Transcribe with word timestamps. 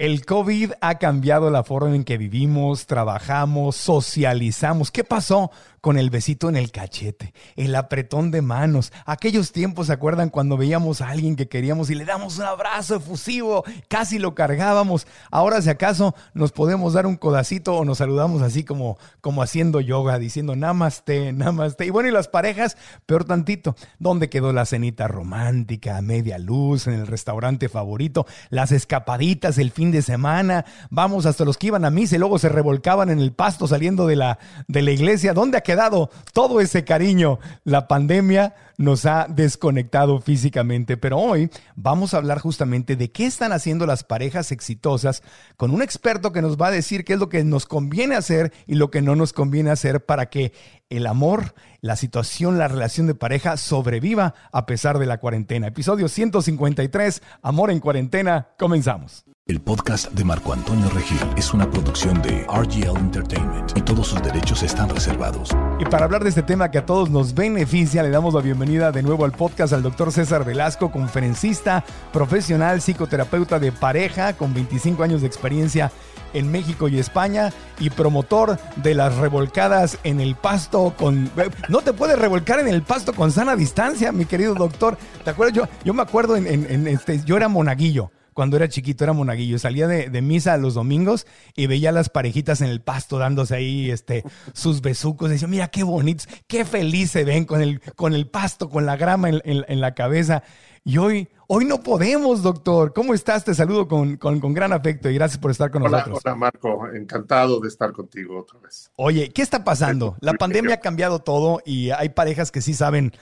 El 0.00 0.24
COVID 0.24 0.72
ha 0.80 0.94
cambiado 0.94 1.50
la 1.50 1.62
forma 1.62 1.94
en 1.94 2.04
que 2.04 2.16
vivimos, 2.16 2.86
trabajamos, 2.86 3.76
socializamos. 3.76 4.90
¿Qué 4.90 5.04
pasó 5.04 5.50
con 5.82 5.98
el 5.98 6.08
besito 6.08 6.48
en 6.48 6.56
el 6.56 6.70
cachete, 6.70 7.34
el 7.54 7.74
apretón 7.74 8.30
de 8.30 8.40
manos? 8.40 8.94
Aquellos 9.04 9.52
tiempos, 9.52 9.88
¿se 9.88 9.92
acuerdan 9.92 10.30
cuando 10.30 10.56
veíamos 10.56 11.02
a 11.02 11.10
alguien 11.10 11.36
que 11.36 11.48
queríamos 11.48 11.90
y 11.90 11.96
le 11.96 12.06
damos 12.06 12.38
un 12.38 12.44
abrazo 12.44 12.96
efusivo, 12.96 13.62
casi 13.88 14.18
lo 14.18 14.34
cargábamos? 14.34 15.06
Ahora, 15.30 15.60
si 15.60 15.68
acaso, 15.68 16.14
nos 16.32 16.52
podemos 16.52 16.94
dar 16.94 17.04
un 17.04 17.16
codacito 17.16 17.76
o 17.76 17.84
nos 17.84 17.98
saludamos 17.98 18.40
así 18.40 18.64
como, 18.64 18.96
como 19.20 19.42
haciendo 19.42 19.82
yoga, 19.82 20.18
diciendo 20.18 20.56
namaste, 20.56 21.34
namaste. 21.34 21.84
Y 21.84 21.90
bueno, 21.90 22.08
y 22.08 22.12
las 22.12 22.28
parejas, 22.28 22.78
peor 23.04 23.24
tantito. 23.24 23.76
¿Dónde 23.98 24.30
quedó 24.30 24.54
la 24.54 24.64
cenita 24.64 25.08
romántica, 25.08 25.98
a 25.98 26.00
media 26.00 26.38
luz, 26.38 26.86
en 26.86 26.94
el 26.94 27.06
restaurante 27.06 27.68
favorito, 27.68 28.24
las 28.48 28.72
escapaditas, 28.72 29.58
el 29.58 29.70
fin 29.70 29.89
de 29.90 30.02
semana, 30.02 30.64
vamos 30.90 31.26
hasta 31.26 31.44
los 31.44 31.58
que 31.58 31.68
iban 31.68 31.84
a 31.84 31.90
misa 31.90 32.16
y 32.16 32.18
luego 32.18 32.38
se 32.38 32.48
revolcaban 32.48 33.10
en 33.10 33.18
el 33.18 33.32
pasto 33.32 33.66
saliendo 33.66 34.06
de 34.06 34.16
la, 34.16 34.38
de 34.68 34.82
la 34.82 34.90
iglesia. 34.90 35.34
¿Dónde 35.34 35.58
ha 35.58 35.62
quedado 35.62 36.10
todo 36.32 36.60
ese 36.60 36.84
cariño? 36.84 37.38
La 37.64 37.88
pandemia 37.88 38.54
nos 38.80 39.04
ha 39.04 39.26
desconectado 39.28 40.20
físicamente, 40.20 40.96
pero 40.96 41.18
hoy 41.18 41.50
vamos 41.76 42.14
a 42.14 42.16
hablar 42.16 42.38
justamente 42.38 42.96
de 42.96 43.10
qué 43.12 43.26
están 43.26 43.52
haciendo 43.52 43.84
las 43.84 44.04
parejas 44.04 44.52
exitosas 44.52 45.22
con 45.58 45.70
un 45.70 45.82
experto 45.82 46.32
que 46.32 46.40
nos 46.40 46.56
va 46.56 46.68
a 46.68 46.70
decir 46.70 47.04
qué 47.04 47.12
es 47.12 47.18
lo 47.18 47.28
que 47.28 47.44
nos 47.44 47.66
conviene 47.66 48.16
hacer 48.16 48.54
y 48.66 48.76
lo 48.76 48.90
que 48.90 49.02
no 49.02 49.16
nos 49.16 49.34
conviene 49.34 49.70
hacer 49.70 50.04
para 50.06 50.30
que 50.30 50.52
el 50.88 51.06
amor, 51.06 51.54
la 51.80 51.94
situación, 51.94 52.58
la 52.58 52.68
relación 52.68 53.06
de 53.06 53.14
pareja 53.14 53.56
sobreviva 53.56 54.34
a 54.50 54.66
pesar 54.66 54.98
de 54.98 55.06
la 55.06 55.18
cuarentena. 55.18 55.68
Episodio 55.68 56.08
153, 56.08 57.22
Amor 57.42 57.70
en 57.70 57.80
cuarentena, 57.80 58.48
comenzamos. 58.58 59.24
El 59.50 59.60
podcast 59.60 60.12
de 60.12 60.22
Marco 60.22 60.52
Antonio 60.52 60.88
Regil 60.90 61.18
es 61.36 61.52
una 61.52 61.68
producción 61.68 62.22
de 62.22 62.46
RGL 62.46 62.96
Entertainment 62.96 63.76
y 63.76 63.80
todos 63.80 64.06
sus 64.06 64.22
derechos 64.22 64.62
están 64.62 64.88
reservados. 64.88 65.50
Y 65.80 65.86
para 65.86 66.04
hablar 66.04 66.22
de 66.22 66.28
este 66.28 66.44
tema 66.44 66.70
que 66.70 66.78
a 66.78 66.86
todos 66.86 67.10
nos 67.10 67.34
beneficia, 67.34 68.04
le 68.04 68.10
damos 68.10 68.32
la 68.32 68.42
bienvenida 68.42 68.92
de 68.92 69.02
nuevo 69.02 69.24
al 69.24 69.32
podcast 69.32 69.72
al 69.72 69.82
doctor 69.82 70.12
César 70.12 70.44
Velasco, 70.44 70.92
conferencista, 70.92 71.84
profesional, 72.12 72.80
psicoterapeuta 72.80 73.58
de 73.58 73.72
pareja 73.72 74.34
con 74.34 74.54
25 74.54 75.02
años 75.02 75.20
de 75.20 75.26
experiencia 75.26 75.90
en 76.32 76.52
México 76.52 76.86
y 76.86 77.00
España 77.00 77.52
y 77.80 77.90
promotor 77.90 78.56
de 78.76 78.94
las 78.94 79.16
revolcadas 79.16 79.98
en 80.04 80.20
el 80.20 80.36
pasto 80.36 80.94
con... 80.96 81.28
No 81.68 81.80
te 81.80 81.92
puedes 81.92 82.16
revolcar 82.20 82.60
en 82.60 82.68
el 82.68 82.82
pasto 82.82 83.12
con 83.14 83.32
sana 83.32 83.56
distancia, 83.56 84.12
mi 84.12 84.26
querido 84.26 84.54
doctor. 84.54 84.96
¿Te 85.24 85.30
acuerdas? 85.30 85.56
Yo, 85.56 85.68
yo 85.84 85.92
me 85.92 86.02
acuerdo 86.02 86.36
en, 86.36 86.46
en 86.46 86.86
este, 86.86 87.20
yo 87.24 87.36
era 87.36 87.48
monaguillo 87.48 88.12
cuando 88.34 88.56
era 88.56 88.68
chiquito, 88.68 89.04
era 89.04 89.12
monaguillo. 89.12 89.58
Salía 89.58 89.86
de, 89.86 90.22
misa 90.22 90.56
los 90.56 90.74
domingos 90.74 91.26
y 91.56 91.66
veía 91.66 91.90
a 91.90 91.92
las 91.92 92.08
parejitas 92.08 92.60
en 92.60 92.68
el 92.68 92.80
pasto 92.80 93.18
dándose 93.18 93.54
ahí 93.54 93.90
este, 93.90 94.24
sus 94.52 94.80
besucos. 94.80 95.30
Decía, 95.30 95.48
mira 95.48 95.68
qué 95.68 95.82
bonitos, 95.82 96.28
qué 96.46 96.64
feliz 96.64 97.10
se 97.10 97.24
ven 97.24 97.44
con 97.44 97.60
el, 97.62 97.80
con 97.96 98.14
el 98.14 98.28
pasto, 98.28 98.68
con 98.68 98.86
la 98.86 98.96
grama 98.96 99.28
en, 99.30 99.80
la 99.80 99.94
cabeza. 99.94 100.42
Y 100.84 100.96
hoy, 100.98 101.28
hoy 101.46 101.64
no 101.64 101.82
podemos, 101.82 102.42
doctor. 102.42 102.92
¿Cómo 102.94 103.12
estás? 103.12 103.44
Te 103.44 103.54
saludo 103.54 103.88
con, 103.88 104.18
gran 104.54 104.72
afecto 104.72 105.10
y 105.10 105.14
gracias 105.14 105.38
por 105.38 105.50
estar 105.50 105.70
con 105.70 105.82
nosotros. 105.82 106.20
Hola, 106.24 106.34
Marco. 106.34 106.88
Encantado 106.94 107.60
de 107.60 107.68
estar 107.68 107.92
contigo 107.92 108.40
otra 108.40 108.58
vez. 108.60 108.90
Oye, 108.96 109.30
¿qué 109.30 109.42
está 109.42 109.64
pasando? 109.64 110.16
La 110.20 110.34
pandemia 110.34 110.76
ha 110.76 110.80
cambiado 110.80 111.20
todo 111.20 111.60
y 111.64 111.90
hay 111.90 112.10
parejas 112.10 112.50
que 112.50 112.62
sí 112.62 112.74
saben 112.74 113.12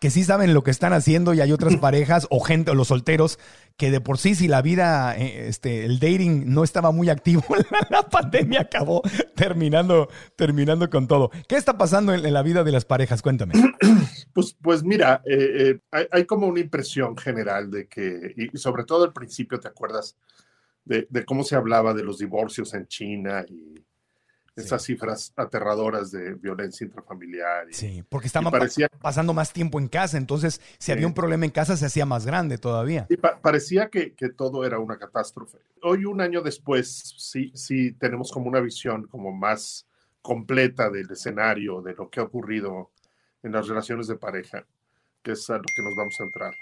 que 0.00 0.10
sí 0.10 0.24
saben 0.24 0.54
lo 0.54 0.62
que 0.62 0.70
están 0.70 0.92
haciendo 0.92 1.34
y 1.34 1.40
hay 1.40 1.52
otras 1.52 1.76
parejas 1.80 2.26
o 2.30 2.40
gente 2.40 2.70
o 2.70 2.74
los 2.74 2.88
solteros 2.88 3.38
que 3.76 3.90
de 3.90 4.00
por 4.00 4.18
sí 4.18 4.34
si 4.34 4.48
la 4.48 4.62
vida 4.62 5.16
eh, 5.16 5.48
este 5.48 5.84
el 5.84 5.98
dating 5.98 6.52
no 6.52 6.64
estaba 6.64 6.92
muy 6.92 7.08
activo 7.08 7.44
la, 7.90 8.02
pandemia 8.02 8.62
acabó 8.62 9.02
terminando 9.34 10.08
terminando 10.36 10.88
con 10.88 11.06
todo. 11.06 11.30
Qué 11.48 11.56
está 11.56 11.76
pasando 11.76 12.14
en, 12.14 12.32
la 12.32 12.42
vida 12.42 12.64
de 12.64 12.72
las 12.72 12.84
parejas 12.84 13.22
cuéntame. 13.22 13.54
Pues 14.32 14.54
pues 14.60 14.82
mira 14.84 15.22
eh, 15.24 15.80
eh, 15.92 16.06
hay, 16.10 16.26
como 16.26 16.46
una 16.46 16.60
impresión 16.60 17.16
general 17.16 17.70
de 17.70 17.88
que 17.88 18.34
y 18.36 18.58
sobre 18.58 18.84
todo 18.84 19.04
al 19.04 19.12
principio 19.14 19.58
te 19.58 19.68
acuerdas 19.68 20.18
de, 20.84 21.06
de 21.08 21.24
cómo 21.24 21.42
se 21.42 21.56
hablaba 21.56 21.94
de 21.94 22.04
los 22.04 22.18
divorcios 22.18 22.74
en 22.74 22.86
China 22.86 23.46
y 23.48 23.82
esas 24.56 24.82
cifras 24.82 25.32
aterradoras 25.36 26.10
de 26.10 26.34
violencia 26.34 26.84
intrafamiliar. 26.84 27.66
sí, 27.72 28.02
porque 28.08 28.26
estaban 28.26 28.52
pasando 29.00 29.34
más 29.34 29.52
tiempo 29.52 29.78
en 29.78 29.88
casa, 29.88 30.16
entonces 30.16 30.62
si 30.78 30.92
había 30.92 31.06
un 31.06 31.14
problema 31.14 31.44
en 31.44 31.50
casa 31.50 31.76
se 31.76 31.86
hacía 31.86 32.06
más 32.06 32.24
grande 32.24 32.56
todavía. 32.56 33.06
Y 33.10 33.16
parecía 33.16 33.90
que, 33.90 34.14
que, 34.14 34.30
todo 34.30 34.64
era 34.64 34.78
una 34.78 34.98
catástrofe. 34.98 35.58
Hoy, 35.82 36.06
un 36.06 36.20
año 36.20 36.40
después, 36.40 37.14
sí, 37.18 37.52
sí 37.54 37.92
tenemos 37.92 38.32
como 38.32 38.48
una 38.48 38.60
visión 38.60 39.06
como 39.06 39.30
más 39.30 39.86
completa 40.22 40.90
del 40.90 41.10
escenario, 41.10 41.82
de 41.82 41.94
lo 41.94 42.08
que 42.08 42.20
ha 42.20 42.24
ocurrido 42.24 42.90
en 43.42 43.52
las 43.52 43.68
relaciones 43.68 44.08
de 44.08 44.16
pareja, 44.16 44.66
que 45.22 45.32
es 45.32 45.50
a 45.50 45.58
lo 45.58 45.62
que 45.62 45.82
nos 45.82 45.94
vamos 45.94 46.14
a 46.14 46.24
centrar, 46.24 46.54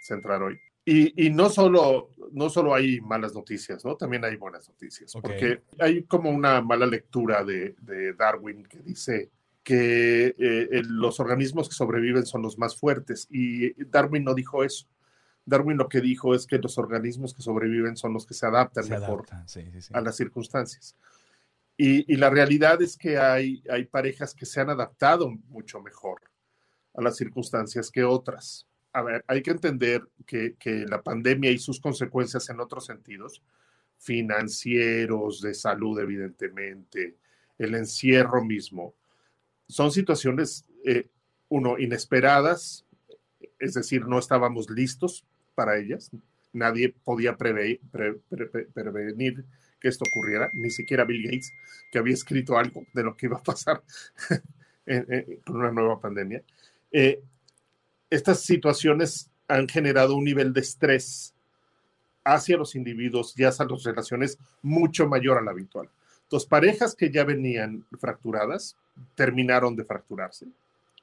centrar 0.00 0.42
hoy. 0.42 0.58
Y, 0.92 1.26
y, 1.26 1.30
no, 1.30 1.48
solo, 1.48 2.10
no 2.32 2.50
solo 2.50 2.74
hay 2.74 3.00
malas 3.00 3.32
noticias, 3.32 3.84
¿no? 3.84 3.94
También 3.94 4.24
hay 4.24 4.34
buenas 4.34 4.68
noticias, 4.68 5.12
porque 5.22 5.62
hay 5.78 6.02
como 6.02 6.30
una 6.30 6.60
mala 6.62 6.84
lectura 6.84 7.44
de, 7.44 7.76
de 7.80 8.12
Darwin 8.14 8.64
que 8.64 8.80
dice 8.80 9.30
que 9.62 10.34
eh, 10.36 10.82
los 10.84 11.20
organismos 11.20 11.68
que 11.68 11.76
sobreviven 11.76 12.26
son 12.26 12.42
los 12.42 12.58
más 12.58 12.76
fuertes, 12.76 13.28
y 13.30 13.72
Darwin 13.84 14.24
no 14.24 14.34
dijo 14.34 14.64
eso. 14.64 14.88
Darwin 15.46 15.76
lo 15.76 15.88
que 15.88 16.00
dijo 16.00 16.34
es 16.34 16.44
que 16.44 16.58
los 16.58 16.76
organismos 16.76 17.34
que 17.34 17.42
sobreviven 17.42 17.96
son 17.96 18.12
los 18.12 18.26
que 18.26 18.34
se 18.34 18.46
adaptan 18.46 18.88
mejor 18.88 19.26
a 19.92 20.00
las 20.00 20.16
circunstancias. 20.16 20.96
Y, 21.76 22.12
y, 22.12 22.16
la 22.16 22.30
realidad 22.30 22.82
es 22.82 22.96
que 22.96 23.16
hay, 23.16 23.62
hay 23.70 23.84
parejas 23.84 24.34
que 24.34 24.44
se 24.44 24.60
han 24.60 24.70
adaptado 24.70 25.30
mucho 25.50 25.80
mejor 25.80 26.20
a 26.94 27.00
las 27.00 27.16
circunstancias 27.16 27.92
que 27.92 28.02
otras 28.02 28.66
a 28.92 29.02
ver, 29.02 29.24
hay 29.28 29.42
que 29.42 29.50
entender 29.50 30.02
que, 30.26 30.56
la 30.88 31.02
pandemia 31.02 31.50
y 31.50 31.58
sus 31.58 31.80
consecuencias 31.80 32.48
en 32.50 32.60
otros 32.60 32.86
sentidos, 32.86 33.42
financieros, 33.98 35.40
de 35.40 35.54
salud, 35.54 35.98
evidentemente, 36.00 37.16
el 37.58 37.74
encierro 37.74 38.44
mismo, 38.44 38.94
son 39.68 39.92
situaciones, 39.92 40.64
eh, 40.84 41.08
uno, 41.48 41.78
inesperadas, 41.78 42.84
es 43.58 43.74
decir, 43.74 44.06
no 44.06 44.18
estábamos 44.18 44.70
listos 44.70 45.24
para 45.54 45.78
ellas, 45.78 46.10
nadie 46.52 46.94
podía 47.04 47.36
prevenir 47.36 47.80
que 49.80 49.88
esto 49.88 50.04
ocurriera, 50.10 50.50
ni 50.54 50.70
siquiera 50.70 51.04
Bill 51.04 51.24
Gates, 51.24 51.52
que 51.92 51.98
había 51.98 52.14
escrito 52.14 52.58
algo 52.58 52.84
de 52.92 53.02
lo 53.02 53.16
que 53.16 53.26
iba 53.26 53.38
a 53.38 53.42
pasar 53.42 53.82
con 55.46 55.56
una 55.56 55.70
nueva 55.70 56.00
pandemia. 56.00 56.42
Eh, 56.92 57.22
estas 58.10 58.40
situaciones 58.40 59.30
han 59.48 59.68
generado 59.68 60.16
un 60.16 60.24
nivel 60.24 60.52
de 60.52 60.60
estrés 60.60 61.34
hacia 62.24 62.56
los 62.56 62.74
individuos 62.74 63.34
y 63.36 63.44
hacia 63.44 63.64
las 63.64 63.82
relaciones 63.82 64.38
mucho 64.62 65.08
mayor 65.08 65.38
al 65.38 65.48
habitual. 65.48 65.88
Entonces, 66.24 66.48
parejas 66.48 66.94
que 66.94 67.10
ya 67.10 67.24
venían 67.24 67.84
fracturadas 67.98 68.76
terminaron 69.14 69.74
de 69.74 69.84
fracturarse. 69.84 70.46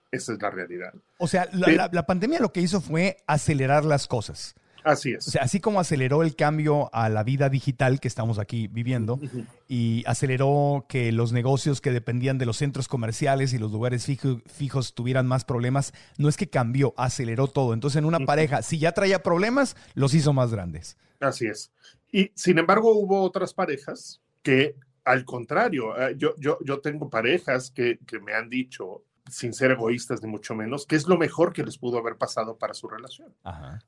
Esa 0.09 0.33
es 0.33 0.41
la 0.41 0.49
realidad. 0.49 0.93
O 1.17 1.27
sea, 1.27 1.49
la, 1.51 2.05
pandemia 2.05 2.39
lo 2.39 2.53
que 2.53 2.61
hizo 2.61 2.79
fue 2.79 3.17
acelerar 3.27 3.83
las 3.83 4.07
cosas. 4.07 4.55
Así 4.87 5.11
es. 5.11 5.27
O 5.27 5.31
sea, 5.31 5.41
así 5.43 5.59
como 5.59 5.81
aceleró 5.81 6.23
el 6.23 6.37
cambio 6.37 6.89
a 6.93 7.09
la 7.09 7.23
vida 7.23 7.49
digital 7.49 7.99
que 7.99 8.07
estamos 8.07 8.39
aquí 8.39 8.69
viviendo 8.69 9.19
y 9.67 10.01
aceleró 10.07 10.85
que 10.87 11.11
los 11.11 11.33
negocios 11.33 11.81
que 11.81 11.91
dependían 11.91 12.37
de 12.37 12.45
los 12.45 12.55
centros 12.55 12.87
comerciales 12.87 13.51
y 13.51 13.57
los 13.57 13.73
lugares 13.73 14.05
fijos 14.05 14.93
tuvieran 14.93 15.27
más 15.27 15.43
problemas, 15.43 15.93
no 16.17 16.29
es 16.29 16.37
que 16.37 16.49
cambió, 16.49 16.93
aceleró 16.95 17.47
todo. 17.47 17.73
Entonces, 17.73 17.97
en 17.97 18.05
una 18.05 18.19
pareja, 18.19 18.61
si 18.61 18.79
ya 18.79 18.93
traía 18.93 19.21
problemas, 19.23 19.75
los 19.93 20.13
hizo 20.13 20.31
más 20.31 20.53
grandes. 20.53 20.95
Así 21.19 21.47
es. 21.47 21.69
Y 22.09 22.31
sin 22.33 22.57
embargo, 22.57 22.93
hubo 22.93 23.23
otras 23.23 23.53
parejas 23.53 24.21
que, 24.41 24.77
al 25.03 25.25
contrario, 25.25 25.99
eh, 25.99 26.15
yo, 26.17 26.33
yo, 26.37 26.59
yo 26.63 26.79
tengo 26.79 27.09
parejas 27.09 27.71
que, 27.71 27.99
que 28.07 28.21
me 28.21 28.33
han 28.33 28.49
dicho, 28.49 29.03
sin 29.29 29.51
ser 29.51 29.71
egoístas 29.71 30.21
ni 30.21 30.29
mucho 30.29 30.55
menos, 30.55 30.85
que 30.85 30.95
es 30.95 31.09
lo 31.09 31.17
mejor 31.17 31.51
que 31.51 31.63
les 31.63 31.77
pudo 31.77 31.97
haber 31.97 32.15
pasado 32.15 32.57
para 32.57 32.73
su 32.73 32.87
relación. 32.87 33.35
Ajá. 33.43 33.79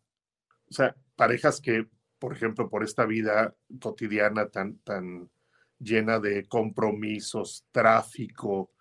O 0.69 0.73
sea, 0.73 0.95
parejas 1.15 1.61
que, 1.61 1.87
por 2.19 2.33
ejemplo, 2.33 2.69
por 2.69 2.83
esta 2.83 3.05
vida 3.05 3.55
cotidiana 3.79 4.49
tan, 4.49 4.77
tan 4.79 5.29
llena 5.79 6.19
de 6.19 6.45
compromisos, 6.45 7.65
tráfico, 7.71 8.71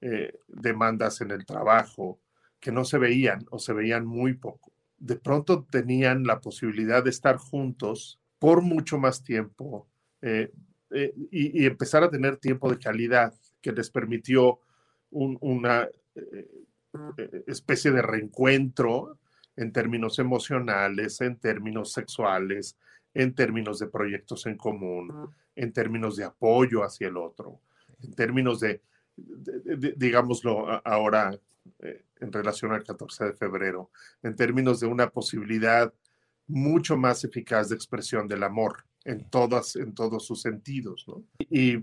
eh, 0.00 0.32
demandas 0.48 1.20
en 1.20 1.30
el 1.30 1.46
trabajo, 1.46 2.20
que 2.58 2.72
no 2.72 2.84
se 2.84 2.98
veían 2.98 3.46
o 3.50 3.58
se 3.58 3.72
veían 3.72 4.06
muy 4.06 4.34
poco. 4.34 4.72
De 4.98 5.16
pronto 5.16 5.64
tenían 5.70 6.24
la 6.24 6.40
posibilidad 6.40 7.04
de 7.04 7.10
estar 7.10 7.36
juntos 7.36 8.18
por 8.38 8.62
mucho 8.62 8.98
más 8.98 9.22
tiempo 9.22 9.88
eh, 10.22 10.50
eh, 10.90 11.14
y, 11.30 11.66
empezar 11.66 12.02
a 12.02 12.10
tener 12.10 12.38
tiempo 12.38 12.70
de 12.70 12.78
calidad 12.78 13.34
que 13.60 13.72
les 13.72 13.90
permitió 13.90 14.60
una 15.10 15.88
especie 17.46 17.90
de 17.90 18.02
reencuentro 18.02 19.18
en 19.56 19.72
términos 19.72 20.18
emocionales, 20.18 21.20
en 21.20 21.36
términos 21.36 21.92
sexuales, 21.92 22.76
en 23.14 23.34
términos 23.34 23.78
de 23.78 23.86
proyectos 23.86 24.46
en 24.46 24.56
común, 24.56 25.30
en 25.54 25.72
términos 25.72 26.16
de 26.16 26.24
apoyo 26.24 26.84
hacia 26.84 27.08
el 27.08 27.16
otro, 27.16 27.60
en 28.02 28.12
términos 28.12 28.60
de, 28.60 28.82
digámoslo 29.96 30.80
ahora 30.86 31.38
eh, 31.80 32.04
en 32.20 32.32
relación 32.32 32.72
al 32.72 32.84
14 32.84 33.24
de 33.24 33.32
febrero, 33.32 33.90
en 34.22 34.36
términos 34.36 34.80
de 34.80 34.86
una 34.86 35.08
posibilidad 35.08 35.92
mucho 36.46 36.96
más 36.96 37.24
eficaz 37.24 37.70
de 37.70 37.74
expresión 37.74 38.28
del 38.28 38.42
amor 38.42 38.84
en, 39.04 39.28
todas, 39.28 39.76
en 39.76 39.94
todos 39.94 40.26
sus 40.26 40.42
sentidos. 40.42 41.06
Y 41.38 41.78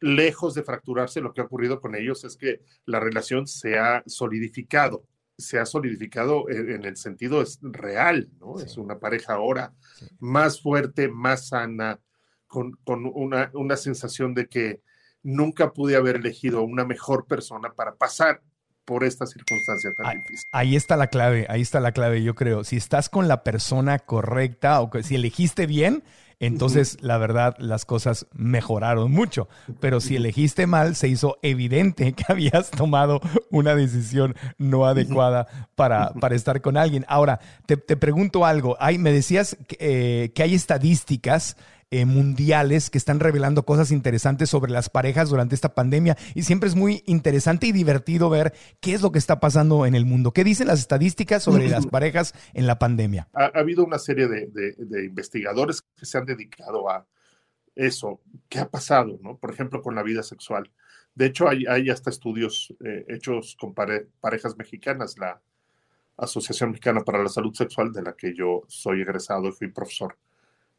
lejos 0.00 0.54
de 0.54 0.62
fracturarse, 0.62 1.20
lo 1.20 1.32
que 1.32 1.40
ha 1.40 1.44
ocurrido 1.44 1.80
con 1.80 1.94
ellos 1.94 2.24
es 2.24 2.36
que 2.36 2.62
la 2.86 3.00
relación 3.00 3.46
se 3.46 3.78
ha 3.78 4.02
solidificado 4.06 5.04
se 5.36 5.58
ha 5.58 5.66
solidificado 5.66 6.48
en, 6.48 6.84
el 6.84 6.96
sentido 6.96 7.42
es 7.42 7.58
real, 7.62 8.30
¿no? 8.38 8.60
Es 8.60 8.76
una 8.76 8.98
pareja 8.98 9.34
ahora 9.34 9.72
más 10.20 10.60
fuerte, 10.60 11.08
más 11.08 11.48
sana, 11.48 12.00
con, 12.46 12.78
una, 12.86 13.50
una, 13.52 13.76
sensación 13.76 14.32
de 14.32 14.46
que 14.46 14.80
nunca 15.22 15.72
pude 15.72 15.96
haber 15.96 16.16
elegido 16.16 16.62
una 16.62 16.84
mejor 16.84 17.26
persona 17.26 17.72
para 17.74 17.96
pasar 17.96 18.42
por 18.84 19.02
esta 19.02 19.26
circunstancia 19.26 19.92
tan 19.96 20.06
ahí, 20.06 20.18
difícil. 20.18 20.48
Ahí 20.52 20.76
está 20.76 20.96
la 20.96 21.08
clave, 21.08 21.46
ahí 21.48 21.62
está 21.62 21.80
la 21.80 21.92
clave, 21.92 22.22
yo 22.22 22.34
creo. 22.34 22.62
Si 22.62 22.76
estás 22.76 23.08
con 23.08 23.26
la 23.26 23.42
persona 23.42 23.98
correcta 23.98 24.80
o 24.80 24.90
que, 24.90 25.02
si 25.02 25.16
elegiste 25.16 25.66
bien, 25.66 26.04
entonces, 26.46 26.98
la 27.00 27.18
verdad, 27.18 27.56
las 27.58 27.84
cosas 27.84 28.26
mejoraron 28.32 29.10
mucho. 29.10 29.48
Pero 29.80 30.00
si 30.00 30.16
elegiste 30.16 30.66
mal, 30.66 30.96
se 30.96 31.08
hizo 31.08 31.38
evidente 31.42 32.12
que 32.12 32.24
habías 32.28 32.70
tomado 32.70 33.20
una 33.50 33.74
decisión 33.74 34.34
no 34.58 34.86
adecuada 34.86 35.46
para, 35.74 36.12
para 36.14 36.34
estar 36.34 36.60
con 36.60 36.76
alguien. 36.76 37.04
Ahora, 37.08 37.40
te, 37.66 37.76
pregunto 37.76 38.44
algo. 38.44 38.76
Hay, 38.80 38.98
me 38.98 39.12
decías 39.12 39.56
que, 39.66 39.76
eh, 39.80 40.32
que 40.34 40.42
hay 40.42 40.54
estadísticas 40.54 41.56
eh, 41.90 42.04
mundiales 42.04 42.90
que 42.90 42.98
están 42.98 43.20
revelando 43.20 43.64
cosas 43.64 43.90
interesantes 43.90 44.50
sobre 44.50 44.72
las 44.72 44.88
parejas 44.88 45.30
durante 45.30 45.54
esta 45.54 45.74
pandemia 45.74 46.16
y 46.34 46.42
siempre 46.42 46.68
es 46.68 46.74
muy 46.74 47.02
interesante 47.06 47.66
y 47.66 47.72
divertido 47.72 48.30
ver 48.30 48.52
qué 48.80 48.94
es 48.94 49.02
lo 49.02 49.12
que 49.12 49.18
está 49.18 49.40
pasando 49.40 49.86
en 49.86 49.94
el 49.94 50.06
mundo. 50.06 50.32
¿Qué 50.32 50.44
dicen 50.44 50.66
las 50.66 50.80
estadísticas 50.80 51.42
sobre 51.42 51.68
las 51.68 51.86
parejas 51.86 52.34
en 52.52 52.66
la 52.66 52.78
pandemia? 52.78 53.28
Ha, 53.32 53.46
habido 53.54 53.84
una 53.84 53.98
serie 53.98 54.28
de, 54.28 55.04
investigadores 55.04 55.82
que 55.82 56.06
se 56.06 56.18
han 56.18 56.24
dedicado 56.24 56.88
a 56.90 57.06
eso, 57.74 58.20
qué 58.48 58.60
ha 58.60 58.68
pasado, 58.68 59.18
¿no? 59.20 59.36
Por 59.36 59.52
ejemplo, 59.52 59.82
con 59.82 59.94
la 59.94 60.02
vida 60.02 60.22
sexual. 60.22 60.70
De 61.14 61.26
hecho, 61.26 61.48
hay, 61.48 61.66
hay 61.66 61.90
hasta 61.90 62.10
estudios 62.10 62.72
eh, 62.84 63.04
hechos 63.08 63.56
con 63.58 63.74
parejas 63.74 64.56
mexicanas, 64.56 65.18
la 65.18 65.40
Asociación 66.16 66.70
Mexicana 66.70 67.00
para 67.00 67.22
la 67.22 67.28
Salud 67.28 67.54
Sexual, 67.54 67.92
de 67.92 68.02
la 68.02 68.14
que 68.14 68.34
yo 68.34 68.62
soy 68.68 69.02
egresado 69.02 69.48
y 69.48 69.52
fui 69.52 69.68
profesor 69.68 70.16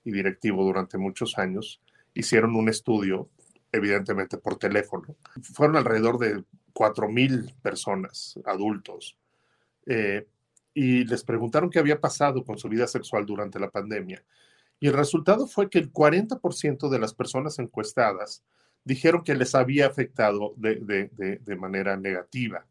y 0.05 0.11
directivo 0.11 0.63
durante 0.63 0.97
muchos 0.97 1.37
años, 1.37 1.81
hicieron 2.13 2.55
un 2.55 2.69
estudio, 2.69 3.29
evidentemente 3.71 4.37
por 4.37 4.57
teléfono. 4.57 5.15
Fueron 5.41 5.75
alrededor 5.75 6.17
de 6.17 6.43
4.000 6.73 7.53
personas, 7.61 8.39
adultos, 8.45 9.17
eh, 9.85 10.27
y 10.73 11.05
les 11.05 11.23
preguntaron 11.23 11.69
qué 11.69 11.79
había 11.79 11.99
pasado 11.99 12.43
con 12.43 12.57
su 12.57 12.69
vida 12.69 12.87
sexual 12.87 13.25
durante 13.25 13.59
la 13.59 13.69
pandemia. 13.69 14.23
Y 14.79 14.87
el 14.87 14.93
resultado 14.93 15.47
fue 15.47 15.69
que 15.69 15.79
el 15.79 15.91
40% 15.91 16.89
de 16.89 16.99
las 16.99 17.13
personas 17.13 17.59
encuestadas 17.59 18.43
dijeron 18.83 19.23
que 19.23 19.35
les 19.35 19.55
había 19.55 19.87
afectado 19.87 20.53
de, 20.57 21.09
manera 21.57 21.97
negativa 21.97 22.65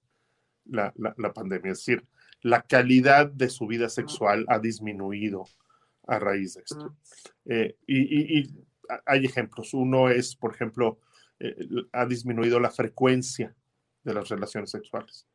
la, 0.66 0.92
la, 0.96 1.32
pandemia. 1.32 1.72
Es 1.72 1.78
decir, 1.78 2.06
la 2.42 2.62
calidad 2.62 3.26
de 3.26 3.48
su 3.48 3.66
vida 3.66 3.88
sexual 3.88 4.44
ha 4.48 4.58
disminuido 4.58 5.46
a 6.06 6.18
raíz 6.18 6.54
de 6.54 6.62
esto. 6.62 6.96
Eh, 7.46 7.76
y, 7.86 8.64
hay 9.06 9.24
ejemplos. 9.24 9.72
Uno 9.72 10.10
es, 10.10 10.36
por 10.36 10.54
ejemplo, 10.54 11.00
eh, 11.40 11.56
ha 11.92 12.04
disminuido 12.06 12.60
la 12.60 12.70
frecuencia 12.70 13.54
de 14.02 14.14
las 14.14 14.28
relaciones 14.28 14.70
sexuales. 14.70 15.26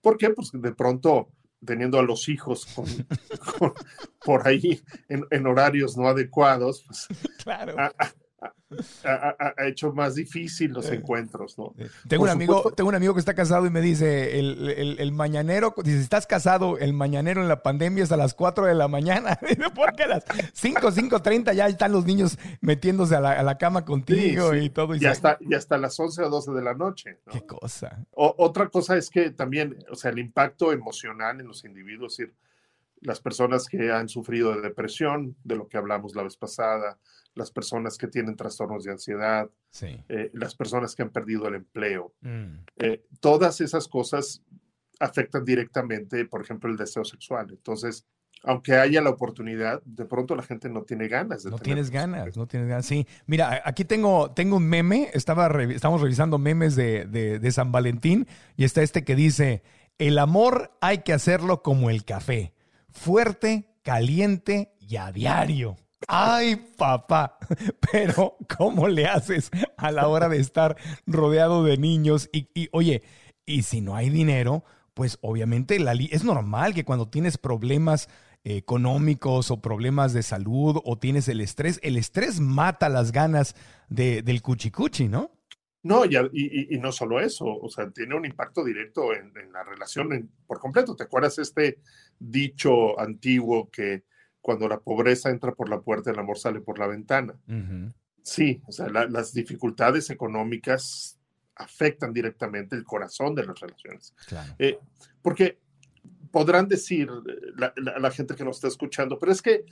¿Por 0.00 0.16
qué? 0.16 0.30
Pues 0.30 0.50
de 0.52 0.74
pronto 0.74 1.30
teniendo 1.64 1.98
a 1.98 2.02
los 2.02 2.28
hijos 2.28 2.66
por 4.24 4.48
ahí 4.48 4.80
en, 5.08 5.46
horarios 5.46 5.96
no 5.96 6.08
adecuados, 6.08 6.84
pues 6.86 7.06
claro 7.42 7.76
ha, 9.04 9.66
hecho 9.66 9.92
más 9.92 10.14
difícil 10.14 10.72
los 10.72 10.88
encuentros, 10.90 11.58
¿no? 11.58 11.74
Tengo 12.08 12.24
un, 12.24 12.30
amigo, 12.30 12.72
tengo 12.74 12.88
un 12.88 12.94
amigo 12.94 13.14
que 13.14 13.20
está 13.20 13.34
casado 13.34 13.66
y 13.66 13.70
me 13.70 13.80
dice, 13.80 14.38
el, 14.38 14.96
el, 14.98 15.12
mañanero, 15.12 15.74
dice, 15.82 16.00
estás 16.00 16.26
casado, 16.26 16.78
el 16.78 16.92
mañanero 16.92 17.42
en 17.42 17.48
la 17.48 17.62
pandemia 17.62 18.04
es 18.04 18.12
a 18.12 18.16
las 18.16 18.34
4 18.34 18.66
de 18.66 18.74
la 18.74 18.88
mañana. 18.88 19.38
Porque 19.74 20.04
a 20.04 20.08
las 20.08 20.24
5, 20.54 20.80
5.30 20.80 21.54
ya 21.54 21.66
están 21.66 21.92
los 21.92 22.04
niños 22.04 22.38
metiéndose 22.60 23.16
a 23.16 23.20
la, 23.20 23.58
cama 23.58 23.84
contigo 23.84 24.54
y 24.54 24.70
todo. 24.70 24.94
Y, 24.94 25.04
hasta, 25.04 25.36
y 25.40 25.54
hasta 25.54 25.76
las 25.76 25.98
11 25.98 26.22
o 26.22 26.30
12 26.30 26.52
de 26.52 26.62
la 26.62 26.74
noche. 26.74 27.18
Qué 27.30 27.44
cosa. 27.44 28.06
otra 28.12 28.68
cosa 28.68 28.96
es 28.96 29.10
que 29.10 29.30
también, 29.30 29.76
o 29.90 29.96
sea, 29.96 30.10
el 30.10 30.18
impacto 30.18 30.72
emocional 30.72 31.40
en 31.40 31.48
los 31.48 31.64
individuos, 31.64 32.12
es 32.12 32.18
decir, 32.18 32.34
las 33.00 33.20
personas 33.20 33.66
que 33.66 33.90
han 33.90 34.08
sufrido 34.08 34.54
de 34.54 34.60
depresión, 34.60 35.36
de 35.42 35.56
lo 35.56 35.68
que 35.68 35.78
hablamos 35.78 36.14
la 36.14 36.22
vez 36.22 36.36
pasada, 36.36 36.98
las 37.34 37.50
personas 37.50 37.96
que 37.96 38.08
tienen 38.08 38.36
trastornos 38.36 38.84
de 38.84 38.92
ansiedad, 38.92 39.48
eh, 39.82 40.30
las 40.34 40.54
personas 40.54 40.94
que 40.94 41.02
han 41.02 41.10
perdido 41.10 41.48
el 41.48 41.54
empleo. 41.56 42.12
Mm. 42.20 42.64
Eh, 42.76 43.04
todas 43.20 43.60
esas 43.60 43.88
cosas 43.88 44.42
afectan 44.98 45.44
directamente, 45.44 46.24
por 46.26 46.42
ejemplo, 46.42 46.70
el 46.70 46.76
deseo 46.76 47.04
sexual. 47.04 47.46
Entonces, 47.50 48.06
aunque 48.42 48.74
haya 48.74 49.02
la 49.02 49.10
oportunidad, 49.10 49.82
de 49.84 50.04
pronto 50.06 50.34
la 50.34 50.42
gente 50.42 50.68
no 50.68 50.82
tiene 50.82 51.08
ganas 51.08 51.42
de 51.42 51.50
No 51.50 51.58
tienes 51.58 51.90
ganas, 51.90 52.36
no 52.36 52.46
tienes 52.46 52.68
ganas. 52.68 52.86
Sí, 52.86 53.06
mira, 53.26 53.62
aquí 53.64 53.84
tengo, 53.84 54.32
tengo 54.32 54.56
un 54.56 54.66
meme, 54.66 55.10
estaba 55.12 55.50
estamos 55.62 56.00
revisando 56.00 56.38
memes 56.38 56.74
de, 56.76 57.06
de 57.06 57.52
San 57.52 57.72
Valentín 57.72 58.26
y 58.56 58.64
está 58.64 58.82
este 58.82 59.04
que 59.04 59.14
dice, 59.14 59.62
el 59.98 60.18
amor 60.18 60.72
hay 60.80 60.98
que 60.98 61.12
hacerlo 61.12 61.62
como 61.62 61.90
el 61.90 62.04
café, 62.04 62.54
fuerte, 62.88 63.70
caliente 63.82 64.72
y 64.80 64.96
a 64.96 65.12
diario. 65.12 65.76
Ay, 66.08 66.56
papá, 66.76 67.38
pero 67.92 68.36
¿cómo 68.56 68.88
le 68.88 69.06
haces 69.06 69.50
a 69.76 69.90
la 69.92 70.08
hora 70.08 70.28
de 70.28 70.38
estar 70.38 70.76
rodeado 71.06 71.64
de 71.64 71.76
niños? 71.76 72.28
Y, 72.32 72.68
oye, 72.72 73.02
y 73.46 73.62
si 73.62 73.80
no 73.80 73.96
hay 73.96 74.10
dinero, 74.10 74.64
pues 74.94 75.18
obviamente 75.20 75.78
la 75.78 75.92
es 75.92 76.24
normal 76.24 76.74
que 76.74 76.84
cuando 76.84 77.08
tienes 77.08 77.38
problemas 77.38 78.08
económicos 78.44 79.50
o 79.50 79.60
problemas 79.60 80.12
de 80.14 80.22
salud 80.22 80.80
o 80.84 80.98
tienes 80.98 81.28
el 81.28 81.40
estrés, 81.40 81.78
el 81.82 81.96
estrés 81.96 82.40
mata 82.40 82.88
las 82.88 83.12
ganas 83.12 83.54
de, 83.88 84.22
del 84.22 84.40
cuchicuchi, 84.40 85.08
¿no? 85.08 85.30
No, 85.82 86.04
y, 86.04 86.14
y, 86.74 86.78
no 86.78 86.92
solo 86.92 87.20
eso, 87.20 87.46
o 87.46 87.70
sea, 87.70 87.90
tiene 87.90 88.14
un 88.14 88.26
impacto 88.26 88.62
directo 88.62 89.14
en, 89.14 89.32
la 89.50 89.64
relación 89.64 90.30
por 90.46 90.58
completo. 90.60 90.94
¿Te 90.94 91.04
acuerdas 91.04 91.38
este 91.38 91.78
dicho 92.18 93.00
antiguo 93.00 93.70
que 93.70 94.04
cuando 94.40 94.68
la 94.68 94.80
pobreza 94.80 95.30
entra 95.30 95.52
por 95.52 95.68
la 95.68 95.80
puerta, 95.80 96.10
el 96.10 96.18
amor 96.18 96.38
sale 96.38 96.60
por 96.60 96.78
la 96.78 96.86
ventana. 96.86 97.38
Sí, 98.22 98.62
o 98.66 98.72
sea, 98.72 98.88
las 98.88 99.32
dificultades 99.32 100.10
económicas 100.10 101.18
afectan 101.56 102.12
directamente 102.12 102.76
el 102.76 102.84
corazón 102.84 103.34
de 103.34 103.44
las 103.44 103.58
relaciones. 103.60 104.14
Eh, 104.58 104.78
porque 105.22 105.58
podrán 106.30 106.68
decir 106.68 107.08
la, 107.56 107.72
la, 107.76 108.10
gente 108.10 108.34
que 108.34 108.44
nos 108.44 108.56
está 108.56 108.68
escuchando, 108.68 109.18
pero 109.18 109.32
es 109.32 109.42
que 109.42 109.64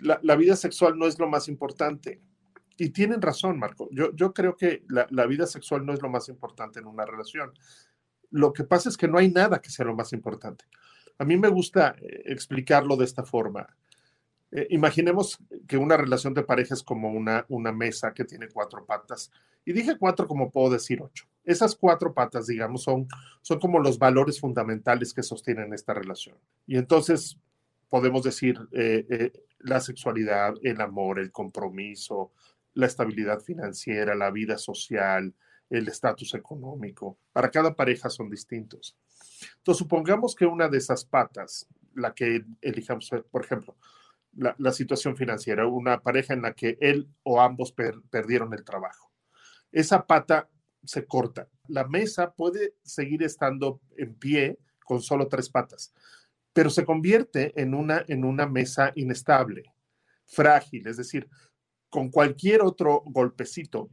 la, 0.00 0.18
la, 0.22 0.36
vida 0.36 0.56
sexual 0.56 0.98
no 0.98 1.06
es 1.06 1.18
lo 1.18 1.28
más 1.28 1.48
importante. 1.48 2.20
Y 2.76 2.90
tienen 2.90 3.22
razón, 3.22 3.58
Marco. 3.58 3.88
Yo, 3.92 4.14
yo 4.14 4.32
creo 4.32 4.56
que 4.56 4.84
la, 4.88 5.26
vida 5.26 5.46
sexual 5.46 5.86
no 5.86 5.92
es 5.92 6.02
lo 6.02 6.08
más 6.08 6.28
importante 6.28 6.80
en 6.80 6.86
una 6.86 7.04
relación. 7.04 7.52
Lo 8.30 8.52
que 8.52 8.64
pasa 8.64 8.88
es 8.88 8.96
que 8.96 9.06
no 9.06 9.18
hay 9.18 9.30
nada 9.30 9.60
que 9.60 9.70
sea 9.70 9.86
lo 9.86 9.94
más 9.94 10.12
importante. 10.12 10.64
A 11.18 11.24
mí 11.24 11.36
me 11.36 11.48
gusta 11.48 11.94
eh, 12.00 12.22
explicarlo 12.26 12.96
de 12.96 13.04
esta 13.04 13.24
forma. 13.24 13.68
Eh, 14.54 14.68
imaginemos 14.70 15.36
que 15.66 15.76
una 15.76 15.96
relación 15.96 16.32
de 16.32 16.44
pareja 16.44 16.74
es 16.74 16.82
como 16.84 17.10
una, 17.10 17.44
una 17.48 17.72
mesa 17.72 18.14
que 18.14 18.24
tiene 18.24 18.48
cuatro 18.48 18.86
patas. 18.86 19.32
Y 19.64 19.72
dije 19.72 19.98
cuatro 19.98 20.28
como 20.28 20.52
puedo 20.52 20.70
decir 20.70 21.02
ocho. 21.02 21.26
Esas 21.42 21.74
cuatro 21.74 22.14
patas, 22.14 22.46
digamos, 22.46 22.84
son, 22.84 23.08
son 23.42 23.58
como 23.58 23.80
los 23.80 23.98
valores 23.98 24.38
fundamentales 24.38 25.12
que 25.12 25.24
sostienen 25.24 25.74
esta 25.74 25.92
relación. 25.92 26.38
Y 26.68 26.76
entonces 26.76 27.36
podemos 27.88 28.22
decir 28.22 28.60
eh, 28.70 29.32
la 29.58 29.80
sexualidad, 29.80 30.54
el 30.62 30.80
amor, 30.80 31.18
el 31.18 31.32
compromiso, 31.32 32.30
la 32.74 32.86
estabilidad 32.86 33.40
financiera, 33.40 34.14
la 34.14 34.30
vida 34.30 34.56
social, 34.56 35.34
el 35.68 35.88
estatus 35.88 36.34
económico. 36.34 37.18
Para 37.32 37.50
cada 37.50 37.74
pareja 37.74 38.08
son 38.08 38.30
distintos. 38.30 38.96
Entonces, 39.58 39.78
supongamos 39.78 40.34
que 40.34 40.46
una 40.46 40.68
de 40.68 40.78
esas 40.78 41.04
patas, 41.04 41.66
la 41.94 42.14
que 42.14 42.44
elijamos, 42.60 43.10
por 43.30 43.44
ejemplo, 43.44 43.76
la, 44.36 44.72
situación 44.72 45.16
financiera, 45.16 45.66
una 45.66 46.00
pareja 46.00 46.34
en 46.34 46.42
la 46.42 46.54
que 46.54 46.76
él 46.80 47.08
o 47.22 47.40
ambos 47.40 47.72
perdieron 48.10 48.52
el 48.52 48.64
trabajo. 48.64 49.12
Esa 49.70 50.06
pata 50.06 50.48
se 50.84 51.06
corta. 51.06 51.48
La 51.68 51.86
mesa 51.86 52.32
puede 52.32 52.74
seguir 52.82 53.22
estando 53.22 53.80
en 53.96 54.14
pie 54.14 54.58
con 54.84 55.02
solo 55.02 55.28
tres 55.28 55.48
patas, 55.48 55.92
pero 56.52 56.70
se 56.70 56.84
convierte 56.84 57.52
en 57.60 57.74
una, 57.74 58.04
en 58.06 58.24
una 58.24 58.46
mesa 58.46 58.92
inestable, 58.94 59.72
frágil, 60.26 60.86
es 60.86 60.96
decir, 60.96 61.28
con 61.88 62.10
cualquier 62.10 62.62
otro 62.62 63.02
golpecito, 63.06 63.90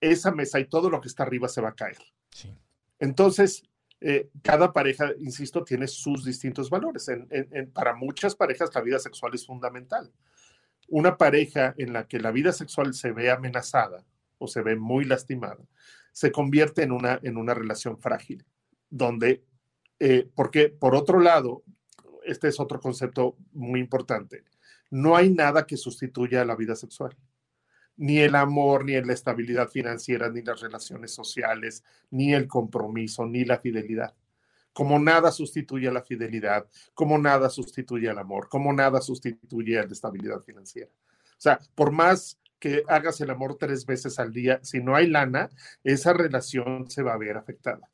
esa 0.00 0.30
mesa 0.30 0.60
y 0.60 0.68
todo 0.68 0.90
lo 0.90 1.00
que 1.00 1.08
está 1.08 1.22
arriba 1.22 1.48
se 1.48 1.60
va 1.60 1.70
a 1.70 1.74
caer. 1.74 1.98
Entonces, 2.98 3.67
eh, 4.00 4.30
cada 4.42 4.72
pareja, 4.72 5.12
insisto, 5.18 5.64
tiene 5.64 5.88
sus 5.88 6.24
distintos 6.24 6.70
valores. 6.70 7.10
para 7.72 7.94
muchas 7.94 8.36
parejas 8.36 8.74
la 8.74 8.80
vida 8.80 8.98
sexual 8.98 9.34
es 9.34 9.46
fundamental. 9.46 10.12
Una 10.88 11.16
pareja 11.16 11.74
en 11.76 11.92
la 11.92 12.06
que 12.06 12.20
la 12.20 12.30
vida 12.30 12.52
sexual 12.52 12.94
se 12.94 13.12
ve 13.12 13.30
amenazada 13.30 14.04
o 14.38 14.46
se 14.46 14.62
ve 14.62 14.76
muy 14.76 15.04
lastimada, 15.04 15.64
se 16.12 16.32
convierte 16.32 16.82
en 16.82 16.92
una, 16.92 17.18
en 17.22 17.36
una 17.36 17.54
relación 17.54 17.98
frágil, 17.98 18.44
donde, 18.88 19.44
eh, 19.98 20.28
porque 20.34 20.68
por 20.68 20.94
otro 20.94 21.20
lado, 21.20 21.64
este 22.24 22.48
es 22.48 22.60
otro 22.60 22.80
concepto 22.80 23.36
muy 23.52 23.80
importante, 23.80 24.44
no 24.90 25.16
hay 25.16 25.30
nada 25.30 25.66
que 25.66 25.76
sustituya 25.76 26.42
a 26.42 26.44
la 26.44 26.56
vida 26.56 26.74
sexual. 26.74 27.16
Ni 27.98 28.18
el 28.18 28.34
amor, 28.34 28.84
ni 28.84 28.98
la 29.00 29.12
estabilidad 29.12 29.68
financiera, 29.68 30.30
ni 30.30 30.40
las 30.42 30.60
relaciones 30.60 31.12
sociales, 31.12 31.84
ni 32.10 32.32
el 32.32 32.48
compromiso, 32.48 33.26
ni 33.26 33.44
la 33.44 33.58
fidelidad. 33.58 34.14
Como 34.72 34.98
nada 34.98 35.30
sustituye 35.30 35.88
a 35.88 35.92
la 35.92 36.02
fidelidad, 36.02 36.66
como 36.94 37.18
nada 37.18 37.50
sustituye 37.50 38.08
al 38.08 38.18
amor, 38.18 38.48
como 38.48 38.72
nada 38.72 39.00
sustituye 39.00 39.78
a 39.78 39.84
la 39.84 39.92
estabilidad 39.92 40.40
financiera. 40.40 40.90
O 40.90 41.40
sea, 41.40 41.60
por 41.74 41.92
más 41.92 42.38
que 42.58 42.82
hagas 42.88 43.20
el 43.20 43.30
amor 43.30 43.56
tres 43.58 43.86
veces 43.86 44.18
al 44.18 44.32
día, 44.32 44.60
si 44.62 44.80
no 44.80 44.96
hay 44.96 45.06
lana, 45.06 45.50
esa 45.84 46.12
relación 46.12 46.90
se 46.90 47.02
va 47.02 47.14
a 47.14 47.18
ver 47.18 47.36
afectada. 47.36 47.88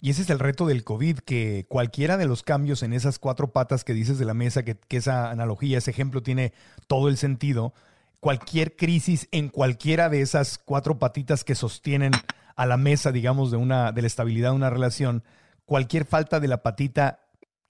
Y 0.00 0.10
ese 0.10 0.22
es 0.22 0.30
el 0.30 0.38
reto 0.38 0.66
del 0.66 0.84
COVID, 0.84 1.18
que 1.18 1.66
cualquiera 1.68 2.16
de 2.16 2.26
los 2.26 2.42
cambios 2.42 2.82
en 2.82 2.92
esas 2.92 3.18
cuatro 3.18 3.52
patas 3.52 3.84
que 3.84 3.94
dices 3.94 4.18
de 4.18 4.24
la 4.24 4.34
mesa, 4.34 4.64
que, 4.64 4.78
esa 4.90 5.30
analogía, 5.30 5.78
ese 5.78 5.90
ejemplo 5.90 6.22
tiene 6.22 6.52
todo 6.86 7.08
el 7.08 7.16
sentido, 7.16 7.74
cualquier 8.24 8.74
crisis 8.74 9.28
en 9.32 9.50
cualquiera 9.50 10.08
de 10.08 10.22
esas 10.22 10.56
cuatro 10.56 10.98
patitas 10.98 11.44
que 11.44 11.54
sostienen 11.54 12.12
a 12.56 12.64
la 12.64 12.78
mesa, 12.78 13.12
digamos, 13.12 13.50
de, 13.50 13.58
una, 13.58 13.92
de 13.92 14.00
la 14.00 14.06
estabilidad 14.06 14.52
de 14.52 14.56
una 14.56 14.70
relación, 14.70 15.22
cualquier 15.66 16.06
falta 16.06 16.40
de 16.40 16.48
la 16.48 16.62
patita 16.62 17.20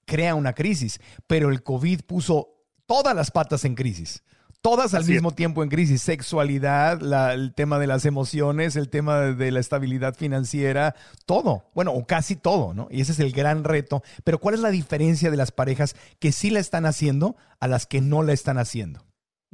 crea 0.05 0.33
una 0.33 0.53
crisis, 0.53 1.01
pero 1.27 1.49
el 1.49 1.61
COVID 1.61 2.03
puso 2.03 2.53
todas 2.85 3.13
las 3.13 3.31
patas 3.31 3.65
en 3.65 3.75
crisis 3.75 4.23
todas 4.61 4.95
al 4.95 5.05
mismo 5.05 5.29
tiempo 5.29 5.61
en 5.61 5.69
crisis. 5.69 6.01
Sexualidad, 6.01 6.99
el 7.33 7.53
tema 7.53 7.77
de 7.77 7.85
las 7.85 8.03
emociones, 8.05 8.75
el 8.75 8.89
tema 8.89 9.19
de, 9.19 9.51
la 9.51 9.59
estabilidad 9.59 10.15
financiera, 10.15 10.95
todo. 11.27 11.69
Bueno, 11.75 11.91
o 11.91 12.07
casi 12.07 12.35
todo, 12.35 12.73
¿no? 12.73 12.87
Y 12.89 13.01
ese 13.01 13.11
es 13.11 13.19
el 13.19 13.31
gran 13.31 13.63
reto. 13.63 14.01
Pero 14.23 14.39
¿cuál 14.39 14.55
es 14.55 14.61
la 14.61 14.71
diferencia 14.71 15.29
de 15.29 15.37
las 15.37 15.51
parejas 15.51 15.95
que 16.17 16.31
sí 16.31 16.49
la 16.49 16.61
están 16.61 16.87
haciendo 16.87 17.35
a 17.59 17.67
las 17.67 17.85
que 17.85 18.01
no 18.01 18.23
la 18.23 18.33
están 18.33 18.57
haciendo? 18.57 19.04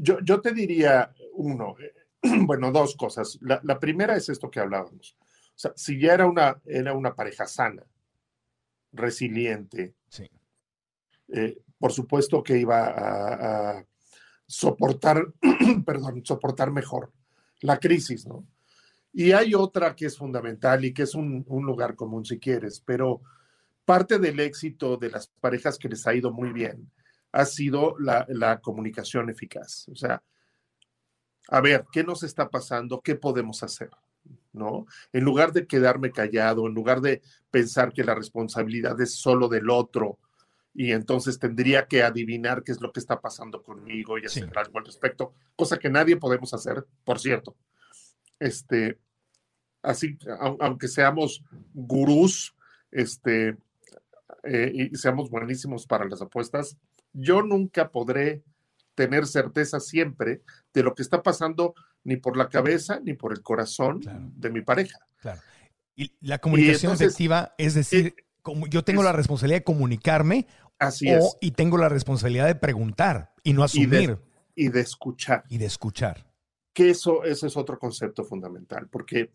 Yo, 0.04 0.20
yo 0.22 0.42
te 0.42 0.52
diría 0.52 1.14
uno, 1.34 1.76
eh, 1.80 1.94
bueno, 2.46 2.72
dos 2.72 2.96
cosas. 2.96 3.38
La, 3.42 3.80
primera 3.80 4.16
es 4.16 4.30
esto 4.30 4.50
que 4.50 4.60
hablábamos. 4.60 5.16
O 5.20 5.60
sea, 5.62 5.74
si 5.76 6.00
ya 6.00 6.14
era 6.14 6.26
una, 6.26 6.60
era 6.66 6.94
una 6.94 7.14
pareja 7.14 7.46
sana, 7.46 7.84
resiliente, 8.94 9.94
sí. 10.10 10.30
Eh, 11.34 11.62
por 11.78 11.94
supuesto 11.94 12.44
que 12.44 12.58
iba 12.58 13.78
a 13.78 13.86
soportar, 14.46 15.34
perdón, 15.86 16.26
soportar 16.26 16.72
mejor 16.72 17.12
la 17.62 17.80
crisis, 17.80 18.28
¿no? 18.28 18.46
Y 19.14 19.32
hay 19.32 19.54
otra 19.54 19.96
que 19.96 20.06
es 20.06 20.18
fundamental 20.18 20.84
y 20.86 20.94
que 20.94 21.04
es 21.04 21.16
un, 21.16 21.46
lugar 21.48 21.96
común 21.96 22.26
si 22.26 22.40
quieres, 22.40 22.82
pero 22.86 23.22
parte 23.86 24.20
del 24.20 24.40
éxito 24.40 24.98
de 24.98 25.10
las 25.10 25.28
parejas 25.28 25.78
que 25.78 25.90
les 25.90 26.06
ha 26.08 26.14
ido 26.14 26.32
muy 26.32 26.52
bien 26.54 26.90
ha 27.32 27.46
sido 27.46 27.96
la, 28.00 28.26
la 28.30 28.60
comunicación 28.60 29.30
eficaz. 29.30 29.88
O 29.90 29.96
sea, 29.96 30.22
a 31.48 31.62
ver, 31.62 31.86
¿qué 31.92 32.04
nos 32.04 32.24
está 32.24 32.50
pasando? 32.50 33.02
¿Qué 33.02 33.16
podemos 33.16 33.64
hacer? 33.64 33.90
¿No? 34.54 34.86
En 35.14 35.24
lugar 35.24 35.52
de 35.52 35.66
quedarme 35.66 36.12
callado, 36.12 36.68
en 36.68 36.74
lugar 36.74 37.02
de 37.02 37.22
pensar 37.50 37.94
que 37.94 38.04
la 38.04 38.16
responsabilidad 38.16 39.00
es 39.02 39.16
solo 39.16 39.48
del 39.48 39.70
otro, 39.70 40.20
y 40.74 40.92
entonces 40.92 41.38
tendría 41.38 41.86
que 41.88 42.04
adivinar 42.04 42.64
qué 42.64 42.72
es 42.72 42.82
lo 42.82 42.92
que 42.92 43.00
está 43.00 43.20
pasando 43.20 43.62
conmigo 43.62 44.18
y 44.18 44.26
hacer 44.26 44.50
algo 44.58 44.80
al 44.80 44.86
respecto, 44.86 45.34
cosa 45.56 45.78
que 45.78 45.90
nadie 45.90 46.16
podemos 46.18 46.54
hacer, 46.54 46.86
por 47.04 47.20
cierto. 47.20 47.56
Este, 48.40 48.98
así, 49.82 50.18
aunque 50.60 50.88
seamos 50.88 51.44
gurús, 51.74 52.56
este, 52.90 53.58
eh, 54.44 54.90
y 54.92 54.96
seamos 54.96 55.30
buenísimos 55.30 55.86
para 55.86 56.06
las 56.06 56.22
apuestas, 56.22 56.78
yo 57.14 57.42
nunca 57.42 57.92
podré 57.92 58.44
tener 58.96 59.26
certeza 59.26 59.80
siempre 59.80 60.42
de 60.74 60.84
lo 60.84 60.94
que 60.94 61.02
está 61.02 61.24
pasando 61.24 61.74
ni 62.04 62.18
por 62.18 62.38
la 62.38 62.50
cabeza 62.50 63.00
ni 63.04 63.14
por 63.14 63.32
el 63.32 63.42
corazón 63.42 64.02
de 64.36 64.50
mi 64.50 64.62
pareja. 64.62 65.00
Claro. 65.18 65.40
Y 65.96 66.14
la 66.22 66.40
comunicación 66.40 66.94
efectiva 66.94 67.54
es 67.58 67.74
decir, 67.74 68.16
como 68.42 68.68
yo 68.68 68.84
tengo 68.84 69.04
la 69.04 69.12
responsabilidad 69.12 69.60
de 69.60 69.64
comunicarme 69.64 70.48
así 70.80 71.10
es. 71.10 71.38
y 71.42 71.52
tengo 71.52 71.78
la 71.78 71.90
responsabilidad 71.90 72.48
de 72.48 72.56
preguntar 72.56 73.34
y 73.44 73.54
no 73.54 73.64
asumir. 73.64 74.18
Y 74.56 74.70
de, 74.70 74.82
escuchar. 74.82 75.44
Y 75.50 75.58
de 75.58 75.66
escuchar. 75.66 76.26
Que 76.74 76.90
eso, 76.90 77.24
ese 77.24 77.48
es 77.48 77.58
otro 77.58 77.80
concepto 77.80 78.24
fundamental, 78.24 78.88
porque 78.90 79.32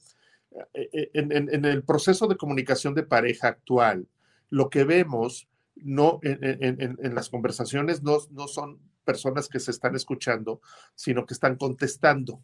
eh, 0.74 0.88
eh, 0.92 1.10
en, 1.14 1.64
el 1.64 1.82
proceso 1.82 2.26
de 2.26 2.36
comunicación 2.36 2.94
de 2.94 3.02
pareja 3.02 3.48
actual, 3.48 4.06
lo 4.50 4.70
que 4.70 4.84
vemos 4.84 5.48
no, 5.76 6.18
en, 6.22 7.14
las 7.14 7.28
conversaciones 7.28 8.02
no, 8.02 8.18
no 8.30 8.48
son 8.48 8.80
personas 9.04 9.48
que 9.48 9.60
se 9.60 9.70
están 9.70 9.94
escuchando, 9.94 10.60
sino 10.94 11.24
que 11.24 11.34
están 11.34 11.56
contestando. 11.56 12.42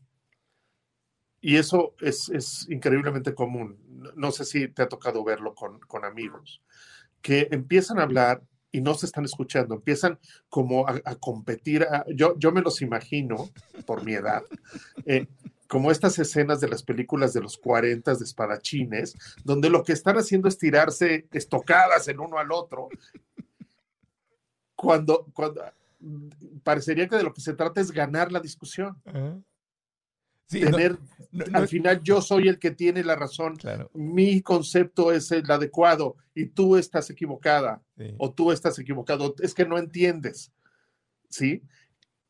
Y 1.40 1.56
eso 1.56 1.94
es, 2.00 2.66
increíblemente 2.70 3.34
común. 3.34 3.78
No 4.16 4.30
sé 4.30 4.44
si 4.44 4.68
te 4.68 4.82
ha 4.82 4.88
tocado 4.88 5.24
verlo 5.24 5.54
con, 5.54 6.04
amigos, 6.04 6.62
que 7.20 7.48
empiezan 7.50 7.98
a 7.98 8.04
hablar 8.04 8.42
y 8.70 8.80
no 8.80 8.94
se 8.94 9.06
están 9.06 9.24
escuchando, 9.24 9.74
empiezan 9.74 10.18
como 10.48 10.88
a, 10.88 11.00
competir. 11.16 11.86
yo, 12.14 12.38
yo 12.38 12.52
me 12.52 12.62
los 12.62 12.80
imagino, 12.80 13.50
por 13.84 14.04
mi 14.04 14.14
edad, 14.14 14.42
eh, 15.04 15.26
como 15.72 15.90
estas 15.90 16.18
escenas 16.18 16.60
de 16.60 16.68
las 16.68 16.82
películas 16.82 17.32
de 17.32 17.40
los 17.40 17.56
40 17.56 18.14
de 18.14 18.24
espadachines, 18.24 19.16
donde 19.42 19.70
lo 19.70 19.82
que 19.82 19.94
están 19.94 20.18
haciendo 20.18 20.46
es 20.46 20.58
tirarse 20.58 21.26
estocadas 21.32 22.06
el 22.08 22.20
uno 22.20 22.36
al 22.36 22.52
otro. 22.52 22.90
Cuando, 24.74 25.24
cuando 25.32 25.64
parecería 26.62 27.08
que 27.08 27.16
de 27.16 27.22
lo 27.22 27.32
que 27.32 27.40
se 27.40 27.54
trata 27.54 27.80
es 27.80 27.90
ganar 27.90 28.30
la 28.30 28.40
discusión 28.40 29.00
tener, 30.46 30.98
al 31.54 31.66
final 31.68 32.02
yo 32.02 32.20
soy 32.20 32.48
el 32.48 32.58
que 32.58 32.72
tiene 32.72 33.02
la 33.02 33.16
razón, 33.16 33.56
mi 33.94 34.42
concepto 34.42 35.10
es 35.10 35.32
el 35.32 35.50
adecuado 35.50 36.16
y 36.34 36.48
tú 36.48 36.76
estás 36.76 37.08
equivocada 37.08 37.80
o 38.18 38.30
tú 38.30 38.52
estás 38.52 38.78
equivocado, 38.78 39.34
es 39.40 39.54
que 39.54 39.64
no 39.64 39.78
entiendes, 39.78 40.52
¿sí? 41.30 41.62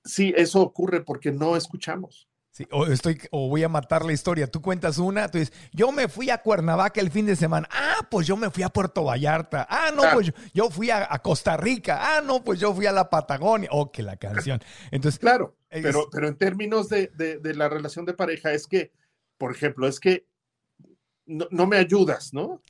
Sí, 0.04 0.32
eso 0.36 0.60
ocurre 0.60 1.02
porque 1.02 1.32
no 1.32 1.56
escuchamos. 1.56 2.28
Sí, 2.52 2.68
o, 2.70 2.84
estoy, 2.84 3.18
o 3.30 3.48
voy 3.48 3.62
a 3.62 3.68
matar 3.70 4.04
la 4.04 4.12
historia. 4.12 4.46
Tú 4.46 4.60
cuentas 4.60 4.98
una, 4.98 5.26
tú 5.30 5.38
dices, 5.38 5.54
yo 5.72 5.90
me 5.90 6.06
fui 6.06 6.28
a 6.28 6.36
Cuernavaca 6.36 7.00
el 7.00 7.10
fin 7.10 7.24
de 7.24 7.34
semana. 7.34 7.66
Ah, 7.72 8.06
pues 8.10 8.26
yo 8.26 8.36
me 8.36 8.50
fui 8.50 8.62
a 8.62 8.68
Puerto 8.68 9.04
Vallarta. 9.04 9.66
Ah, 9.70 9.90
no, 9.96 10.02
pues 10.12 10.26
yo, 10.26 10.32
yo 10.52 10.70
fui 10.70 10.90
a, 10.90 11.08
a, 11.10 11.22
Costa 11.22 11.56
Rica. 11.56 11.98
Ah, 12.02 12.20
no, 12.20 12.44
pues 12.44 12.60
yo 12.60 12.74
fui 12.74 12.84
a 12.84 12.92
la 12.92 13.08
Patagonia. 13.08 13.70
Oh, 13.72 13.90
que 13.90 14.02
la 14.02 14.18
canción. 14.18 14.60
Entonces, 14.90 15.18
claro, 15.18 15.56
es, 15.70 15.82
pero, 15.82 16.10
pero 16.12 16.28
en 16.28 16.36
términos 16.36 16.90
de, 16.90 17.10
de, 17.14 17.38
de, 17.38 17.54
la 17.54 17.70
relación 17.70 18.04
de 18.04 18.12
pareja 18.12 18.52
es 18.52 18.66
que, 18.66 18.92
por 19.38 19.50
ejemplo, 19.50 19.88
es 19.88 19.98
que 19.98 20.26
no, 21.24 21.48
no 21.50 21.66
me 21.66 21.78
ayudas, 21.78 22.34
¿no? 22.34 22.60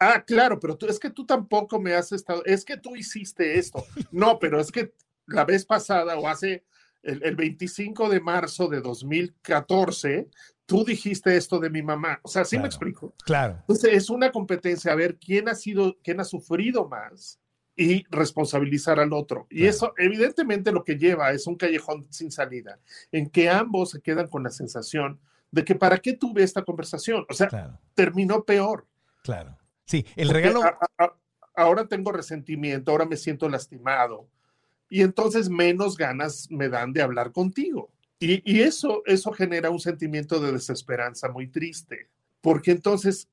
Ah, 0.00 0.24
claro, 0.26 0.58
pero 0.58 0.78
tú, 0.78 0.86
es 0.86 0.98
que 0.98 1.10
tú 1.10 1.26
tampoco 1.26 1.78
me 1.78 1.94
has 1.94 2.10
estado, 2.10 2.42
es 2.46 2.64
que 2.64 2.78
tú 2.78 2.96
hiciste 2.96 3.58
esto. 3.58 3.84
No, 4.10 4.38
pero 4.38 4.58
es 4.60 4.72
que 4.72 4.94
la 5.26 5.44
vez 5.44 5.66
pasada 5.66 6.18
o 6.18 6.26
hace 6.26 6.64
el, 7.02 7.22
el, 7.22 7.36
25 7.36 8.08
de 8.08 8.20
marzo 8.20 8.68
de 8.68 8.80
2014, 8.80 10.28
tú 10.66 10.84
dijiste 10.84 11.36
esto 11.36 11.58
de 11.58 11.70
mi 11.70 11.82
mamá. 11.82 12.20
O 12.22 12.28
sea, 12.28 12.44
¿sí 12.44 12.56
claro, 12.56 12.62
me 12.62 12.66
explico? 12.68 13.14
Claro. 13.24 13.56
Entonces, 13.60 13.92
es 13.94 14.10
una 14.10 14.32
competencia 14.32 14.92
a 14.92 14.96
ver 14.96 15.16
quién 15.18 15.48
ha 15.48 15.54
sido, 15.54 15.96
quién 16.02 16.20
ha 16.20 16.24
sufrido 16.24 16.88
más 16.88 17.40
y 17.76 18.04
responsabilizar 18.10 18.98
al 18.98 19.12
otro. 19.12 19.46
Y 19.50 19.58
claro. 19.58 19.70
eso, 19.70 19.94
evidentemente, 19.98 20.72
lo 20.72 20.84
que 20.84 20.96
lleva 20.96 21.30
es 21.30 21.46
un 21.46 21.56
callejón 21.56 22.06
sin 22.10 22.30
salida, 22.30 22.78
en 23.12 23.30
que 23.30 23.48
ambos 23.48 23.90
se 23.90 24.00
quedan 24.00 24.28
con 24.28 24.42
la 24.42 24.50
sensación 24.50 25.20
de 25.50 25.64
que 25.64 25.74
para 25.74 25.98
qué 25.98 26.14
tuve 26.14 26.42
esta 26.42 26.62
conversación. 26.62 27.24
O 27.28 27.34
sea, 27.34 27.48
claro. 27.48 27.78
terminó 27.94 28.44
peor. 28.44 28.86
Claro. 29.22 29.56
Sí, 29.84 30.04
el 30.16 30.30
regalo. 30.30 30.62
A, 30.64 30.78
a, 30.98 31.16
ahora 31.54 31.86
tengo 31.86 32.12
resentimiento, 32.12 32.90
ahora 32.90 33.06
me 33.06 33.16
siento 33.16 33.48
lastimado 33.48 34.28
y 34.88 35.02
entonces 35.02 35.48
menos 35.48 35.96
ganas 35.96 36.50
me 36.50 36.68
dan 36.68 36.92
de 36.92 37.02
hablar 37.02 37.32
contigo. 37.32 37.92
Y, 38.18 38.42
y, 38.50 38.62
eso, 38.62 39.02
eso 39.04 39.32
genera 39.32 39.70
un 39.70 39.80
sentimiento 39.80 40.40
de 40.40 40.52
desesperanza 40.52 41.28
muy 41.28 41.48
triste, 41.48 42.08
porque 42.40 42.70
entonces 42.70 43.28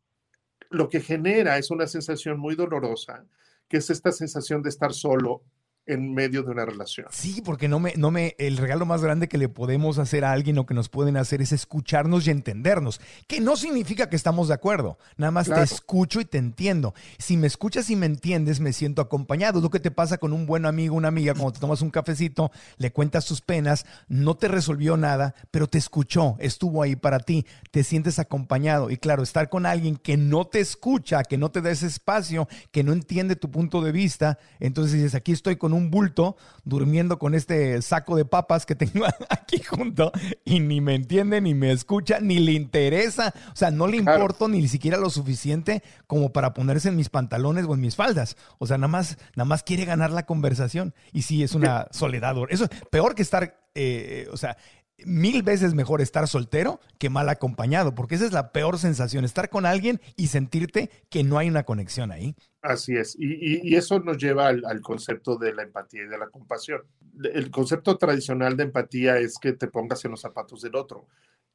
lo 0.69 0.89
que 0.89 0.99
genera 0.99 1.57
es 1.57 1.71
una 1.71 1.87
sensación 1.87 2.39
muy 2.39 2.55
dolorosa, 2.55 3.25
que 3.69 3.77
es 3.77 3.89
esta 3.89 4.11
sensación 4.11 4.61
de 4.61 4.69
estar 4.69 4.93
solo 4.93 5.43
en 5.85 6.13
medio 6.13 6.43
de 6.43 6.51
una 6.51 6.65
relación. 6.65 7.07
Sí, 7.11 7.41
porque 7.43 7.67
no 7.67 7.79
me, 7.79 7.93
no 7.97 8.09
me, 8.11 8.35
el 8.37 8.57
regalo 8.57 8.85
más 8.85 9.01
grande 9.01 9.27
que 9.27 9.37
le 9.37 9.49
podemos 9.49 9.97
hacer 9.97 10.23
a 10.23 10.31
alguien 10.31 10.57
o 10.57 10.65
que 10.65 10.73
nos 10.73 10.89
pueden 10.89 11.17
hacer 11.17 11.41
es 11.41 11.51
escucharnos 11.51 12.25
y 12.25 12.31
entendernos, 12.31 13.01
que 13.27 13.41
no 13.41 13.57
significa 13.57 14.09
que 14.09 14.15
estamos 14.15 14.47
de 14.47 14.53
acuerdo, 14.53 14.97
nada 15.17 15.31
más 15.31 15.47
claro. 15.47 15.61
te 15.61 15.73
escucho 15.73 16.21
y 16.21 16.25
te 16.25 16.37
entiendo. 16.37 16.93
Si 17.17 17.35
me 17.35 17.47
escuchas 17.47 17.89
y 17.89 17.95
me 17.95 18.05
entiendes, 18.05 18.59
me 18.59 18.71
siento 18.71 19.01
acompañado. 19.01 19.59
Es 19.59 19.63
lo 19.63 19.69
que 19.69 19.79
te 19.79 19.91
pasa 19.91 20.17
con 20.17 20.31
un 20.31 20.45
buen 20.45 20.65
amigo, 20.65 20.95
una 20.95 21.09
amiga, 21.09 21.33
cuando 21.33 21.53
te 21.53 21.59
tomas 21.59 21.81
un 21.81 21.89
cafecito, 21.89 22.51
le 22.77 22.91
cuentas 22.91 23.25
tus 23.25 23.41
penas, 23.41 23.85
no 24.07 24.35
te 24.35 24.47
resolvió 24.47 24.95
nada, 24.95 25.35
pero 25.51 25.67
te 25.67 25.77
escuchó, 25.77 26.37
estuvo 26.39 26.81
ahí 26.81 26.95
para 26.95 27.19
ti, 27.19 27.45
te 27.71 27.83
sientes 27.83 28.19
acompañado. 28.19 28.89
Y 28.89 28.97
claro, 28.97 29.23
estar 29.23 29.49
con 29.49 29.65
alguien 29.65 29.97
que 29.97 30.15
no 30.15 30.45
te 30.45 30.59
escucha, 30.59 31.23
que 31.23 31.37
no 31.37 31.51
te 31.51 31.61
da 31.61 31.71
ese 31.71 31.87
espacio, 31.87 32.47
que 32.71 32.83
no 32.83 32.93
entiende 32.93 33.35
tu 33.35 33.51
punto 33.51 33.81
de 33.81 33.91
vista, 33.91 34.39
entonces 34.59 34.93
dices, 34.93 35.15
aquí 35.15 35.31
estoy 35.31 35.57
con 35.57 35.72
un 35.73 35.91
bulto 35.91 36.37
durmiendo 36.63 37.19
con 37.19 37.35
este 37.35 37.81
saco 37.81 38.15
de 38.15 38.25
papas 38.25 38.65
que 38.65 38.75
tengo 38.75 39.05
aquí 39.29 39.61
junto 39.61 40.11
y 40.45 40.59
ni 40.59 40.81
me 40.81 40.95
entiende, 40.95 41.41
ni 41.41 41.53
me 41.53 41.71
escucha, 41.71 42.19
ni 42.19 42.39
le 42.39 42.53
interesa. 42.53 43.33
O 43.51 43.55
sea, 43.55 43.71
no 43.71 43.87
le 43.87 44.01
claro. 44.01 44.19
importo 44.19 44.47
ni 44.47 44.67
siquiera 44.67 44.97
lo 44.97 45.09
suficiente 45.09 45.83
como 46.07 46.31
para 46.31 46.53
ponerse 46.53 46.89
en 46.89 46.95
mis 46.95 47.09
pantalones 47.09 47.65
o 47.65 47.73
en 47.73 47.81
mis 47.81 47.95
faldas. 47.95 48.37
O 48.59 48.67
sea, 48.67 48.77
nada 48.77 48.87
más, 48.87 49.17
nada 49.35 49.45
más 49.45 49.63
quiere 49.63 49.85
ganar 49.85 50.11
la 50.11 50.25
conversación. 50.25 50.93
Y 51.11 51.23
sí, 51.23 51.43
es 51.43 51.55
una 51.55 51.87
soledad. 51.91 52.35
Eso 52.49 52.65
es 52.65 52.69
peor 52.89 53.15
que 53.15 53.21
estar, 53.21 53.59
eh, 53.75 54.27
o 54.31 54.37
sea, 54.37 54.57
mil 55.05 55.43
veces 55.43 55.73
mejor 55.73 56.01
estar 56.01 56.27
soltero 56.27 56.79
que 56.97 57.09
mal 57.09 57.29
acompañado, 57.29 57.95
porque 57.95 58.15
esa 58.15 58.25
es 58.25 58.31
la 58.31 58.51
peor 58.51 58.77
sensación, 58.77 59.25
estar 59.25 59.49
con 59.49 59.65
alguien 59.65 60.01
y 60.15 60.27
sentirte 60.27 60.89
que 61.09 61.23
no 61.23 61.37
hay 61.37 61.49
una 61.49 61.63
conexión 61.63 62.11
ahí. 62.11 62.35
Así 62.61 62.95
es, 62.95 63.15
y, 63.19 63.75
eso 63.75 63.99
nos 63.99 64.17
lleva 64.17 64.47
al, 64.47 64.63
al, 64.65 64.81
concepto 64.81 65.35
de 65.37 65.53
la 65.53 65.63
empatía 65.63 66.03
y 66.03 66.07
de 66.07 66.17
la 66.17 66.29
compasión. 66.29 66.81
El 67.23 67.51
concepto 67.51 67.97
tradicional 67.97 68.55
de 68.55 68.63
empatía 68.63 69.17
es 69.17 69.37
que 69.37 69.53
te 69.53 69.67
pongas 69.67 70.03
en 70.05 70.11
los 70.11 70.21
zapatos 70.21 70.61
del 70.61 70.75
otro, 70.75 71.07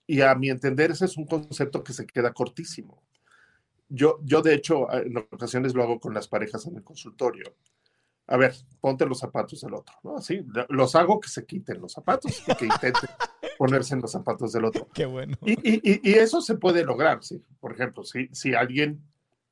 y 0.06 0.20
a 0.20 0.34
mi 0.34 0.50
entender 0.50 0.90
ese 0.90 1.04
es 1.04 1.16
un 1.16 1.26
concepto 1.26 1.82
que 1.82 1.92
se 1.92 2.06
queda 2.06 2.32
cortísimo. 2.32 3.02
Yo, 3.88 4.18
yo 4.22 4.42
de 4.42 4.54
hecho, 4.54 4.92
en 4.92 5.16
ocasiones 5.16 5.74
lo 5.74 5.82
hago 5.82 5.98
con 5.98 6.12
las 6.12 6.28
parejas 6.28 6.66
en 6.66 6.76
el 6.76 6.84
consultorio 6.84 7.54
a 8.30 8.36
ver, 8.36 8.54
ponte 8.80 9.06
los 9.06 9.18
zapatos 9.18 9.62
del 9.62 9.72
otro, 9.72 9.94
¿no? 10.04 10.18
Así, 10.18 10.44
los 10.68 10.94
hago 10.94 11.18
que 11.18 11.30
se 11.30 11.46
quiten 11.46 11.80
los 11.80 11.92
zapatos 11.92 12.42
y 12.46 12.54
que 12.54 12.66
intenten 12.66 13.08
ponerse 13.58 13.94
en 13.94 14.02
los 14.02 14.12
zapatos 14.12 14.52
del 14.52 14.66
otro. 14.66 14.86
Qué 14.92 15.06
bueno. 15.06 15.36
Y, 15.46 15.52
y, 15.52 16.00
y, 16.02 16.12
eso 16.12 16.42
se 16.42 16.56
puede 16.56 16.84
lograr, 16.84 17.24
¿sí? 17.24 17.42
Por 17.58 17.72
ejemplo, 17.72 18.04
si, 18.04 18.28
si 18.32 18.54
alguien, 18.54 19.02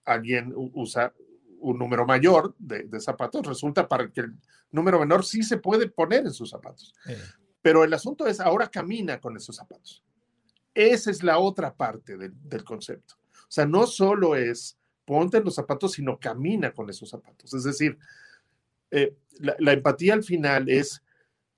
alguien 0.04 0.52
usa 0.54 1.14
un 1.60 1.78
número 1.78 2.04
mayor 2.04 2.54
de, 2.58 2.82
de, 2.82 3.00
zapatos, 3.00 3.46
resulta 3.46 3.88
para 3.88 4.10
que 4.12 4.20
el 4.20 4.36
número 4.70 5.00
menor 5.00 5.24
sí 5.24 5.42
se 5.42 5.56
puede 5.56 5.88
poner 5.88 6.26
en 6.26 6.32
sus 6.32 6.50
zapatos. 6.50 6.94
Eh. 7.08 7.16
Pero 7.62 7.82
el 7.82 7.94
asunto 7.94 8.26
es, 8.26 8.40
ahora 8.40 8.68
camina 8.68 9.18
con 9.18 9.38
esos 9.38 9.56
zapatos. 9.56 10.04
Esa 10.74 11.10
es 11.10 11.22
la 11.22 11.38
otra 11.38 11.74
parte 11.74 12.18
del, 12.18 12.34
del 12.42 12.62
concepto. 12.62 13.14
O 13.38 13.50
sea, 13.50 13.64
no 13.64 13.86
solo 13.86 14.36
es 14.36 14.76
ponte 15.06 15.38
en 15.38 15.44
los 15.44 15.54
zapatos, 15.54 15.92
sino 15.92 16.18
camina 16.18 16.72
con 16.72 16.90
esos 16.90 17.08
zapatos. 17.08 17.54
Es 17.54 17.62
decir, 17.62 17.96
eh, 18.96 19.16
la, 19.38 19.54
la, 19.59 19.72
empatía 19.72 20.14
al 20.14 20.24
final 20.24 20.68
es 20.68 21.02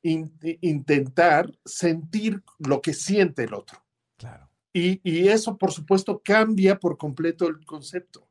in, 0.02 0.32
intentar 0.60 1.50
sentir 1.64 2.42
lo 2.58 2.80
que 2.80 2.92
siente 2.92 3.44
el 3.44 3.54
otro. 3.54 3.84
Claro. 4.16 4.50
Y, 4.72 5.00
y, 5.02 5.28
eso, 5.28 5.56
por 5.56 5.72
supuesto, 5.72 6.20
cambia 6.24 6.78
por 6.78 6.98
completo 6.98 7.46
el 7.46 7.64
concepto. 7.64 8.28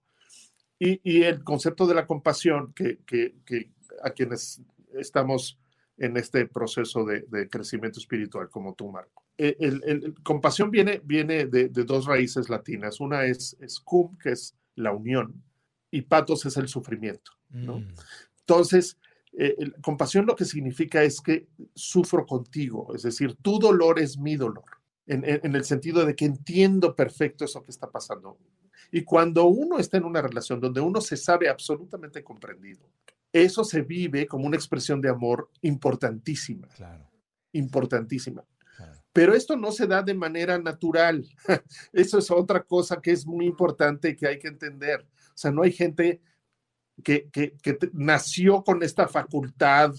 Y, 0.79 0.99
y 1.03 1.23
el 1.23 1.43
concepto 1.43 1.87
de 1.87 1.95
la 1.95 2.05
compasión, 2.05 2.73
que, 2.73 2.99
que, 3.05 3.35
que, 3.45 3.71
a 4.03 4.11
quienes 4.11 4.61
estamos 4.93 5.59
en 5.97 6.17
este 6.17 6.45
proceso 6.45 7.03
de, 7.05 7.21
de 7.29 7.49
crecimiento 7.49 7.99
espiritual, 7.99 8.49
como 8.49 8.75
tú, 8.75 8.91
Marco. 8.91 9.23
El, 9.37 9.55
el, 9.59 10.03
el 10.03 10.23
compasión 10.23 10.69
viene, 10.69 11.01
viene 11.03 11.45
de, 11.45 11.69
de, 11.69 11.83
dos 11.83 12.05
raíces 12.05 12.49
latinas. 12.49 12.99
Una 12.99 13.25
es, 13.25 13.55
es 13.59 13.79
cum, 13.79 14.17
que 14.17 14.31
es 14.31 14.55
la 14.75 14.91
unión, 14.91 15.43
y 15.89 16.01
patos 16.01 16.45
es 16.45 16.57
el 16.57 16.67
sufrimiento. 16.67 17.31
¿no? 17.49 17.79
Mm. 17.79 17.93
Entonces, 18.47 18.97
eh, 19.37 19.55
compasión 19.81 20.25
lo 20.25 20.35
que 20.35 20.45
significa 20.45 21.03
es 21.03 21.19
que 21.19 21.47
sufro 21.75 22.25
contigo, 22.25 22.95
es 22.95 23.03
decir, 23.03 23.35
tu 23.41 23.59
dolor 23.59 23.99
es 23.99 24.17
mi 24.17 24.37
dolor, 24.37 24.63
en, 25.05 25.25
en, 25.25 25.41
en, 25.43 25.55
el 25.55 25.65
sentido 25.65 26.05
de 26.05 26.15
que 26.15 26.25
entiendo 26.25 26.95
perfecto 26.95 27.43
eso 27.43 27.61
que 27.61 27.71
está 27.71 27.91
pasando. 27.91 28.37
Y 28.89 29.03
cuando 29.03 29.45
uno 29.45 29.79
está 29.79 29.97
en 29.97 30.05
una 30.05 30.21
relación 30.21 30.61
donde 30.61 30.79
uno 30.79 31.01
se 31.01 31.17
sabe 31.17 31.49
absolutamente 31.49 32.23
comprendido, 32.23 32.89
eso 33.33 33.63
se 33.63 33.81
vive 33.81 34.25
como 34.27 34.47
una 34.47 34.55
expresión 34.55 35.01
de 35.01 35.09
amor 35.09 35.49
importantísima. 35.61 36.67
Claro. 36.69 37.09
Importantísima. 37.51 38.45
Claro. 38.77 39.01
Pero 39.11 39.33
esto 39.33 39.57
no 39.57 39.71
se 39.71 39.87
da 39.87 40.01
de 40.01 40.13
manera 40.13 40.57
natural. 40.57 41.27
Eso 41.91 42.19
es 42.19 42.29
otra 42.29 42.63
cosa 42.63 43.01
que 43.01 43.11
es 43.11 43.25
muy 43.25 43.45
importante 43.47 44.09
y 44.09 44.15
que 44.15 44.27
hay 44.27 44.37
que 44.37 44.47
entender. 44.47 45.01
O 45.01 45.37
sea, 45.37 45.51
no 45.51 45.63
hay 45.63 45.71
gente 45.71 46.21
que, 47.03 47.27
que, 47.31 47.53
que 47.61 47.77
nació 47.93 48.63
con 48.63 48.83
esta 48.83 49.07
facultad 49.07 49.93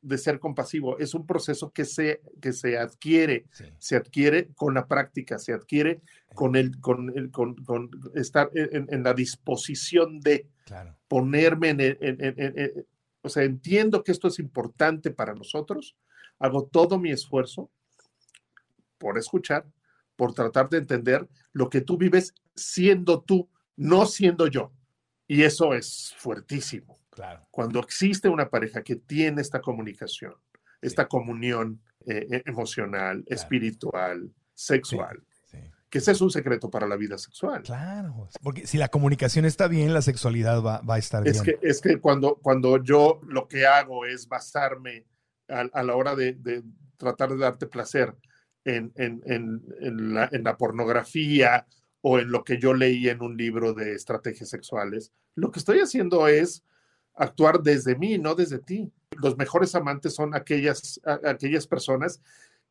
de 0.00 0.18
ser 0.18 0.38
compasivo. 0.38 0.98
Es 0.98 1.14
un 1.14 1.26
proceso 1.26 1.72
que 1.72 1.84
se, 1.84 2.20
que 2.40 2.52
se 2.52 2.78
adquiere, 2.78 3.46
sí. 3.50 3.64
se 3.78 3.96
adquiere 3.96 4.48
con 4.54 4.74
la 4.74 4.86
práctica, 4.86 5.38
se 5.38 5.52
adquiere 5.52 6.00
con, 6.34 6.54
el, 6.54 6.80
con, 6.80 7.12
el, 7.16 7.30
con, 7.30 7.56
con 7.64 7.90
estar 8.14 8.50
en, 8.54 8.86
en, 8.88 9.02
la 9.02 9.14
disposición 9.14 10.20
de 10.20 10.46
claro. 10.64 10.96
ponerme 11.08 11.70
en, 11.70 11.80
en, 12.00 12.86
o 13.22 13.28
sea, 13.28 13.42
entiendo 13.42 14.04
que 14.04 14.12
esto 14.12 14.28
es 14.28 14.38
importante 14.38 15.10
para 15.10 15.34
nosotros, 15.34 15.96
hago 16.38 16.66
todo 16.66 16.98
mi 16.98 17.10
esfuerzo 17.10 17.70
por 18.98 19.18
escuchar, 19.18 19.66
por 20.14 20.32
tratar 20.34 20.68
de 20.68 20.78
entender 20.78 21.28
lo 21.52 21.68
que 21.68 21.80
tú 21.80 21.96
vives 21.98 22.32
siendo 22.54 23.20
tú, 23.22 23.48
no 23.74 24.06
siendo 24.06 24.46
yo. 24.46 24.70
Y 25.26 25.42
eso 25.42 25.74
es 25.74 26.14
fuertísimo. 26.18 26.98
Claro. 27.10 27.46
Cuando 27.50 27.80
existe 27.80 28.28
una 28.28 28.48
pareja 28.48 28.82
que 28.82 28.96
tiene 28.96 29.40
esta 29.40 29.60
comunicación, 29.60 30.34
sí. 30.34 30.60
esta 30.82 31.08
comunión 31.08 31.80
eh, 32.06 32.42
emocional, 32.44 33.24
claro. 33.24 33.40
espiritual, 33.40 34.30
sexual, 34.54 35.22
sí. 35.46 35.58
que 35.88 35.98
ese 35.98 36.12
es 36.12 36.20
un 36.20 36.30
secreto 36.30 36.70
para 36.70 36.86
la 36.86 36.96
vida 36.96 37.16
sexual. 37.16 37.62
Claro, 37.62 38.28
porque 38.42 38.66
si 38.66 38.76
la 38.76 38.88
comunicación 38.88 39.44
está 39.46 39.66
bien, 39.66 39.94
la 39.94 40.02
sexualidad 40.02 40.62
va, 40.62 40.82
va 40.82 40.96
a 40.96 40.98
estar 40.98 41.26
es 41.26 41.42
bien. 41.42 41.58
Que, 41.58 41.66
es 41.66 41.80
que 41.80 41.98
cuando, 41.98 42.36
cuando 42.36 42.82
yo 42.82 43.20
lo 43.26 43.48
que 43.48 43.66
hago 43.66 44.04
es 44.04 44.28
basarme 44.28 45.06
a, 45.48 45.60
a 45.72 45.82
la 45.82 45.96
hora 45.96 46.14
de, 46.14 46.34
de, 46.34 46.62
tratar 46.98 47.30
de 47.30 47.38
darte 47.38 47.66
placer 47.66 48.14
en, 48.64 48.92
en, 48.96 49.22
en, 49.26 49.62
en 49.80 50.14
la, 50.14 50.28
la 50.30 50.56
pornografía 50.56 51.66
o 52.08 52.20
en 52.20 52.30
lo 52.30 52.44
que 52.44 52.56
yo 52.56 52.72
leí 52.72 53.08
en 53.08 53.20
un 53.20 53.36
libro 53.36 53.74
de 53.74 53.92
estrategias 53.92 54.48
sexuales. 54.48 55.10
Lo 55.34 55.50
que 55.50 55.58
estoy 55.58 55.80
haciendo 55.80 56.28
es 56.28 56.62
actuar 57.16 57.64
desde 57.64 57.96
mí, 57.96 58.16
no 58.16 58.36
desde 58.36 58.60
ti. 58.60 58.92
Los 59.20 59.36
mejores 59.36 59.74
amantes 59.74 60.14
son 60.14 60.32
aquellas, 60.32 61.00
aquellas 61.24 61.66
personas 61.66 62.22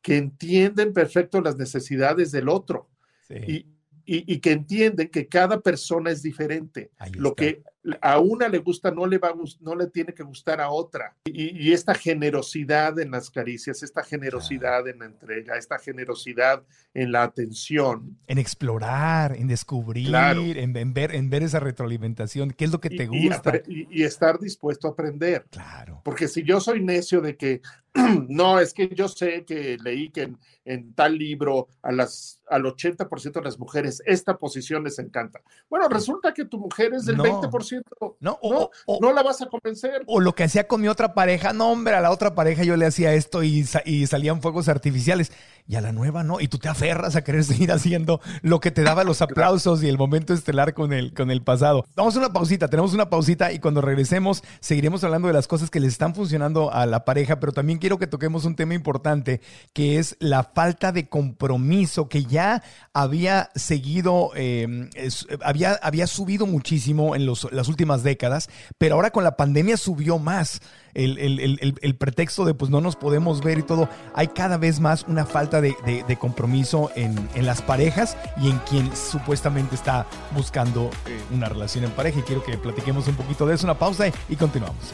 que 0.01 0.15
entienden 0.15 0.93
perfecto 0.93 1.41
las 1.41 1.57
necesidades 1.57 2.31
del 2.31 2.47
otro. 2.47 2.87
Y, 3.29 3.65
y, 4.05 4.39
que 4.39 4.53
entienden 4.53 5.09
que 5.09 5.27
cada 5.27 5.59
persona 5.59 6.11
es 6.11 6.21
diferente. 6.21 6.91
Lo 7.15 7.35
que 7.35 7.61
a 8.01 8.19
una 8.19 8.47
le 8.47 8.59
gusta 8.59 8.91
no 8.91 9.05
le 9.05 9.17
va 9.17 9.33
no 9.61 9.75
le 9.75 9.87
tiene 9.87 10.13
que 10.13 10.23
gustar 10.23 10.61
a 10.61 10.69
otra. 10.69 11.15
Y, 11.25 11.73
esta 11.73 11.93
generosidad 11.93 12.97
en 12.99 13.11
las 13.11 13.29
caricias, 13.29 13.83
esta 13.83 14.03
generosidad 14.03 14.87
en 14.87 14.99
la 14.99 15.05
entrega, 15.05 15.57
esta 15.57 15.77
generosidad 15.77 16.63
en 16.93 17.11
la 17.11 17.23
atención. 17.23 18.17
En 18.27 18.37
explorar, 18.37 19.35
en 19.35 19.47
descubrir, 19.47 20.13
en, 20.15 20.93
ver, 20.93 21.13
en 21.13 21.29
ver 21.29 21.43
esa 21.43 21.59
retroalimentación, 21.59 22.51
qué 22.51 22.65
es 22.65 22.71
lo 22.71 22.79
que 22.79 22.89
te 22.89 23.07
gusta. 23.07 23.61
Y, 23.67 24.03
estar 24.03 24.39
dispuesto 24.39 24.87
a 24.87 24.91
aprender. 24.91 25.45
Claro. 25.49 26.01
Porque 26.03 26.27
si 26.27 26.43
yo 26.43 26.59
soy 26.59 26.83
necio 26.83 27.21
de 27.21 27.35
que, 27.35 27.61
no, 28.29 28.59
es 28.59 28.73
que 28.73 28.89
yo 28.89 29.07
sé 29.07 29.43
que 29.45 29.77
leí 29.83 30.09
que 30.09 30.33
en, 30.63 30.93
tal 30.93 31.17
libro 31.17 31.67
a 31.81 31.91
las, 31.91 32.41
al 32.47 32.63
80% 32.63 33.33
de 33.33 33.41
las 33.41 33.59
mujeres 33.59 34.01
esta 34.05 34.37
posición 34.37 34.83
les 34.83 34.99
encanta. 34.99 35.41
Bueno, 35.69 35.89
resulta 35.89 36.33
que 36.33 36.45
tu 36.45 36.59
mujer 36.59 36.93
es 36.93 37.05
del 37.05 37.17
20% 37.17 37.74
no, 38.19 38.39
no, 39.01 39.13
la 39.13 39.23
vas 39.23 39.41
a 39.41 39.47
convencer. 39.47 40.03
O 40.07 40.19
lo 40.19 40.35
que 40.35 40.43
hacía 40.43 40.67
con 40.67 40.81
mi 40.81 40.87
otra 40.87 41.13
pareja, 41.13 41.53
no, 41.53 41.71
hombre, 41.71 41.95
a 41.95 42.01
la 42.01 42.11
otra 42.11 42.35
pareja 42.35 42.63
yo 42.63 42.75
le 42.77 42.85
hacía 42.85 43.13
esto 43.13 43.43
y, 43.43 43.65
y 43.85 44.07
salían 44.07 44.41
fuegos 44.41 44.67
artificiales 44.67 45.31
y 45.67 45.75
a 45.75 45.81
la 45.81 45.91
nueva 45.91 46.23
no. 46.23 46.39
Y 46.39 46.47
tú 46.47 46.57
te 46.57 46.69
aferras 46.69 47.15
a 47.15 47.23
querer 47.23 47.43
seguir 47.45 47.71
haciendo 47.71 48.21
lo 48.41 48.59
que 48.59 48.71
te 48.71 48.83
daba 48.83 49.03
los 49.03 49.21
aplausos 49.21 49.83
y 49.83 49.89
el 49.89 49.97
momento 49.97 50.33
estelar 50.33 50.73
con 50.73 50.93
el, 50.93 51.13
con 51.13 51.31
el 51.31 51.41
pasado. 51.41 51.85
Vamos 51.95 52.15
a 52.15 52.19
una 52.19 52.33
pausita, 52.33 52.67
tenemos 52.67 52.93
una 52.93 53.09
pausita 53.09 53.51
y 53.51 53.59
cuando 53.59 53.81
regresemos 53.81 54.43
seguiremos 54.59 55.03
hablando 55.03 55.27
de 55.27 55.33
las 55.33 55.47
cosas 55.47 55.69
que 55.69 55.79
les 55.79 55.93
están 55.93 56.15
funcionando 56.15 56.71
a 56.71 56.85
la 56.85 57.05
pareja, 57.05 57.39
pero 57.39 57.51
también 57.51 57.79
quiero 57.79 57.97
que 57.97 58.07
toquemos 58.07 58.45
un 58.45 58.55
tema 58.55 58.73
importante 58.73 59.41
que 59.73 59.97
es 59.97 60.15
la 60.19 60.43
falta 60.43 60.91
de 60.91 61.07
compromiso 61.07 62.09
que 62.09 62.25
ya 62.25 62.63
había 62.93 63.49
seguido, 63.55 64.31
em, 64.35 64.89
había, 65.43 65.73
había 65.81 66.07
subido 66.07 66.45
muchísimo 66.45 67.15
en 67.15 67.25
los, 67.25 67.51
las 67.51 67.67
últimas 67.67 68.03
décadas, 68.03 68.49
pero 68.77 68.95
ahora 68.95 69.11
con 69.11 69.23
la 69.23 69.35
pandemia 69.35 69.77
subió 69.77 70.19
más 70.19 70.61
el, 70.95 71.95
pretexto 71.99 72.45
de 72.45 72.53
pues 72.53 72.71
no 72.71 72.81
nos 72.81 72.95
podemos 72.95 73.41
ver 73.41 73.59
y 73.59 73.63
todo, 73.63 73.89
hay 74.13 74.27
cada 74.29 74.57
vez 74.57 74.79
más 74.79 75.05
una 75.07 75.25
falta 75.25 75.54
de, 75.61 76.17
compromiso 76.19 76.91
en, 76.95 77.29
las 77.45 77.61
parejas 77.61 78.17
y 78.41 78.49
en 78.49 78.57
quien 78.59 78.95
supuestamente 78.95 79.75
está 79.75 80.05
buscando 80.31 80.89
eh, 81.05 81.21
una 81.31 81.49
relación 81.49 81.83
en 81.83 81.91
pareja. 81.91 82.19
Y 82.19 82.23
quiero 82.23 82.43
que 82.43 82.57
platiquemos 82.57 83.07
un 83.07 83.15
poquito 83.15 83.45
de 83.45 83.55
eso, 83.55 83.65
una 83.65 83.77
pausa 83.77 84.07
y 84.29 84.35
continuamos. 84.35 84.91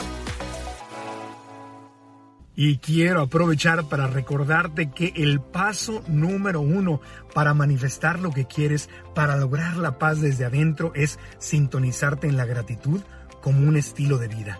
Y 2.55 2.77
quiero 2.77 3.21
aprovechar 3.21 3.85
para 3.85 4.07
recordarte 4.07 4.91
que 4.91 5.13
el 5.15 5.39
paso 5.39 6.03
número 6.07 6.61
uno 6.61 7.01
para 7.33 7.53
manifestar 7.53 8.19
lo 8.19 8.31
que 8.31 8.45
quieres, 8.45 8.89
para 9.15 9.37
lograr 9.37 9.77
la 9.77 9.97
paz 9.97 10.21
desde 10.21 10.45
adentro, 10.45 10.91
es 10.93 11.17
sintonizarte 11.39 12.27
en 12.27 12.37
la 12.37 12.45
gratitud 12.45 13.01
como 13.41 13.67
un 13.67 13.77
estilo 13.77 14.17
de 14.17 14.27
vida 14.27 14.59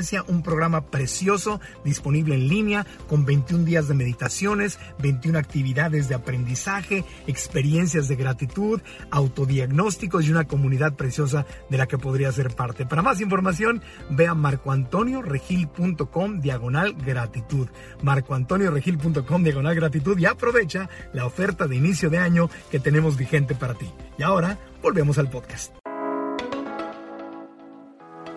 un 0.27 0.41
programa 0.41 0.87
precioso 0.87 1.59
disponible 1.83 2.35
en 2.35 2.47
línea 2.47 2.85
con 3.07 3.25
21 3.25 3.65
días 3.65 3.87
de 3.87 3.93
meditaciones, 3.93 4.79
21 4.99 5.37
actividades 5.37 6.09
de 6.09 6.15
aprendizaje, 6.15 7.05
experiencias 7.27 8.07
de 8.07 8.15
gratitud, 8.15 8.81
autodiagnósticos 9.11 10.25
y 10.25 10.31
una 10.31 10.47
comunidad 10.47 10.95
preciosa 10.95 11.45
de 11.69 11.77
la 11.77 11.87
que 11.87 11.97
podría 11.97 12.31
ser 12.31 12.55
parte. 12.55 12.85
Para 12.85 13.01
más 13.01 13.19
información, 13.21 13.81
ve 14.09 14.27
a 14.27 14.33
marcoantonioregil.com 14.33 16.41
diagonal 16.41 16.93
gratitud. 16.93 17.67
marcoantonioregil.com 18.01 19.43
diagonal 19.43 19.75
gratitud 19.75 20.17
y 20.17 20.25
aprovecha 20.25 20.89
la 21.13 21.25
oferta 21.25 21.67
de 21.67 21.75
inicio 21.75 22.09
de 22.09 22.17
año 22.17 22.49
que 22.71 22.79
tenemos 22.79 23.17
vigente 23.17 23.55
para 23.55 23.75
ti. 23.75 23.91
Y 24.17 24.23
ahora, 24.23 24.57
volvemos 24.81 25.17
al 25.17 25.29
podcast. 25.29 25.80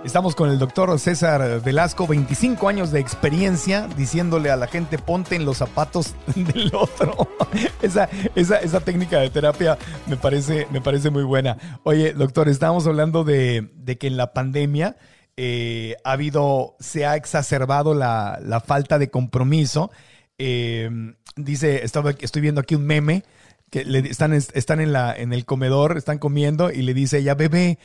Estamos 0.05 0.35
con 0.35 0.51
el 0.51 0.59
doctor 0.59 0.99
César 0.99 1.63
Velasco, 1.63 2.07
25 2.07 2.69
años 2.69 2.93
de 2.93 3.01
experiencia, 3.01 3.89
diciéndole 3.97 4.51
a 4.51 4.57
la 4.57 4.67
gente 4.67 4.99
ponte 4.99 5.35
en 5.35 5.47
los 5.47 5.57
zapatos 5.57 6.15
del 6.35 6.71
otro. 6.75 7.27
esa, 7.83 8.11
esa, 8.35 8.81
técnica 8.81 9.19
de 9.21 9.31
terapia 9.31 9.79
me 10.07 10.19
parece, 10.19 10.69
me 10.71 10.83
parece 10.83 11.09
muy 11.09 11.23
buena. 11.23 11.57
Oye, 11.85 12.13
doctor, 12.13 12.51
estábamos 12.51 12.87
hablando 12.87 13.25
de, 13.25 13.71
que 13.99 14.07
en 14.07 14.19
la 14.19 14.35
pandemia 14.35 14.97
eh, 15.39 15.97
ha 16.05 16.13
habido, 16.13 16.77
se 16.81 17.07
ha 17.07 17.17
exacerbado 17.17 17.95
la, 17.95 18.63
falta 18.67 18.99
de 18.99 19.09
compromiso. 19.09 19.91
Eh, 20.37 21.15
dice, 21.35 21.83
estaba, 21.83 22.11
estoy 22.11 22.43
viendo 22.43 22.61
aquí 22.61 22.75
un 22.75 22.85
meme 22.85 23.25
que 23.71 23.85
le, 23.85 23.99
están, 24.01 24.33
están 24.35 24.81
en, 24.81 24.93
la, 24.93 25.13
en 25.17 25.33
el 25.33 25.45
comedor, 25.45 25.97
están 25.97 26.19
comiendo 26.19 26.71
y 26.71 26.83
le 26.83 26.95
dice 26.95 27.19
ella, 27.19 27.35
bebé, 27.35 27.79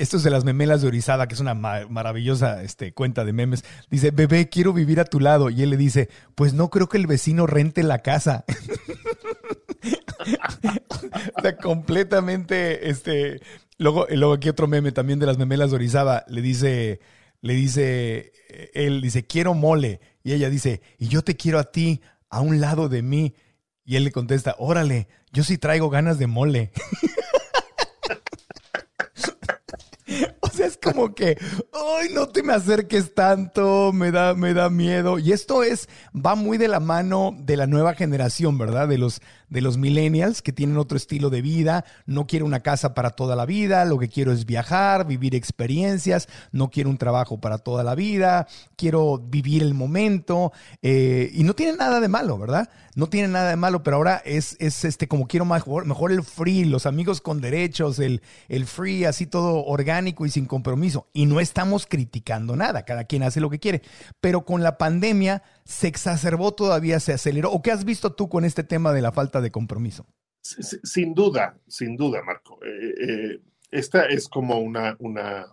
esto 0.00 0.16
es 0.16 0.22
de 0.22 0.30
las 0.30 0.44
memelas 0.44 0.82
de 0.82 0.88
Orizada, 0.88 1.28
que 1.28 1.34
es 1.34 1.40
una 1.40 1.54
maravillosa 1.54 2.62
este, 2.62 2.92
cuenta 2.92 3.24
de 3.24 3.32
memes. 3.32 3.64
Dice, 3.90 4.10
bebé, 4.10 4.48
quiero 4.48 4.72
vivir 4.72 5.00
a 5.00 5.04
tu 5.04 5.20
lado. 5.20 5.50
Y 5.50 5.62
él 5.62 5.70
le 5.70 5.76
dice, 5.76 6.08
pues 6.34 6.54
no 6.54 6.70
creo 6.70 6.88
que 6.88 6.98
el 6.98 7.06
vecino 7.06 7.46
rente 7.46 7.82
la 7.82 8.00
casa. 8.00 8.44
o 11.36 11.42
sea, 11.42 11.56
completamente, 11.56 12.90
este... 12.90 13.40
Luego, 13.78 14.06
luego 14.10 14.32
aquí 14.32 14.48
otro 14.48 14.66
meme 14.66 14.90
también 14.90 15.18
de 15.18 15.26
las 15.26 15.36
memelas 15.36 15.70
de 15.70 15.76
Orizaba. 15.76 16.24
Le 16.28 16.40
dice, 16.40 17.00
le 17.42 17.54
dice, 17.54 18.32
él 18.74 19.02
dice, 19.02 19.26
quiero 19.26 19.54
mole. 19.54 20.00
Y 20.22 20.32
ella 20.32 20.50
dice, 20.50 20.82
y 20.98 21.08
yo 21.08 21.22
te 21.22 21.36
quiero 21.36 21.58
a 21.58 21.64
ti, 21.64 22.00
a 22.30 22.40
un 22.40 22.60
lado 22.60 22.88
de 22.88 23.02
mí. 23.02 23.34
Y 23.84 23.96
él 23.96 24.04
le 24.04 24.12
contesta, 24.12 24.56
órale, 24.58 25.08
yo 25.32 25.44
sí 25.44 25.58
traigo 25.58 25.90
ganas 25.90 26.18
de 26.18 26.26
mole. 26.26 26.72
O 30.40 30.48
sea, 30.48 30.66
es 30.66 30.75
como 30.92 31.14
que, 31.14 31.36
ay, 31.72 32.08
no 32.14 32.28
te 32.28 32.42
me 32.42 32.52
acerques 32.52 33.14
tanto, 33.14 33.92
me 33.92 34.10
da, 34.10 34.34
me 34.34 34.54
da 34.54 34.70
miedo. 34.70 35.18
Y 35.18 35.32
esto 35.32 35.62
es, 35.62 35.88
va 36.14 36.34
muy 36.34 36.58
de 36.58 36.68
la 36.68 36.80
mano 36.80 37.34
de 37.38 37.56
la 37.56 37.66
nueva 37.66 37.94
generación, 37.94 38.56
¿verdad? 38.56 38.88
De 38.88 38.98
los, 38.98 39.20
de 39.48 39.60
los 39.60 39.76
millennials 39.76 40.42
que 40.42 40.52
tienen 40.52 40.76
otro 40.76 40.96
estilo 40.96 41.30
de 41.30 41.42
vida. 41.42 41.84
No 42.06 42.26
quiero 42.26 42.46
una 42.46 42.60
casa 42.60 42.94
para 42.94 43.10
toda 43.10 43.36
la 43.36 43.46
vida, 43.46 43.84
lo 43.84 43.98
que 43.98 44.08
quiero 44.08 44.32
es 44.32 44.46
viajar, 44.46 45.06
vivir 45.06 45.34
experiencias. 45.34 46.28
No 46.52 46.70
quiero 46.70 46.90
un 46.90 46.98
trabajo 46.98 47.40
para 47.40 47.58
toda 47.58 47.84
la 47.84 47.94
vida, 47.94 48.46
quiero 48.76 49.18
vivir 49.18 49.62
el 49.62 49.74
momento. 49.74 50.52
Eh, 50.82 51.30
y 51.32 51.44
no 51.44 51.54
tiene 51.54 51.76
nada 51.76 52.00
de 52.00 52.08
malo, 52.08 52.38
¿verdad? 52.38 52.68
No 52.94 53.08
tiene 53.08 53.28
nada 53.28 53.50
de 53.50 53.56
malo, 53.56 53.82
pero 53.82 53.96
ahora 53.96 54.22
es, 54.24 54.56
es 54.58 54.84
este, 54.84 55.06
como 55.06 55.28
quiero 55.28 55.44
mejor, 55.44 55.84
mejor 55.84 56.12
el 56.12 56.22
free, 56.22 56.64
los 56.64 56.86
amigos 56.86 57.20
con 57.20 57.40
derechos, 57.40 57.98
el, 57.98 58.22
el 58.48 58.66
free, 58.66 59.04
así 59.04 59.26
todo 59.26 59.64
orgánico 59.64 60.26
y 60.26 60.30
sin 60.30 60.46
compromiso. 60.46 61.06
Y 61.12 61.26
no 61.26 61.40
estamos 61.40 61.86
criticando 61.86 62.56
nada, 62.56 62.84
cada 62.84 63.04
quien 63.04 63.22
hace 63.22 63.40
lo 63.40 63.50
que 63.50 63.58
quiere. 63.58 63.82
Pero 64.20 64.44
con 64.44 64.62
la 64.62 64.78
pandemia 64.78 65.42
se 65.66 65.88
exacerbó 65.88 66.54
todavía, 66.54 67.00
se 67.00 67.12
aceleró. 67.12 67.50
¿O 67.50 67.60
qué 67.60 67.72
has 67.72 67.84
visto 67.84 68.14
tú 68.14 68.28
con 68.28 68.44
este 68.44 68.62
tema 68.62 68.92
de 68.92 69.02
la 69.02 69.12
falta 69.12 69.40
de 69.40 69.50
compromiso? 69.50 70.06
Sin 70.40 71.12
duda, 71.12 71.58
sin 71.66 71.96
duda, 71.96 72.22
Marco. 72.22 72.60
Eh, 72.64 72.94
eh, 73.00 73.40
esta 73.72 74.06
es 74.06 74.28
como 74.28 74.60
una, 74.60 74.96
una 75.00 75.46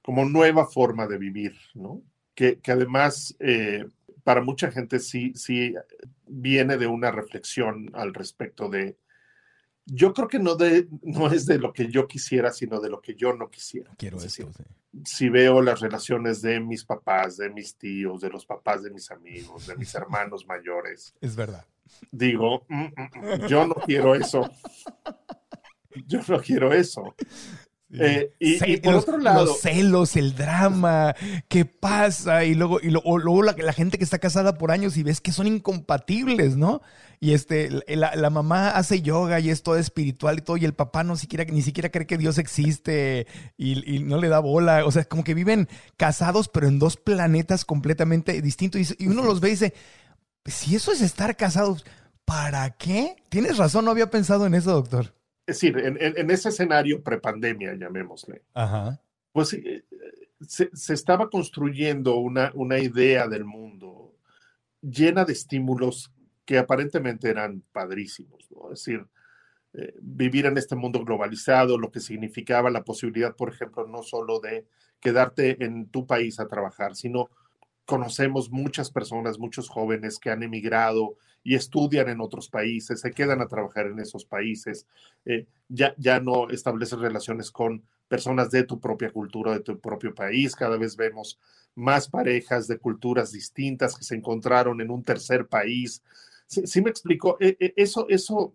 como 0.00 0.24
nueva 0.24 0.66
forma 0.66 1.06
de 1.06 1.18
vivir, 1.18 1.54
¿no? 1.74 2.02
Que, 2.34 2.58
además 2.66 3.36
eh, 3.40 3.84
para 4.24 4.40
mucha 4.40 4.70
gente 4.70 4.98
sí, 4.98 5.32
sí 5.34 5.74
viene 6.26 6.78
de 6.78 6.86
una 6.86 7.10
reflexión 7.10 7.90
al 7.92 8.14
respecto 8.14 8.70
de, 8.70 8.96
yo 9.86 10.12
creo 10.12 10.28
que 10.28 10.38
no, 10.38 10.54
de, 10.54 10.88
no 11.02 11.30
es 11.30 11.46
de 11.46 11.58
lo 11.58 11.72
que 11.72 11.88
yo 11.88 12.06
quisiera, 12.06 12.52
sino 12.52 12.80
de 12.80 12.90
lo 12.90 13.00
que 13.00 13.14
yo 13.14 13.32
no 13.32 13.50
quisiera. 13.50 13.90
Quiero 13.96 14.18
decir, 14.18 14.46
Si 15.04 15.28
veo 15.28 15.62
las 15.62 15.80
relaciones 15.80 16.42
de 16.42 16.60
mis 16.60 16.84
papás, 16.84 17.36
de 17.36 17.50
mis 17.50 17.76
tíos, 17.76 18.20
de 18.20 18.30
los 18.30 18.46
papás 18.46 18.82
de 18.82 18.90
mis 18.90 19.10
amigos, 19.10 19.66
de 19.66 19.76
mis 19.76 19.94
hermanos 19.94 20.46
mayores. 20.46 21.14
Es 21.20 21.36
verdad. 21.36 21.66
Digo, 22.10 22.64
mm, 22.68 22.84
mm, 22.84 23.42
mm, 23.42 23.46
yo 23.48 23.66
no 23.66 23.74
quiero 23.74 24.14
eso. 24.14 24.48
Yo 26.06 26.20
no 26.28 26.40
quiero 26.40 26.72
eso. 26.72 27.14
Eh, 27.92 28.32
y, 28.38 28.76
por 28.78 28.94
otro 28.94 29.18
lado. 29.18 29.46
Los 29.46 29.60
celos, 29.60 30.14
el 30.16 30.34
drama, 30.36 31.14
qué 31.48 31.64
pasa, 31.64 32.44
y 32.44 32.54
luego, 32.54 32.78
y 32.80 32.90
luego, 32.90 33.42
la, 33.42 33.72
gente 33.72 33.98
que 33.98 34.04
está 34.04 34.18
casada 34.18 34.58
por 34.58 34.70
años 34.70 34.96
y 34.96 35.02
ves 35.02 35.20
que 35.20 35.32
son 35.32 35.46
incompatibles, 35.46 36.56
¿no? 36.56 36.82
Y 37.18 37.32
este, 37.32 37.68
la, 37.88 38.30
mamá 38.30 38.70
hace 38.70 39.02
yoga 39.02 39.40
y 39.40 39.50
es 39.50 39.62
todo 39.62 39.76
espiritual 39.76 40.38
y 40.38 40.42
todo, 40.42 40.56
y 40.56 40.64
el 40.64 40.74
papá 40.74 41.02
no 41.02 41.16
siquiera, 41.16 41.44
ni 41.44 41.62
siquiera 41.62 41.90
cree 41.90 42.06
que 42.06 42.16
Dios 42.16 42.38
existe 42.38 43.26
y, 43.56 43.98
no 44.00 44.18
le 44.18 44.28
da 44.28 44.38
bola. 44.38 44.86
O 44.86 44.92
sea, 44.92 45.04
como 45.04 45.24
que 45.24 45.34
viven 45.34 45.68
casados, 45.96 46.48
pero 46.48 46.68
en 46.68 46.78
dos 46.78 46.96
planetas 46.96 47.64
completamente 47.64 48.40
distintos. 48.40 48.94
Y, 48.98 49.08
uno 49.08 49.22
los 49.24 49.40
ve 49.40 49.48
y 49.48 49.52
dice, 49.52 49.74
si 50.46 50.76
eso 50.76 50.92
es 50.92 51.00
estar 51.00 51.36
casados, 51.36 51.84
¿para 52.24 52.70
qué? 52.70 53.16
Tienes 53.28 53.58
razón, 53.58 53.84
no 53.84 53.90
había 53.90 54.10
pensado 54.10 54.46
en 54.46 54.54
eso, 54.54 54.70
doctor. 54.70 55.12
Es 55.50 55.60
decir, 55.60 55.76
en, 55.78 56.30
ese 56.30 56.50
escenario 56.50 57.02
prepandemia, 57.02 57.74
llamémosle, 57.74 58.42
pues 59.32 59.52
eh, 59.54 59.82
se, 60.46 60.70
estaba 60.94 61.28
construyendo 61.28 62.18
una, 62.18 62.52
una 62.54 62.78
idea 62.78 63.26
del 63.26 63.44
mundo 63.44 64.14
llena 64.80 65.24
de 65.24 65.32
estímulos 65.32 66.12
que 66.44 66.56
aparentemente 66.56 67.28
eran 67.28 67.64
padrísimos, 67.72 68.48
¿no? 68.52 68.72
Es 68.72 68.84
decir, 68.84 69.04
eh, 69.72 69.92
vivir 70.00 70.46
en 70.46 70.56
este 70.56 70.76
mundo 70.76 71.04
globalizado, 71.04 71.76
lo 71.76 71.90
que 71.90 71.98
significaba 71.98 72.70
la 72.70 72.84
posibilidad, 72.84 73.34
por 73.34 73.52
ejemplo, 73.52 73.88
no 73.88 74.04
solo 74.04 74.38
de 74.38 74.68
quedarte 75.00 75.64
en 75.64 75.88
tu 75.88 76.06
país 76.06 76.38
a 76.38 76.46
trabajar, 76.46 76.94
sino 76.94 77.28
conocemos 77.84 78.50
muchas 78.50 78.90
personas, 78.90 79.38
muchos 79.38 79.68
jóvenes 79.68 80.18
que 80.18 80.30
han 80.30 80.42
emigrado 80.42 81.16
y 81.42 81.54
estudian 81.54 82.08
en 82.08 82.20
otros 82.20 82.48
países, 82.48 83.00
se 83.00 83.10
quedan 83.10 83.40
a 83.40 83.48
trabajar 83.48 83.86
en 83.86 83.98
esos 83.98 84.24
países, 84.24 84.86
eh, 85.24 85.46
ya, 85.68 85.94
ya 85.96 86.20
no 86.20 86.50
establecen 86.50 87.00
relaciones 87.00 87.50
con 87.50 87.82
personas 88.08 88.50
de 88.50 88.64
tu 88.64 88.80
propia 88.80 89.10
cultura, 89.10 89.52
de 89.52 89.60
tu 89.60 89.78
propio 89.78 90.14
país. 90.14 90.54
Cada 90.54 90.76
vez 90.76 90.96
vemos 90.96 91.38
más 91.74 92.08
parejas 92.08 92.66
de 92.66 92.78
culturas 92.78 93.32
distintas 93.32 93.96
que 93.96 94.04
se 94.04 94.16
encontraron 94.16 94.80
en 94.80 94.90
un 94.90 95.02
tercer 95.02 95.46
país. 95.46 96.02
Sí, 96.46 96.82
me 96.82 96.90
explico, 96.90 97.36
e, 97.40 97.56
e, 97.60 97.72
eso, 97.76 98.06
eso 98.08 98.54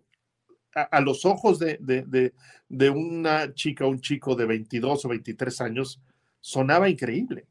a, 0.74 1.00
los 1.00 1.24
ojos 1.24 1.58
de, 1.58 1.78
de, 1.80 2.34
de, 2.68 2.90
una 2.90 3.54
chica 3.54 3.86
un 3.86 4.00
chico 4.00 4.36
de 4.36 4.44
22 4.44 5.06
o 5.06 5.08
23 5.08 5.60
años 5.62 6.00
sonaba 6.40 6.90
increíble 6.90 7.46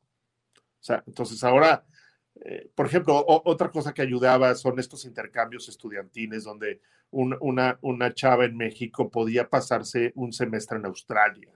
sea, 0.86 1.04
entonces 1.08 1.44
ahora, 1.44 1.84
eh, 2.36 2.70
por 2.76 2.86
ejemplo, 2.86 3.24
otra 3.28 3.72
cosa 3.72 3.94
que 3.94 4.02
ayudaba 4.02 4.54
son 4.56 4.80
estos 4.80 5.06
intercambios 5.06 5.68
estudiantiles 5.70 6.44
donde 6.44 6.82
una, 7.12 7.78
una 7.82 8.14
chava 8.14 8.46
en 8.46 8.58
México 8.58 9.10
podía 9.10 9.50
pasarse 9.50 10.12
un 10.16 10.34
semestre 10.34 10.78
en 10.78 10.86
Australia. 10.86 11.52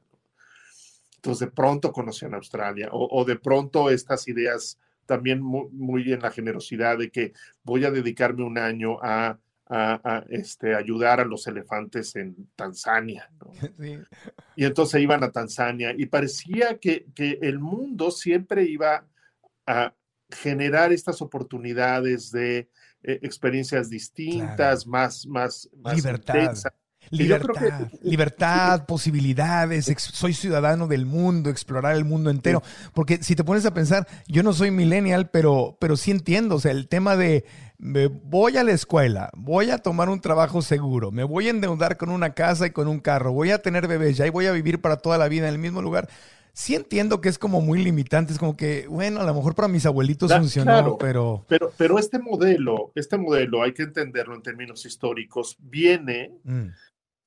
Entonces 1.20 1.48
de 1.48 1.52
pronto 1.52 1.92
conocían 1.92 2.34
Australia 2.34 2.88
o, 2.92 3.26
de 3.26 3.36
pronto 3.36 3.90
estas 3.90 4.26
ideas 4.30 4.80
también 5.06 5.42
muy, 5.42 6.14
en 6.14 6.22
la 6.22 6.32
generosidad 6.32 6.98
de 6.98 7.12
que 7.12 7.34
voy 7.64 7.84
a 7.84 7.92
dedicarme 7.92 8.44
un 8.44 8.58
año 8.58 8.98
a, 9.02 9.38
este, 10.30 10.74
ayudar 10.76 11.20
a 11.20 11.26
los 11.26 11.46
elefantes 11.46 12.16
en 12.16 12.50
Tanzania. 12.56 13.30
Y 14.56 14.66
entonces 14.66 15.02
iban 15.02 15.24
a 15.24 15.32
Tanzania 15.32 15.94
y 15.98 16.06
parecía 16.08 16.80
que, 16.80 17.06
que, 17.16 17.40
el 17.42 17.60
mundo 17.60 18.12
siempre 18.12 18.64
iba 18.64 19.06
a 19.70 19.94
generar 20.32 20.92
estas 20.92 21.22
oportunidades 21.22 22.32
de 22.32 22.70
eh, 23.04 23.20
experiencias 23.22 23.90
distintas, 23.90 24.88
más, 24.88 25.28
más, 25.28 25.70
libertad. 25.94 26.56
Libertad, 27.12 27.88
libertad, 28.04 28.86
posibilidades, 28.86 29.86
soy 29.98 30.34
ciudadano 30.34 30.86
del 30.86 31.06
mundo, 31.06 31.50
explorar 31.50 31.96
el 31.96 32.04
mundo 32.04 32.30
entero. 32.30 32.62
Porque 32.94 33.24
si 33.24 33.36
te 33.36 33.44
pones 33.44 33.66
a 33.66 33.74
pensar, 33.74 34.06
yo 34.28 34.44
no 34.44 34.54
soy 34.54 34.70
millennial, 34.70 35.30
pero, 35.30 35.78
pero 35.80 35.96
sí 35.96 36.12
entiendo, 36.12 36.56
o 36.56 36.60
sea, 36.60 36.72
el 36.72 36.88
tema 36.88 37.16
de 37.16 37.46
voy 38.24 38.58
a 38.58 38.64
la 38.64 38.74
escuela, 38.74 39.32
voy 39.34 39.72
a 39.72 39.78
tomar 39.78 40.10
un 40.10 40.20
trabajo 40.20 40.62
seguro, 40.62 41.12
me 41.12 41.24
voy 41.24 41.48
a 41.48 41.52
endeudar 41.52 41.96
con 41.96 42.10
una 42.10 42.34
casa 42.34 42.68
y 42.68 42.72
con 42.72 42.88
un 42.88 43.00
carro, 43.00 43.32
voy 43.32 43.52
a 43.52 43.62
tener 43.62 43.88
bebés, 43.88 44.18
ya 44.18 44.28
y 44.28 44.32
voy 44.32 44.48
a 44.48 44.52
vivir 44.52 44.82
para 44.82 44.98
toda 44.98 45.18
la 45.18 45.30
vida 45.30 45.48
en 45.48 45.54
el 45.54 45.60
mismo 45.60 45.82
lugar 45.82 46.10
sí 46.60 46.76
entiendo 46.76 47.22
que 47.22 47.30
es 47.30 47.40
como 47.40 47.62
muy 47.62 47.82
limitante, 47.82 48.34
es 48.34 48.38
como 48.38 48.58
que, 48.58 48.86
bueno, 48.88 49.22
a 49.22 49.24
lo 49.24 49.34
mejor 49.34 49.56
para 49.56 49.70
mis 49.70 49.86
abuelitos 49.86 50.30
funcionó, 50.34 50.98
pero... 50.98 51.46
pero... 51.48 51.74
Pero 51.78 51.98
este 51.98 52.20
modelo, 52.20 52.92
este 52.96 53.18
modelo, 53.18 53.64
hay 53.64 53.72
que 53.72 53.84
entenderlo 53.84 54.36
en 54.36 54.42
términos 54.42 54.86
históricos, 54.86 55.56
viene 55.62 56.34
mm. 56.44 56.68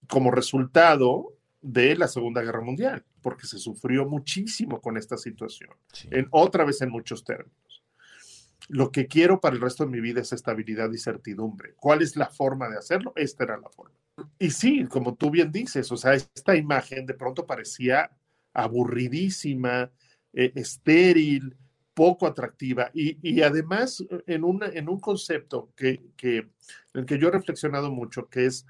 como 0.07 0.31
resultado 0.31 1.33
de 1.63 1.97
la 1.97 2.09
Segunda 2.09 2.43
Guerra 2.43 2.61
Mundial, 2.61 3.07
porque 3.23 3.47
se 3.47 3.59
sufrió 3.59 4.07
muchísimo 4.07 4.83
con 4.83 4.99
esta 4.99 5.17
situación, 5.17 5.71
en, 6.11 6.29
otra 6.31 6.67
vez 6.67 6.83
en 6.83 6.91
muchos 6.91 7.25
términos. 7.25 7.83
Lo 8.69 8.93
que 8.93 9.07
quiero 9.07 9.41
para 9.41 9.57
el 9.57 9.63
resto 9.63 9.87
de 9.87 9.91
mi 9.93 10.01
vida 10.03 10.21
es 10.21 10.35
estabilidad 10.35 10.93
y 10.93 10.99
certidumbre. 10.99 11.73
¿Cuál 11.77 12.03
es 12.03 12.17
la 12.17 12.29
forma 12.29 12.69
de 12.69 12.77
hacerlo? 12.77 13.15
Esta 13.17 13.45
era 13.45 13.57
la 13.57 13.71
forma. 13.71 13.97
Y 14.39 14.51
sí, 14.51 14.85
como 14.85 15.15
tú 15.15 15.31
bien 15.31 15.51
dices, 15.51 15.91
o 15.91 15.97
sea, 15.97 16.13
esta 16.13 16.55
imagen 16.55 17.07
de 17.07 17.15
pronto 17.15 17.47
parecía 17.47 18.11
aburridísima, 18.53 19.91
eh, 20.33 20.53
estéril, 20.55 21.57
poco 21.95 22.27
atractiva 22.27 22.91
y, 22.95 23.43
además 23.43 24.03
en, 24.27 24.45
en 24.73 24.89
un 24.89 25.01
concepto 25.01 25.73
que, 25.77 26.03
que, 26.17 26.39
en 26.39 26.49
el 26.95 27.05
que 27.05 27.19
yo 27.19 27.29
he 27.29 27.33
reflexionado 27.33 27.91
mucho, 27.91 28.29
que 28.29 28.47
es 28.47 28.65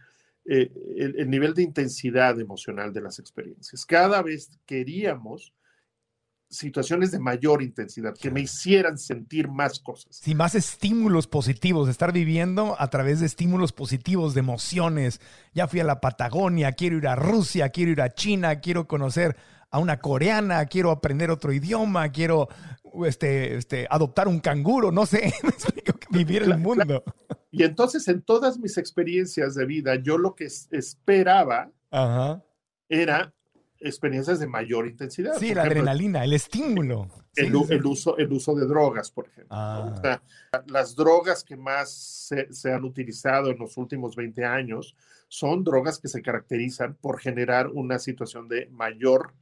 eh, 0.45 0.73
el, 0.97 1.31
nivel 1.31 1.55
de 1.55 1.63
intensidad 1.63 2.39
emocional 2.41 2.93
de 2.93 3.01
las 3.01 3.21
experiencias. 3.21 3.87
Cada 3.87 4.23
vez 4.23 4.51
queríamos 4.67 5.55
situaciones 6.51 7.13
de 7.13 7.21
mayor 7.21 7.63
intensidad, 7.63 8.13
que 8.15 8.31
me 8.31 8.41
hicieran 8.41 8.99
sentir 8.99 9.49
más 9.49 9.79
cosas. 9.79 10.17
Sí, 10.17 10.35
más 10.35 10.55
estímulos 10.55 11.27
positivos, 11.27 11.89
estar 11.89 12.13
viviendo 12.13 12.77
a 12.79 12.91
través 12.91 13.21
de 13.21 13.27
estímulos 13.27 13.73
positivos, 13.73 14.35
de 14.35 14.41
emociones. 14.41 15.21
Ya 15.55 15.69
fui 15.69 15.81
a 15.81 15.85
la 15.85 16.01
Patagonia, 16.01 16.73
quiero 16.73 16.99
ir 16.99 17.07
a 17.07 17.15
Rusia, 17.15 17.71
quiero 17.71 17.93
ir 17.93 18.03
a 18.03 18.13
China, 18.13 18.61
quiero 18.61 18.87
conocer 18.87 19.37
a 19.73 19.79
una 19.79 19.99
coreana, 19.99 20.67
quiero 20.67 20.91
aprender 20.91 21.31
otro 21.31 21.51
idioma, 21.51 22.13
quiero 22.13 22.49
este, 23.07 23.57
este, 23.57 23.87
adoptar 23.91 24.29
un 24.29 24.39
canguro, 24.39 24.93
no 24.93 25.07
sé, 25.07 25.33
vivir 26.11 26.43
el 26.43 26.59
mundo. 26.59 27.03
Y 27.51 27.65
entonces 27.65 28.07
en 28.09 28.21
todas 28.21 28.59
mis 28.59 28.77
experiencias 28.77 29.55
de 29.55 29.65
vida, 29.65 29.95
yo 29.97 30.19
lo 30.19 30.35
que 30.35 30.45
esperaba 30.45 31.71
era 32.87 33.33
experiencias 33.81 34.41
de 34.41 34.47
mayor 34.47 34.87
intensidad. 34.87 35.39
Sí, 35.39 35.55
la 35.55 35.63
adrenalina, 35.63 36.23
el 36.23 36.35
estímulo. 36.35 37.09
El, 37.35 37.57
uso, 37.87 38.19
el 38.19 38.31
uso 38.31 38.55
de 38.55 38.67
drogas, 38.67 39.11
por 39.11 39.27
ejemplo. 39.27 39.57
Ah. 39.57 40.21
las 40.67 40.95
drogas 40.95 41.43
que 41.43 41.57
más 41.57 41.91
se, 41.91 42.53
se, 42.53 42.73
han 42.73 42.85
utilizado 42.85 43.51
en 43.51 43.59
los 43.59 43.79
últimos 43.79 44.15
20 44.17 44.45
años 44.45 44.95
son 45.29 45.65
drogas 45.65 45.99
que 45.99 46.09
se 46.09 46.21
caracterizan 46.21 46.95
por 46.95 47.19
generar 47.19 47.69
una 47.69 47.99
situación 47.99 48.49
de 48.49 48.69
mayor 48.71 49.33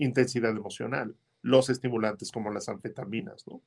intensidad 0.00 0.50
emocional, 0.50 1.14
los 1.42 1.70
estimulantes 1.70 2.30
como 2.32 2.50
las 2.50 2.68
anfetaminas, 2.68 3.46
¿no? 3.46 3.62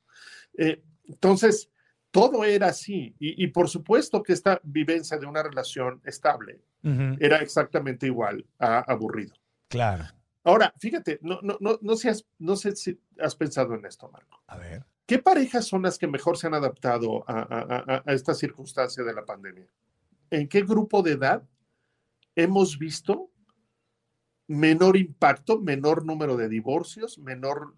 Eh, 0.57 0.83
entonces, 1.05 1.69
todo 2.11 2.43
era 2.43 2.67
así. 2.67 3.15
Y, 3.19 3.47
por 3.47 3.69
supuesto 3.69 4.21
que 4.21 4.33
esta 4.33 4.61
vivencia 4.63 5.17
de 5.17 5.25
una 5.25 5.41
relación 5.41 5.99
estable 6.05 6.61
era 7.19 7.37
exactamente 7.37 8.05
igual 8.05 8.45
a 8.59 8.79
aburrido. 8.79 9.33
Claro. 9.67 10.03
Ahora, 10.43 10.73
fíjate, 10.77 11.17
no, 11.21 11.39
no, 11.41 11.57
no, 11.59 11.79
no, 11.81 11.95
no 12.39 12.55
sé 12.55 12.75
si 12.75 12.99
has 13.17 13.35
pensado 13.35 13.73
en 13.73 13.85
esto, 13.85 14.09
Marco. 14.11 14.43
A 14.47 14.57
ver. 14.57 14.83
¿Qué 15.07 15.19
parejas 15.19 15.65
son 15.65 15.81
las 15.81 15.97
que 15.97 16.05
mejor 16.05 16.37
se 16.37 16.47
han 16.47 16.53
adaptado 16.53 17.23
a, 17.27 18.03
a 18.05 18.13
esta 18.13 18.35
circunstancia 18.35 19.03
de 19.03 19.13
la 19.13 19.25
pandemia? 19.25 19.67
¿En 20.29 20.47
qué 20.47 20.61
grupo 20.61 21.01
de 21.01 21.13
edad 21.13 21.43
hemos 22.35 22.77
visto 22.77 23.31
menor 24.53 24.97
impacto, 24.97 25.59
menor 25.59 26.05
número 26.05 26.37
de 26.37 26.49
divorcios, 26.49 27.17
menor, 27.17 27.75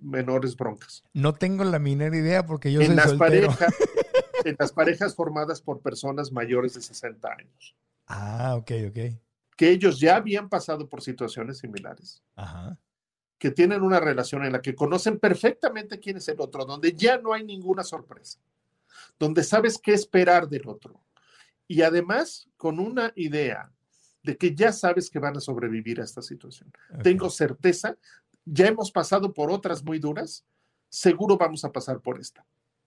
menores 0.00 0.56
broncas. 0.56 1.04
No 1.12 1.34
tengo 1.34 1.64
la 1.64 1.78
menor 1.78 2.14
idea 2.14 2.46
porque 2.46 2.72
yo 2.72 2.80
en 2.80 2.88
soy 2.88 2.96
las 2.96 3.14
Parejas, 3.14 3.74
en 4.44 4.56
las 4.58 4.72
parejas 4.72 5.14
formadas 5.14 5.60
por 5.60 5.80
personas 5.80 6.32
mayores 6.32 6.74
de 6.74 6.82
60 6.82 7.28
años. 7.28 7.76
Ah, 8.06 8.54
ok, 8.56 8.70
ok. 8.88 8.98
Que 9.56 9.70
ellos 9.70 10.00
ya 10.00 10.16
habían 10.16 10.48
pasado 10.48 10.88
por 10.88 11.02
situaciones 11.02 11.58
similares. 11.58 12.22
Ajá. 12.36 12.78
Que 13.38 13.50
tienen 13.50 13.82
una 13.82 14.00
relación 14.00 14.44
en 14.44 14.52
la 14.52 14.62
que 14.62 14.74
conocen 14.74 15.18
perfectamente 15.18 15.98
quién 15.98 16.16
es 16.16 16.28
el 16.28 16.40
otro, 16.40 16.64
donde 16.64 16.92
ya 16.92 17.18
no 17.18 17.32
hay 17.32 17.44
ninguna 17.44 17.82
sorpresa, 17.82 18.38
donde 19.18 19.42
sabes 19.42 19.78
qué 19.78 19.92
esperar 19.92 20.48
del 20.48 20.68
otro. 20.68 21.00
Y 21.66 21.82
además 21.82 22.48
con 22.56 22.78
una 22.78 23.12
idea 23.16 23.72
de 24.22 24.36
que 24.36 24.54
ya 24.54 24.72
sabes 24.72 25.10
que 25.10 25.18
van 25.18 25.36
a 25.36 25.40
sobrevivir 25.40 26.00
a 26.00 26.04
esta 26.04 26.22
situación. 26.22 26.72
Tengo 27.02 27.28
certeza, 27.30 27.96
ya 28.44 28.66
hemos 28.66 28.90
pasado 28.90 29.32
por 29.32 29.50
otras 29.50 29.82
muy 29.82 29.98
duras, 29.98 30.44
seguro 30.88 31.36
vamos 31.36 31.64
a 31.64 31.72
pasar 31.72 32.00
por 32.00 32.20
esta. 32.20 32.44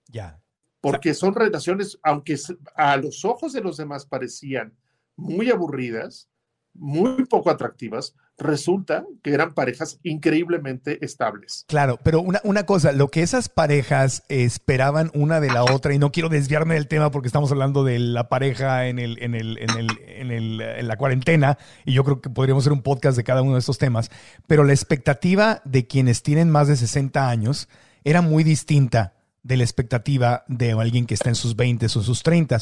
Ya. 0.07 0.39
Porque 0.81 1.13
son 1.13 1.33
relaciones, 1.33 1.97
aunque 2.03 2.37
a 2.75 2.97
los 2.97 3.25
ojos 3.25 3.53
de 3.53 3.61
los 3.61 3.77
demás 3.77 4.05
parecían 4.05 4.75
muy 5.15 5.49
aburridas, 5.49 6.29
muy 6.73 7.25
poco 7.25 7.49
atractivas, 7.49 8.15
resulta 8.37 9.05
que 9.23 9.33
eran 9.33 9.53
parejas 9.53 9.99
increíblemente 10.03 11.03
estables. 11.03 11.65
Claro, 11.67 11.99
pero 12.03 12.21
una, 12.21 12.41
una 12.43 12.65
cosa, 12.65 12.91
lo 12.91 13.09
que 13.09 13.21
esas 13.21 13.49
parejas 13.49 14.23
esperaban 14.27 15.11
una 15.13 15.39
de 15.39 15.47
la 15.47 15.63
otra, 15.63 15.93
y 15.93 15.99
no 15.99 16.11
quiero 16.11 16.29
desviarme 16.29 16.75
del 16.75 16.87
tema 16.87 17.11
porque 17.11 17.27
estamos 17.27 17.51
hablando 17.51 17.83
de 17.83 17.99
la 17.99 18.27
pareja 18.27 18.87
en, 18.87 18.99
el, 18.99 19.21
en, 19.21 19.35
el, 19.35 19.57
en, 19.57 19.69
el, 19.71 19.87
en, 20.05 20.31
el, 20.31 20.61
en 20.61 20.87
la 20.87 20.97
cuarentena, 20.97 21.57
y 21.85 21.93
yo 21.93 22.03
creo 22.03 22.21
que 22.21 22.29
podríamos 22.29 22.63
hacer 22.63 22.73
un 22.73 22.81
podcast 22.81 23.15
de 23.17 23.23
cada 23.23 23.41
uno 23.41 23.53
de 23.53 23.59
estos 23.59 23.77
temas, 23.77 24.11
pero 24.47 24.63
la 24.63 24.73
expectativa 24.73 25.61
de 25.63 25.87
quienes 25.87 26.23
tienen 26.23 26.49
más 26.49 26.67
de 26.67 26.75
60 26.75 27.29
años 27.29 27.69
era 28.03 28.21
muy 28.21 28.43
distinta 28.43 29.13
de 29.45 29.57
la 29.57 29.63
expectativa 29.63 30.43
de 30.47 30.71
alguien 30.71 31.05
que 31.05 31.13
está 31.13 31.29
en 31.29 31.35
sus 31.35 31.55
20 31.55 31.85
o 31.85 31.89
sus 31.89 32.23
30 32.23 32.57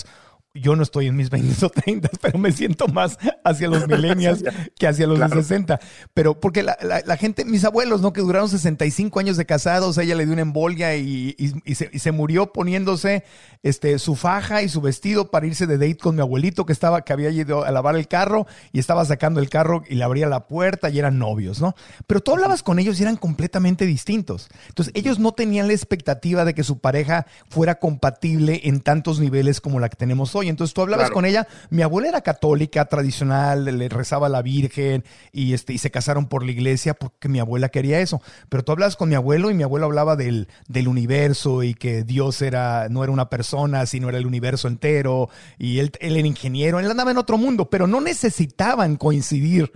yo 0.55 0.75
no 0.75 0.83
estoy 0.83 1.07
en 1.07 1.15
mis 1.15 1.29
20 1.31 1.65
o 1.65 1.69
30, 1.69 2.09
pero 2.21 2.37
me 2.37 2.51
siento 2.51 2.87
más 2.87 3.17
hacia 3.43 3.67
los 3.67 3.87
millennials 3.87 4.43
que 4.77 4.87
hacia 4.87 5.07
los 5.07 5.19
de 5.19 5.29
60. 5.29 5.79
Pero 6.13 6.39
porque 6.39 6.63
la, 6.63 6.77
la, 7.05 7.17
gente, 7.17 7.45
mis 7.45 7.65
abuelos, 7.65 8.01
¿no? 8.01 8.13
Que 8.13 8.21
duraron 8.21 8.49
65 8.49 9.19
años 9.19 9.37
de 9.37 9.45
casados, 9.45 9.97
ella 9.97 10.15
le 10.15 10.25
dio 10.25 10.33
una 10.33 10.43
embolia 10.43 10.95
y, 10.95 11.35
y, 11.37 11.75
se, 11.75 11.89
y, 11.91 11.99
se, 11.99 12.11
murió 12.11 12.53
poniéndose 12.53 13.23
este, 13.63 13.97
su 13.97 14.15
faja 14.15 14.61
y 14.61 14.69
su 14.69 14.81
vestido 14.81 15.31
para 15.31 15.47
irse 15.47 15.65
de 15.65 15.77
date 15.77 15.97
con 15.97 16.15
mi 16.15 16.21
abuelito 16.21 16.65
que 16.65 16.73
estaba, 16.73 17.01
que 17.01 17.13
había 17.13 17.29
ido 17.29 17.65
a 17.65 17.71
lavar 17.71 17.95
el 17.95 18.07
carro 18.07 18.45
y 18.71 18.79
estaba 18.79 19.03
sacando 19.05 19.39
el 19.39 19.49
carro 19.49 19.83
y 19.89 19.95
le 19.95 20.03
abría 20.03 20.27
la 20.27 20.47
puerta 20.47 20.89
y 20.89 20.99
eran 20.99 21.17
novios, 21.17 21.61
¿no? 21.61 21.75
Pero 22.05 22.21
tú 22.21 22.31
hablabas 22.31 22.61
con 22.61 22.77
ellos 22.79 22.99
y 22.99 23.03
eran 23.03 23.17
completamente 23.17 23.85
distintos. 23.85 24.49
Entonces, 24.67 24.93
ellos 24.95 25.17
no 25.19 25.31
tenían 25.31 25.67
la 25.67 25.73
expectativa 25.73 26.45
de 26.45 26.53
que 26.53 26.63
su 26.63 26.79
pareja 26.79 27.25
fuera 27.49 27.79
compatible 27.79 28.61
en 28.65 28.81
tantos 28.81 29.19
niveles 29.19 29.59
como 29.59 29.79
la 29.79 29.89
que 29.89 29.95
tenemos 29.95 30.35
hoy. 30.35 30.42
Y 30.43 30.49
entonces 30.49 30.73
tú 30.73 30.81
hablabas 30.81 31.11
con 31.11 31.25
ella. 31.25 31.47
Mi 31.69 31.81
abuela 31.81 32.09
era 32.09 32.21
católica, 32.21 32.85
tradicional, 32.85 33.65
le 33.65 33.89
rezaba 33.89 34.27
a 34.27 34.29
la 34.29 34.41
Virgen 34.41 35.03
y, 35.31 35.53
este, 35.53 35.73
y 35.73 35.77
se 35.77 35.91
casaron 35.91 36.27
por 36.27 36.43
la 36.43 36.51
iglesia 36.51 36.93
porque 36.93 37.29
mi 37.29 37.39
abuela 37.39 37.69
quería 37.69 37.99
eso. 37.99 38.21
Pero 38.49 38.63
tú 38.63 38.71
hablabas 38.71 38.95
con 38.95 39.09
mi 39.09 39.15
abuelo 39.15 39.49
y 39.49 39.53
mi 39.53 39.63
abuelo 39.63 39.85
hablaba 39.85 40.15
del, 40.15 40.47
del 40.67 40.87
universo 40.87 41.63
y 41.63 41.73
que 41.73 42.03
Dios 42.03 42.41
era, 42.41 42.87
no 42.89 43.03
era 43.03 43.11
una 43.11 43.29
persona, 43.29 43.85
sino 43.85 44.09
era 44.09 44.17
el 44.17 44.25
universo 44.25 44.67
entero. 44.67 45.29
Y 45.57 45.79
él, 45.79 45.91
él 45.99 46.17
era 46.17 46.27
ingeniero, 46.27 46.79
él 46.79 46.89
andaba 46.89 47.11
en 47.11 47.17
otro 47.17 47.37
mundo, 47.37 47.69
pero 47.69 47.87
no 47.87 48.01
necesitaban 48.01 48.97
coincidir 48.97 49.71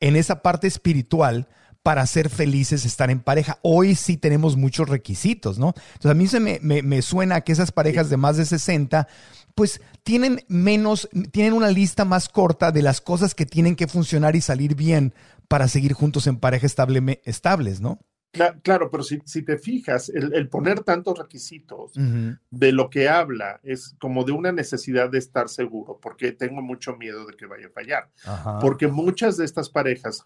en 0.00 0.16
esa 0.16 0.42
parte 0.42 0.66
espiritual 0.66 1.48
para 1.82 2.06
ser 2.06 2.30
felices 2.30 2.84
estar 2.84 3.10
en 3.10 3.20
pareja. 3.20 3.58
Hoy 3.62 3.94
sí 3.94 4.16
tenemos 4.16 4.56
muchos 4.56 4.88
requisitos, 4.88 5.58
¿no? 5.58 5.74
Entonces 5.94 6.10
a 6.10 6.14
mí 6.14 6.26
se 6.28 6.40
me, 6.40 6.58
me, 6.62 6.82
me 6.82 7.02
suena 7.02 7.40
que 7.40 7.52
esas 7.52 7.72
parejas 7.72 8.08
de 8.08 8.16
más 8.16 8.36
de 8.36 8.44
60 8.44 9.08
pues 9.54 9.80
tienen 10.02 10.40
menos, 10.48 11.08
tienen 11.30 11.52
una 11.52 11.70
lista 11.70 12.04
más 12.04 12.28
corta 12.28 12.72
de 12.72 12.82
las 12.82 13.00
cosas 13.00 13.34
que 13.34 13.46
tienen 13.46 13.76
que 13.76 13.86
funcionar 13.86 14.36
y 14.36 14.40
salir 14.40 14.74
bien 14.74 15.14
para 15.48 15.68
seguir 15.68 15.92
juntos 15.92 16.26
en 16.26 16.38
pareja 16.38 16.66
estable, 16.66 17.20
estables, 17.24 17.80
¿no? 17.80 18.00
Claro, 18.62 18.90
pero 18.90 19.02
si, 19.02 19.18
te 19.42 19.58
fijas, 19.58 20.08
el, 20.08 20.48
poner 20.48 20.80
tantos 20.80 21.18
requisitos 21.18 21.92
de 22.50 22.72
lo 22.72 22.88
que 22.88 23.10
habla 23.10 23.60
es 23.62 23.94
como 23.98 24.24
de 24.24 24.32
una 24.32 24.52
necesidad 24.52 25.10
de 25.10 25.18
estar 25.18 25.50
seguro, 25.50 25.98
porque 26.00 26.32
tengo 26.32 26.62
mucho 26.62 26.96
miedo 26.96 27.26
de 27.26 27.36
que 27.36 27.44
vaya 27.44 27.66
a 27.66 27.70
fallar. 27.70 28.10
Porque 28.62 28.88
muchas 28.88 29.36
de 29.36 29.44
estas 29.44 29.68
parejas 29.68 30.24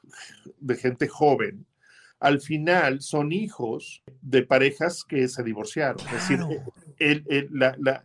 de 0.60 0.76
gente 0.76 1.08
joven, 1.08 1.66
al 2.20 2.40
final 2.40 3.02
son 3.02 3.32
hijos 3.32 4.04
de 4.22 4.44
parejas 4.44 5.02
que 5.02 5.26
se 5.26 5.42
divorciaron. 5.42 5.98
Es 6.06 6.12
decir, 6.12 6.38
el, 7.00 7.48
la, 7.50 7.74
la 7.76 8.04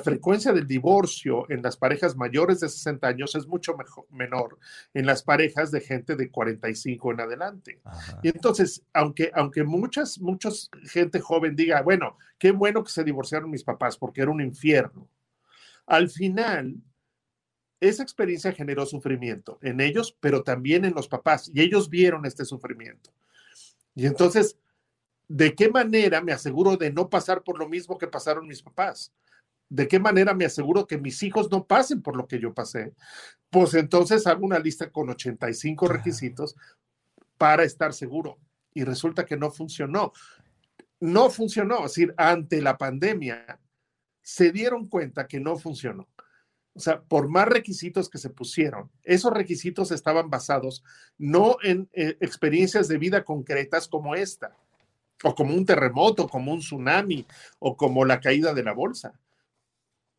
frecuencia 0.00 0.52
del 0.52 0.66
divorcio 0.66 1.50
en 1.50 1.62
las 1.62 1.76
parejas 1.76 2.16
mayores 2.16 2.60
de 2.60 2.68
60 2.68 3.08
años 3.08 3.34
es 3.34 3.46
mucho 3.46 3.74
mejor, 3.76 4.06
menor 4.10 4.58
en 4.92 5.06
las 5.06 5.22
parejas 5.22 5.70
de 5.70 5.80
gente 5.80 6.14
de 6.14 6.30
45 6.30 7.12
en 7.12 7.20
adelante. 7.20 7.80
Y 8.22 8.28
entonces, 8.28 8.82
aunque, 8.92 9.30
aunque 9.34 9.64
muchas, 9.64 10.18
muchas 10.20 10.70
gente 10.84 11.20
joven 11.20 11.56
diga, 11.56 11.80
bueno, 11.82 12.18
qué 12.38 12.50
bueno 12.50 12.84
que 12.84 12.92
se 12.92 13.04
divorciaron 13.04 13.50
mis 13.50 13.64
papás 13.64 13.96
porque 13.96 14.20
era 14.20 14.30
un 14.30 14.42
infierno, 14.42 15.08
al 15.86 16.10
final 16.10 16.76
esa 17.80 18.02
experiencia 18.02 18.52
generó 18.52 18.86
sufrimiento 18.86 19.58
en 19.62 19.80
ellos, 19.80 20.16
pero 20.20 20.42
también 20.42 20.84
en 20.84 20.94
los 20.94 21.08
papás, 21.08 21.50
y 21.54 21.62
ellos 21.62 21.88
vieron 21.88 22.26
este 22.26 22.44
sufrimiento. 22.44 23.10
Y 23.94 24.06
entonces, 24.06 24.58
¿de 25.28 25.54
qué 25.54 25.70
manera 25.70 26.20
me 26.20 26.32
aseguro 26.32 26.76
de 26.76 26.92
no 26.92 27.08
pasar 27.08 27.42
por 27.42 27.58
lo 27.58 27.68
mismo 27.68 27.98
que 27.98 28.06
pasaron 28.06 28.46
mis 28.46 28.62
papás? 28.62 29.12
¿De 29.70 29.86
qué 29.86 29.98
manera 29.98 30.32
me 30.32 30.46
aseguro 30.46 30.86
que 30.86 30.98
mis 30.98 31.22
hijos 31.22 31.50
no 31.50 31.66
pasen 31.66 32.00
por 32.00 32.16
lo 32.16 32.26
que 32.26 32.40
yo 32.40 32.54
pasé? 32.54 32.94
Pues 33.50 33.74
entonces 33.74 34.26
hago 34.26 34.44
una 34.44 34.58
lista 34.58 34.90
con 34.90 35.10
85 35.10 35.88
requisitos 35.88 36.56
para 37.36 37.64
estar 37.64 37.92
seguro. 37.92 38.38
Y 38.72 38.84
resulta 38.84 39.26
que 39.26 39.36
no 39.36 39.50
funcionó. 39.50 40.12
No 41.00 41.28
funcionó. 41.28 41.78
Es 41.78 41.94
decir, 41.94 42.14
ante 42.16 42.62
la 42.62 42.78
pandemia 42.78 43.60
se 44.22 44.52
dieron 44.52 44.88
cuenta 44.88 45.26
que 45.26 45.38
no 45.38 45.58
funcionó. 45.58 46.08
O 46.72 46.80
sea, 46.80 47.02
por 47.02 47.28
más 47.28 47.48
requisitos 47.48 48.08
que 48.08 48.18
se 48.18 48.30
pusieron, 48.30 48.90
esos 49.02 49.32
requisitos 49.32 49.90
estaban 49.90 50.30
basados 50.30 50.84
no 51.18 51.56
en 51.62 51.88
eh, 51.92 52.16
experiencias 52.20 52.88
de 52.88 52.98
vida 52.98 53.24
concretas 53.24 53.88
como 53.88 54.14
esta, 54.14 54.56
o 55.24 55.34
como 55.34 55.54
un 55.54 55.66
terremoto, 55.66 56.28
como 56.28 56.52
un 56.52 56.60
tsunami, 56.60 57.26
o 57.58 57.76
como 57.76 58.04
la 58.04 58.20
caída 58.20 58.54
de 58.54 58.62
la 58.62 58.72
bolsa 58.72 59.18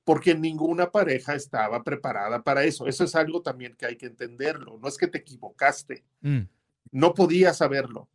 porque 0.04 0.36
ninguna 0.36 0.92
pareja 0.92 1.36
estaba 1.36 1.84
preparada 1.84 2.44
para 2.44 2.64
eso. 2.64 2.88
Eso 2.88 3.04
es 3.04 3.16
algo 3.16 3.42
también 3.42 3.76
que 3.76 3.86
hay 3.86 3.96
que 3.96 4.08
entenderlo. 4.08 4.80
No 4.82 4.88
es 4.88 4.98
que 4.98 5.08
te 5.08 5.20
equivocaste, 5.20 6.04
mm. 6.22 6.42
no 6.92 7.14
podías 7.14 7.58
saberlo. 7.58 8.10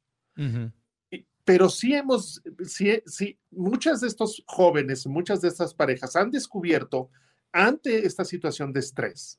Pero 1.44 1.68
sí 1.68 1.94
hemos, 1.94 2.42
sí, 2.64 3.03
sí, 3.07 3.38
muchas 3.51 4.01
de 4.01 4.09
estos 4.09 4.42
jóvenes, 4.47 5.07
muchas 5.07 5.40
de 5.40 5.49
estas 5.49 5.75
parejas 5.75 6.16
han 6.16 6.31
descubierto 6.31 7.11
ante 7.53 8.07
esta 8.07 8.25
situación 8.25 8.73
de 8.73 8.81
estrés 8.81 9.38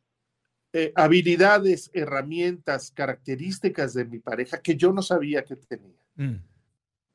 eh, 0.77 0.91
habilidades, 0.93 1.89
herramientas, 1.93 2.91
características 2.91 3.93
de 3.93 4.03
mi 4.03 4.19
pareja 4.19 4.61
que 4.61 4.75
yo 4.75 4.91
no 4.91 5.01
sabía 5.01 5.45
que 5.45 5.55
tenía. 5.55 6.01
Mm. 6.15 6.35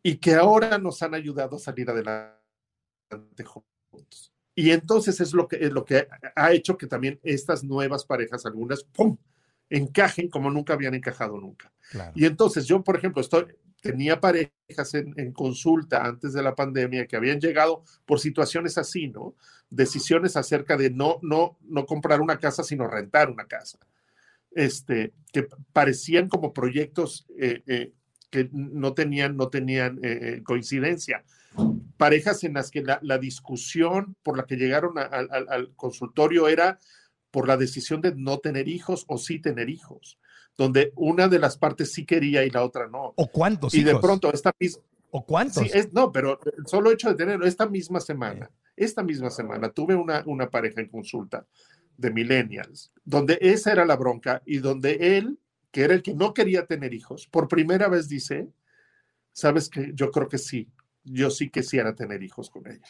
Y 0.03 0.17
que 0.17 0.35
ahora 0.35 0.79
nos 0.79 1.03
han 1.03 1.13
ayudado 1.13 1.57
a 1.57 1.59
salir 1.59 1.91
adelante 1.91 2.39
juntos. 3.45 4.33
Y 4.61 4.73
entonces 4.73 5.19
es 5.23 5.33
lo 5.33 5.49
que, 5.49 5.57
es 5.57 5.73
lo 5.73 5.87
que 5.87 6.07
ha 6.37 6.53
hecho 6.53 6.77
que 6.77 6.87
también 6.87 7.19
estas 7.23 7.65
nuevas 7.65 8.05
parejas, 8.05 8.45
algunas, 8.45 8.85
¡pum!, 8.85 9.17
encajen 9.71 10.29
como 10.29 10.51
nunca 10.51 10.75
habían 10.75 10.95
encajado 10.95 11.41
nunca. 11.41 11.73
Y 12.15 12.27
entonces 12.27 12.67
yo, 12.67 12.85
por 12.85 12.95
ejemplo, 12.95 13.23
estoy, 13.23 13.47
tenía 13.81 14.21
parejas 14.21 14.93
en, 14.93 15.33
consulta 15.33 16.05
antes 16.05 16.35
de 16.35 16.43
la 16.43 16.55
pandemia 16.55 17.07
que 17.07 17.17
habían 17.17 17.41
llegado 17.41 17.85
por 18.05 18.21
situaciones 18.21 18.77
así, 18.77 19.09
¿no? 19.09 19.35
Decisiones 19.71 20.37
acerca 20.37 20.77
de 20.77 20.91
no, 20.91 21.21
no, 21.23 21.57
no 21.63 21.87
comprar 21.87 22.21
una 22.21 22.39
casa, 22.39 22.63
sino 22.63 22.87
rentar 22.87 23.31
una 23.31 23.47
casa. 23.47 23.79
Este, 24.51 25.15
que 25.33 25.49
parecían 25.73 26.29
como 26.29 26.53
proyectos 26.53 27.27
eh, 27.39 27.63
eh, 27.67 27.93
que 28.29 28.51
no 28.53 28.93
tenían, 28.93 29.39
no 29.39 29.49
tenían 29.49 30.01
eh, 30.03 30.43
coincidencia 30.45 31.25
parejas 31.97 32.45
en 32.45 32.55
las 32.55 32.71
que 32.71 32.83
la, 32.83 33.19
discusión 33.19 34.17
por 34.23 34.37
la 34.37 34.45
que 34.45 34.57
llegaron 34.57 34.95
al 34.99 35.73
consultorio 35.77 36.49
era 36.49 36.79
por 37.31 37.47
la 37.47 37.57
decisión 37.57 38.01
de 38.01 38.15
no 38.15 38.39
tener 38.39 38.69
hijos 38.69 39.05
o 39.09 39.19
sí 39.19 39.41
tener 39.41 39.69
hijos, 39.69 40.19
donde 40.57 40.93
una 40.97 41.29
de 41.29 41.39
las 41.39 41.57
partes 41.57 41.93
sí 41.93 42.05
quería 42.05 42.45
y 42.45 42.51
la 42.51 42.65
otra 42.65 42.89
no. 42.89 43.15
¿O 43.17 43.31
cuántos? 43.31 43.75
Y 43.75 43.83
de 43.83 43.99
pronto 43.99 44.33
esta 44.33 44.53
misma... 44.59 44.83
¿O 45.13 45.25
cuántos? 45.25 45.65
Sí, 45.65 45.71
es, 45.73 45.93
no, 45.93 46.13
pero 46.13 46.39
el 46.57 46.67
solo 46.67 46.93
hecho 46.93 47.09
de 47.09 47.17
tenerlo, 47.17 47.45
esta 47.45 47.69
misma 47.69 48.01
semana, 48.01 48.51
esta 48.77 49.03
misma 49.03 49.31
semana 49.31 49.71
tuve 49.71 49.97
una, 49.97 50.23
una 50.27 50.49
pareja 50.49 50.81
en 50.81 50.89
consulta 50.89 51.47
de 51.97 52.11
millennials, 52.13 52.93
donde 53.05 53.37
esa 53.41 53.73
era 53.73 53.85
la 53.85 53.97
bronca 53.97 54.41
y 54.47 54.59
donde 54.59 55.19
él, 55.19 55.39
que 55.73 55.83
era 55.83 55.95
el 55.95 56.03
que 56.03 56.15
no 56.15 56.33
quería 56.33 56.65
tener 56.67 56.95
hijos, 56.95 57.27
por 57.27 57.49
primera 57.49 57.89
vez 57.89 58.09
dice, 58.09 58.49
sabes 59.33 59.69
que 59.69 59.91
yo 59.95 60.13
creo 60.13 60.29
que 60.29 60.39
sí, 60.39 60.69
yo 61.05 61.31
sí 61.31 61.51
quisiera 61.51 61.95
tener 61.95 62.23
hijos 62.23 62.51
con 62.51 62.67
ella. 62.67 62.87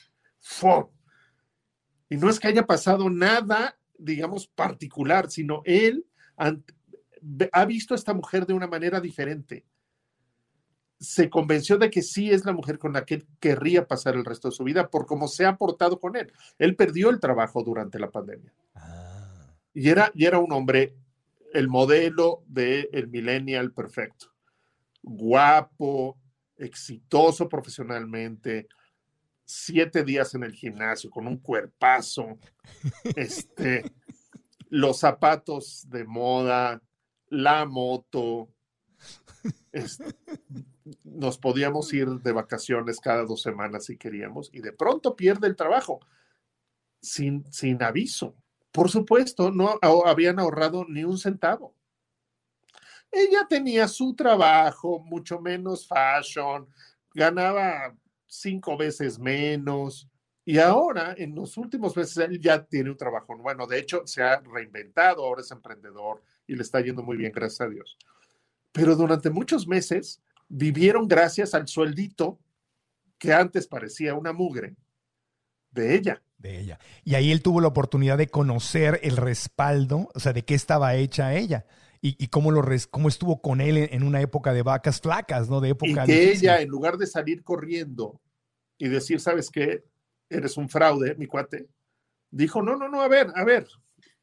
Y 2.09 2.17
no 2.17 2.29
es 2.29 2.41
que 2.41 2.49
haya 2.49 2.67
pasado 2.67 3.09
nada, 3.09 3.79
digamos, 3.99 4.49
particular, 4.49 5.31
sino 5.31 5.63
él 5.65 6.07
ha 6.37 7.65
visto 7.65 7.95
a 7.95 7.97
esta 7.97 8.15
mujer 8.15 8.47
de 8.47 8.55
una 8.55 8.67
manera 8.67 9.01
diferente. 9.01 9.65
Se 10.99 11.31
convenció 11.31 11.79
de 11.79 11.91
que 11.91 12.03
sí 12.03 12.31
es 12.31 12.45
la 12.45 12.53
mujer 12.53 12.79
con 12.79 12.93
la 12.93 13.05
que 13.05 13.15
él 13.15 13.27
querría 13.39 13.87
pasar 13.87 14.17
el 14.17 14.25
resto 14.25 14.49
de 14.49 14.55
su 14.55 14.65
vida 14.65 14.91
por 14.91 15.07
cómo 15.07 15.29
se 15.29 15.47
ha 15.47 15.57
portado 15.57 15.99
con 15.99 16.17
él. 16.17 16.33
Él 16.59 16.77
perdió 16.77 17.09
el 17.11 17.21
trabajo 17.21 17.63
durante 17.63 17.99
la 17.99 18.11
pandemia. 18.11 18.53
Ah. 18.75 19.55
Y, 19.73 19.89
era, 19.89 20.11
y 20.15 20.27
era 20.27 20.39
un 20.39 20.53
hombre, 20.53 20.95
el 21.55 21.69
modelo 21.69 22.43
del 22.47 22.89
el 22.93 23.09
millennial 23.09 23.73
perfecto. 23.73 24.33
Guapo, 25.03 26.19
exitoso 26.61 27.49
profesionalmente, 27.49 28.69
siete 29.45 30.05
días 30.05 30.35
en 30.35 30.45
el 30.45 30.53
gimnasio 30.53 31.11
con 31.11 31.27
un 31.27 31.39
cuerpazo, 31.39 32.39
este, 33.17 33.91
los 34.69 35.01
zapatos 35.01 35.89
de 35.89 36.05
moda, 36.05 36.81
la 37.29 37.65
moto, 37.65 38.49
nos 41.05 41.39
podíamos 41.39 41.93
ir 41.93 42.09
de 42.09 42.33
vacaciones 42.33 43.01
cada 43.01 43.25
dos 43.25 43.43
semanas 43.43 43.87
si 43.87 43.97
queríamos 43.97 44.51
y 44.53 44.61
de 44.61 44.73
pronto 44.73 45.17
pierde 45.17 45.47
el 45.47 45.57
trabajo 45.57 46.01
sin, 47.01 47.51
sin 47.53 47.83
aviso. 47.83 48.35
Por 48.73 48.91
supuesto, 48.91 49.51
no 49.51 49.79
habían 50.05 50.39
ahorrado 50.39 50.85
ni 50.89 51.05
un 51.05 51.19
centavo. 51.19 51.75
Ella 53.11 53.47
tenía 53.49 53.89
su 53.89 54.15
trabajo, 54.15 55.01
mucho 55.01 55.41
menos 55.41 55.87
fashion, 55.87 56.69
ganaba 57.13 57.95
cinco 58.27 58.77
veces 58.77 59.19
menos. 59.19 60.09
Y 60.45 60.59
ahora, 60.59 61.15
en 61.17 61.35
los 61.35 61.57
últimos 61.57 61.97
meses, 61.97 62.17
él 62.19 62.41
ya 62.41 62.65
tiene 62.65 62.91
un 62.91 62.97
trabajo. 62.97 63.37
Bueno, 63.37 63.67
de 63.67 63.79
hecho, 63.79 64.07
se 64.07 64.23
ha 64.23 64.41
reinventado, 64.41 65.25
ahora 65.25 65.43
es 65.43 65.51
emprendedor 65.51 66.23
y 66.47 66.55
le 66.55 66.63
está 66.63 66.81
yendo 66.81 67.03
muy 67.03 67.17
bien, 67.17 67.33
gracias 67.33 67.61
a 67.63 67.69
Dios. 67.69 67.97
Pero 68.73 68.95
durante 68.95 69.31
muchos 69.31 69.67
meses 69.67 70.23
vivieron 70.49 71.09
gracias 71.09 71.55
al 71.55 71.67
sueldito 71.69 72.39
que 73.19 73.33
antes 73.33 73.67
parecía 73.67 74.15
una 74.15 74.33
mugre 74.33 74.77
de 75.73 75.95
ella. 75.95 76.23
De 76.39 76.59
ella. 76.59 76.79
Y 77.05 77.17
ahí 77.17 77.33
él 77.33 77.43
tuvo 77.43 77.61
la 77.61 77.69
oportunidad 77.69 78.17
de 78.17 78.29
conocer 78.29 78.99
el 79.03 79.17
respaldo, 79.17 80.09
o 80.15 80.21
sea, 80.21 80.33
de 80.33 80.45
qué 80.45 80.55
estaba 80.55 80.95
hecha 80.95 81.35
ella 81.35 81.67
y, 82.03 82.29
cómo, 82.29 82.51
lo 82.51 82.63
cómo 82.91 83.09
estuvo 83.09 83.43
con 83.43 83.61
él 83.61 83.77
en, 83.77 84.03
una 84.03 84.23
época 84.23 84.55
de 84.55 84.63
vacas 84.63 85.01
flacas, 85.01 85.51
¿no? 85.51 85.61
De 85.61 85.71
época. 85.71 86.05
Y 86.05 86.07
que 86.07 86.31
ella, 86.31 86.61
en 86.61 86.69
lugar 86.69 86.97
de 86.97 87.07
salir 87.07 87.43
corriendo 87.43 88.21
y 88.79 88.89
decir, 88.89 89.21
¿sabes 89.21 89.51
qué? 89.51 89.85
Eres 90.31 90.57
un 90.57 90.69
fraude, 90.69 91.15
mi 91.17 91.27
cuate, 91.27 91.69
dijo, 92.31 92.63
no, 92.63 92.77
no, 92.77 92.89
no, 92.89 93.03
a 93.03 93.09
ver, 93.09 93.31
a 93.35 93.45
ver. 93.45 93.67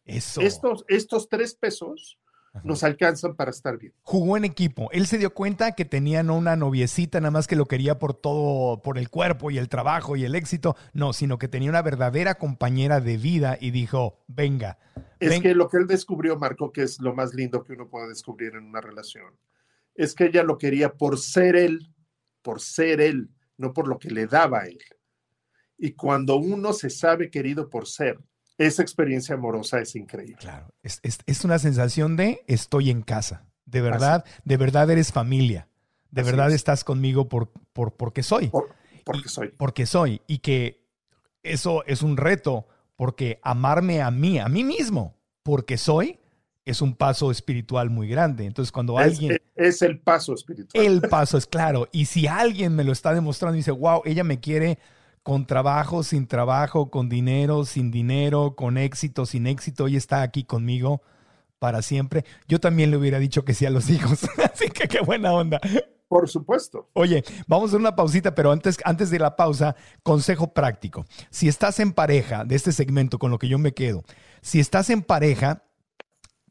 Eso. 0.06 0.42
Estos, 0.42 0.86
estos 0.88 1.30
tres 1.30 1.54
pesos 1.54 2.18
nos 2.64 2.84
alcanzan 2.84 3.36
para 3.36 3.52
estar 3.52 3.78
bien. 3.78 3.94
Jugó 4.04 4.38
en 4.38 4.46
equipo. 4.46 4.90
Él 4.92 5.08
se 5.08 5.18
dio 5.18 5.34
cuenta 5.34 5.74
que 5.74 5.86
tenía 5.86 6.24
no 6.24 6.38
una 6.38 6.56
noviecita 6.56 7.20
nada 7.20 7.32
más 7.32 7.48
que 7.48 7.56
lo 7.56 7.66
quería 7.66 8.00
por 8.00 8.14
todo, 8.14 8.82
por 8.82 8.98
el 8.98 9.10
cuerpo 9.10 9.52
y 9.52 9.58
el 9.58 9.70
trabajo 9.70 10.16
y 10.16 10.26
el 10.26 10.36
éxito, 10.36 10.76
no, 10.94 11.14
sino 11.14 11.38
que 11.38 11.48
tenía 11.48 11.70
una 11.70 11.82
verdadera 11.82 12.36
compañera 12.36 13.00
de 13.00 13.18
vida 13.18 13.58
y 13.60 13.72
dijo, 13.72 14.20
venga. 14.28 14.78
Es 15.20 15.42
que 15.42 15.56
lo 15.56 15.68
que 15.68 15.78
él 15.78 15.88
descubrió, 15.88 16.38
Marco, 16.38 16.72
que 16.72 16.84
es 16.84 17.00
lo 17.00 17.14
más 17.14 17.34
lindo 17.34 17.64
que 17.64 17.74
uno 17.74 17.90
puede 17.90 18.10
descubrir 18.10 18.56
en 18.56 18.66
una 18.66 18.82
relación, 18.82 19.34
es 19.96 20.14
que 20.14 20.26
ella 20.26 20.44
lo 20.44 20.58
quería 20.58 20.94
por 20.94 21.18
ser 21.18 21.56
él, 21.56 21.92
por 22.42 22.62
ser 22.62 23.02
él, 23.02 23.30
no 23.58 23.74
por 23.74 23.88
lo 23.88 23.98
que 23.98 24.12
le 24.12 24.28
daba 24.28 24.60
a 24.60 24.66
él. 24.68 24.80
Y 25.78 25.94
cuando 25.94 26.38
uno 26.38 26.74
se 26.74 26.90
sabe 26.90 27.30
querido 27.30 27.70
por 27.70 27.88
ser, 27.88 28.20
esa 28.58 28.82
experiencia 28.82 29.36
amorosa 29.36 29.80
es 29.80 29.96
increíble. 29.96 30.38
Claro, 30.40 30.68
es, 30.84 31.46
una 31.46 31.60
sensación 31.60 32.16
de 32.16 32.42
estoy 32.48 32.90
en 32.90 33.02
casa, 33.02 33.46
de 33.66 33.82
verdad, 33.82 34.26
de 34.46 34.58
verdad 34.58 34.90
eres 34.90 35.12
familia, 35.12 35.68
de 36.12 36.24
verdad 36.24 36.52
estás 36.52 36.84
conmigo 36.84 37.30
por, 37.30 37.52
por, 37.74 37.94
porque 37.94 38.24
soy. 38.24 38.52
porque 39.04 39.30
soy. 39.30 39.50
Porque 39.50 39.86
soy. 39.86 40.22
Y 40.28 40.40
que 40.40 40.88
eso 41.44 41.84
es 41.86 42.02
un 42.02 42.18
reto, 42.18 42.68
porque 42.96 43.40
amarme 43.44 44.02
a 44.02 44.12
mí, 44.12 44.40
a 44.40 44.48
mí 44.48 44.64
mismo, 44.64 45.16
porque 45.44 45.78
soy, 45.78 46.20
es 46.66 46.82
un 46.82 46.96
paso 46.96 47.32
espiritual 47.32 47.90
muy 47.90 48.10
grande. 48.10 48.46
Entonces, 48.46 48.74
cuando 48.74 48.98
alguien... 48.98 49.38
Es 49.56 49.82
el 49.82 50.00
paso 50.00 50.34
espiritual. 50.34 50.84
El 50.84 51.02
paso 51.02 51.38
es 51.38 51.48
claro. 51.48 51.88
Y 51.94 52.06
si 52.06 52.28
alguien 52.28 52.76
me 52.76 52.84
lo 52.84 52.92
está 52.92 53.14
demostrando 53.14 53.56
y 53.56 53.60
dice, 53.60 53.72
wow, 53.72 54.02
ella 54.04 54.26
me 54.26 54.42
quiere 54.42 54.78
con 55.28 55.46
trabajo, 55.46 56.04
sin 56.04 56.26
trabajo, 56.26 56.90
con 56.90 57.10
dinero, 57.10 57.66
sin 57.66 57.92
dinero, 57.92 58.56
con 58.56 58.78
éxito, 58.78 59.26
sin 59.26 59.46
éxito, 59.46 59.90
y 59.90 59.98
está 59.98 60.22
aquí 60.22 60.46
conmigo 60.46 61.02
para 61.60 61.82
siempre. 61.82 62.24
Yo 62.48 62.62
también 62.62 62.92
le 62.92 62.98
hubiera 62.98 63.20
dicho 63.20 63.44
que 63.44 63.54
sí 63.54 63.66
a 63.66 63.70
los 63.70 63.90
hijos, 63.90 64.22
así 64.42 64.70
que 64.70 64.88
qué 64.88 65.02
buena 65.02 65.34
onda. 65.34 65.60
Por 66.08 66.30
supuesto. 66.30 66.90
Oye, 66.94 67.26
vamos 67.46 67.66
a 67.66 67.68
hacer 67.72 67.80
una 67.82 67.98
pausita, 67.98 68.36
pero 68.36 68.54
antes, 68.54 68.78
antes 68.86 69.10
de 69.10 69.20
la 69.20 69.36
pausa, 69.36 69.76
consejo 70.02 70.54
práctico. 70.54 71.06
Si 71.30 71.50
estás 71.50 71.82
en 71.82 71.92
pareja 71.92 72.46
de 72.46 72.56
este 72.56 72.72
segmento 72.72 73.20
con 73.20 73.30
lo 73.30 73.38
que 73.38 73.50
yo 73.50 73.58
me 73.58 73.74
quedo, 73.74 74.06
si 74.42 74.62
estás 74.62 74.90
en 74.90 75.02
pareja, 75.02 75.66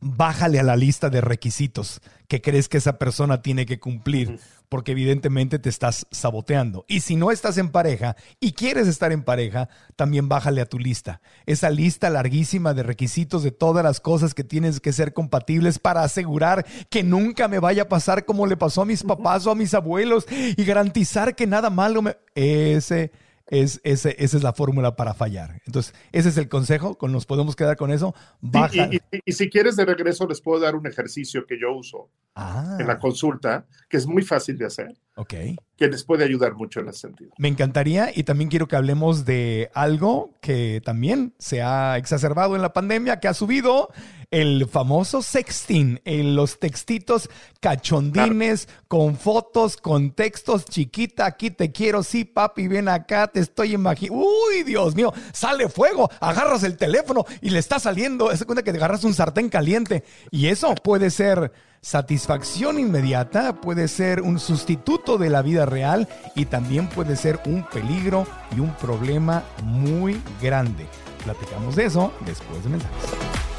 bájale 0.01 0.61
a 0.61 0.63
la 0.63 0.77
lista 0.77 1.09
de 1.09 1.23
requisitos 1.23 2.03
que 2.29 2.41
crees 2.41 2.69
que 2.69 2.79
esa 2.79 2.99
persona 2.99 3.43
tiene 3.43 3.67
que 3.67 3.79
cumplir, 3.79 4.39
porque 4.69 4.93
evidentemente 4.93 5.59
te 5.59 5.69
estás 5.69 6.07
saboteando. 6.11 6.85
Y 6.89 7.01
si 7.01 7.17
no 7.17 7.31
estás 7.31 7.59
en 7.59 7.71
pareja 7.71 8.17
y 8.41 8.53
quieres 8.53 8.89
estar 8.89 9.13
en 9.13 9.23
pareja, 9.23 9.69
también 9.95 10.29
bájale 10.29 10.61
a 10.61 10.67
tu 10.67 10.79
lista. 10.79 11.21
Esa 11.47 11.71
lista 11.71 12.11
larguísima 12.11 12.75
de 12.75 12.83
requisitos 12.83 13.43
de 13.43 13.53
todas 13.53 13.85
las 13.85 14.01
cosas 14.01 14.35
que 14.35 14.45
tienes 14.45 14.81
que 14.81 14.93
ser 14.93 15.13
compatibles 15.13 15.79
para 15.79 16.03
asegurar 16.03 16.67
que 16.91 17.03
nunca 17.03 17.49
me 17.49 17.59
vaya 17.59 17.83
a 17.83 17.89
pasar 17.89 18.25
como 18.25 18.47
le 18.47 18.57
pasó 18.57 18.83
a 18.83 18.87
mis 18.87 19.03
papás 19.03 19.47
o 19.47 19.51
a 19.51 19.55
mis 19.55 19.75
abuelos 19.75 20.27
y 20.31 20.65
garantizar 20.65 21.35
que 21.35 21.47
nada 21.47 21.71
malo 21.71 22.03
me... 22.03 22.17
Ese 22.35 23.13
es, 23.49 23.81
ese, 23.85 24.17
esa 24.19 24.37
es 24.37 24.43
la 24.43 24.53
fórmula 24.53 24.97
para 24.97 25.15
fallar. 25.15 25.63
Entonces, 25.67 25.95
ese 26.13 26.29
es 26.29 26.37
el 26.37 26.49
consejo, 26.49 26.97
con, 26.97 27.13
nos 27.13 27.27
podemos 27.27 27.55
quedar 27.55 27.77
con 27.77 27.91
eso. 27.91 28.15
Baja. 28.41 28.89
Y, 29.25 29.33
si 29.33 29.49
quieres 29.49 29.77
de 29.77 29.85
regreso, 29.85 30.27
les 30.27 30.41
puedo 30.41 30.61
dar 30.61 30.75
un 30.75 30.87
ejercicio 30.87 31.47
que 31.47 31.59
yo 31.61 31.73
uso 31.73 32.11
ah. 32.35 32.77
en 32.81 32.87
la 32.87 32.99
consulta, 32.99 33.67
que 33.89 33.97
es 33.97 34.07
muy 34.07 34.23
fácil 34.23 34.59
de 34.59 34.67
hacer. 34.67 34.97
Ok. 35.15 35.35
Que 35.77 35.89
les 35.89 36.05
puede 36.05 36.25
ayudar 36.25 36.55
mucho 36.55 36.81
en 36.81 36.89
ese 36.89 37.01
sentido. 37.01 37.33
Me 37.39 37.49
encantaría 37.49 38.11
y 38.15 38.25
también 38.25 38.51
quiero 38.51 38.67
que 38.69 38.77
hablemos 38.77 39.25
de 39.25 39.71
algo 39.75 40.35
que 40.41 40.83
también 40.85 41.35
se 41.39 41.63
ha 41.63 41.97
exacerbado 41.97 42.57
en 42.57 42.63
la 42.63 42.73
pandemia, 42.73 43.21
que 43.21 43.29
ha 43.29 43.35
subido 43.35 43.91
el 44.31 44.69
famoso 44.69 45.23
sexting, 45.23 46.01
en 46.05 46.35
los 46.35 46.59
textitos 46.59 47.31
cachondines 47.61 48.69
con 48.89 49.17
fotos, 49.17 49.77
con 49.77 50.13
textos, 50.13 50.65
chiquita, 50.65 51.27
aquí 51.27 51.51
te 51.51 51.73
quiero, 51.73 52.03
sí, 52.03 52.25
papi, 52.25 52.69
ven 52.69 52.89
acá, 52.89 53.29
te 53.29 53.41
estoy 53.41 53.75
imaginando. 53.75 54.25
Uy, 54.25 54.63
Dios 54.63 54.95
mío, 54.95 55.13
sale 55.33 55.69
fuego, 55.69 56.11
agarras 56.21 56.63
el 56.63 56.77
teléfono 56.77 57.25
y 57.41 57.51
le 57.51 57.59
está 57.59 57.79
saliendo, 57.79 58.35
se 58.37 58.45
cuenta 58.45 58.63
que 58.63 58.73
te 58.73 58.79
agarras 58.79 59.05
un 59.05 59.15
sartén 59.15 59.49
caliente 59.49 60.05
y 60.31 60.47
eso 60.47 60.75
puede 60.75 61.11
ser 61.11 61.53
satisfacción 61.81 62.79
inmediata, 62.79 63.61
puede 63.61 63.87
ser 63.89 64.23
un 64.23 64.41
sustituto 64.41 65.19
de 65.19 65.31
la 65.31 65.43
vida 65.43 65.67
real 65.67 66.09
y 66.35 66.47
también 66.47 66.89
puede 66.89 67.15
ser 67.17 67.41
un 67.47 67.65
peligro 67.65 68.27
y 68.57 68.61
un 68.61 68.75
problema 68.75 69.45
muy 69.63 70.21
grande. 70.43 70.87
Platicamos 71.23 71.77
de 71.77 71.85
eso 71.85 72.13
después 72.25 72.63
de 72.65 72.71
mensajes. 72.71 73.56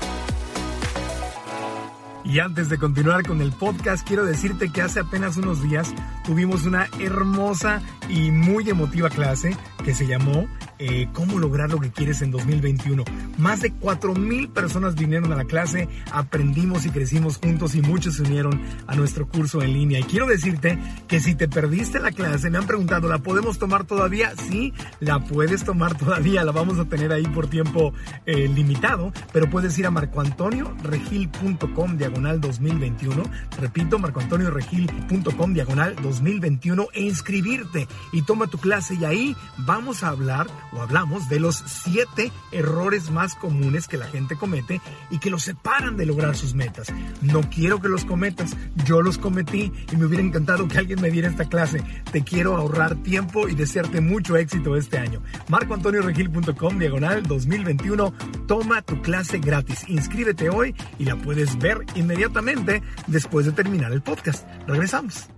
Y 2.28 2.39
antes 2.39 2.67
de 2.67 2.78
continuar 2.78 3.25
con 3.25 3.41
el 3.41 3.53
podcast, 3.53 4.05
quiero 4.05 4.25
decirte 4.25 4.69
que 4.69 4.82
hace 4.82 4.99
apenas 4.99 5.38
unos 5.38 5.63
días 5.63 5.93
tuvimos 6.25 6.65
una 6.65 6.89
hermosa 6.99 7.82
y 8.09 8.32
muy 8.32 8.69
emotiva 8.69 9.09
clase 9.09 9.55
que 9.86 9.93
se 9.93 10.07
llamó 10.07 10.45
eh, 10.80 11.07
cómo 11.13 11.39
lograr 11.39 11.71
lo 11.71 11.80
que 11.80 11.91
quieres 11.91 12.21
en 12.21 12.32
2021. 12.32 13.03
Más 13.38 13.61
de 13.61 13.73
4.000 13.73 14.51
personas 14.51 14.95
vinieron 14.95 15.32
a 15.34 15.36
la 15.36 15.45
clase, 15.45 15.88
aprendimos 16.11 16.86
y 16.86 16.89
crecimos 16.89 17.38
juntos 17.38 17.75
y 17.75 17.82
muchos 17.82 18.15
se 18.15 18.23
unieron 18.23 18.61
a 18.88 18.95
nuestro 18.95 19.28
curso 19.28 19.61
en 19.61 19.73
línea. 19.73 19.99
Y 19.99 20.03
quiero 20.03 20.25
decirte 20.28 20.80
que 21.07 21.19
si 21.19 21.36
te 21.36 21.47
perdiste 21.47 21.99
la 21.99 22.11
clase, 22.11 22.49
me 22.49 22.57
han 22.57 22.67
preguntado, 22.67 23.07
¿la 23.07 23.19
podemos 23.19 23.59
tomar 23.59 23.86
todavía? 23.86 24.34
Sí, 24.49 24.73
la 24.99 25.19
puedes 25.19 25.63
tomar 25.63 25.97
todavía, 25.97 26.43
la 26.43 26.51
vamos 26.51 26.80
a 26.80 26.86
tener 26.86 27.11
ahí 27.11 27.28
por 27.28 27.47
tiempo 27.47 27.93
eh, 28.25 28.47
limitado, 28.47 29.11
pero 29.34 29.49
puedes 29.49 29.78
ir 29.80 29.88
a 29.88 29.91
marcoantonioregil.com 29.91 31.97
diagonal 31.97 32.41
2021. 32.41 33.23
Repito, 33.59 33.99
marcoantonioregil.com 33.99 35.53
diagonal 35.53 35.95
2021 36.01 36.88
e 36.93 37.03
inscribirte 37.03 37.88
y 38.11 38.23
toma 38.23 38.47
tu 38.47 38.57
clase 38.57 38.95
y 38.95 39.05
ahí 39.05 39.36
vamos 39.57 40.03
a 40.03 40.09
hablar 40.09 40.47
o 40.74 40.82
hablamos 40.82 41.30
de 41.30 41.39
los 41.39 41.63
siete 41.65 42.32
errores 42.51 43.11
más 43.11 43.36
comunes 43.36 43.88
que 43.88 43.97
la 43.97 44.07
gente 44.07 44.36
comete 44.36 44.82
y 45.09 45.20
que 45.20 45.30
los 45.30 45.43
separan 45.43 45.97
de 45.97 46.05
lograr 46.05 46.36
sus 46.36 46.53
metas. 46.53 46.88
No 47.22 47.41
quiero 47.49 47.80
que 47.82 47.89
los 47.89 48.05
cometas, 48.05 48.55
yo 48.86 49.01
los 49.01 49.18
cometí 49.18 49.72
y 49.91 49.95
me 49.95 50.05
hubiera 50.05 50.24
encantado 50.24 50.68
que 50.68 50.78
alguien 50.78 51.01
me 51.01 51.11
diera 51.11 51.30
esta 51.30 51.45
clase. 51.45 51.84
Te 52.11 52.24
quiero 52.24 52.55
ahorrar 52.55 52.95
tiempo 52.95 53.47
y 53.47 53.55
desearte 53.55 54.01
mucho 54.01 54.38
éxito 54.38 54.76
este 54.76 54.97
año. 54.97 55.22
MarcoAntonioRegil.com 55.49 56.80
diagonal 56.80 57.24
2021. 57.24 58.13
Toma 58.47 58.82
tu 58.82 59.01
clase 59.01 59.39
gratis. 59.39 59.86
Inscríbete 59.88 60.49
hoy 60.49 60.76
y 60.99 61.05
la 61.05 61.15
puedes 61.15 61.57
ver 61.57 61.80
inmediatamente 61.95 62.82
después 63.07 63.45
de 63.45 63.51
terminar 63.51 63.91
el 63.91 64.01
podcast. 64.01 64.47
Regresamos. 64.68 65.30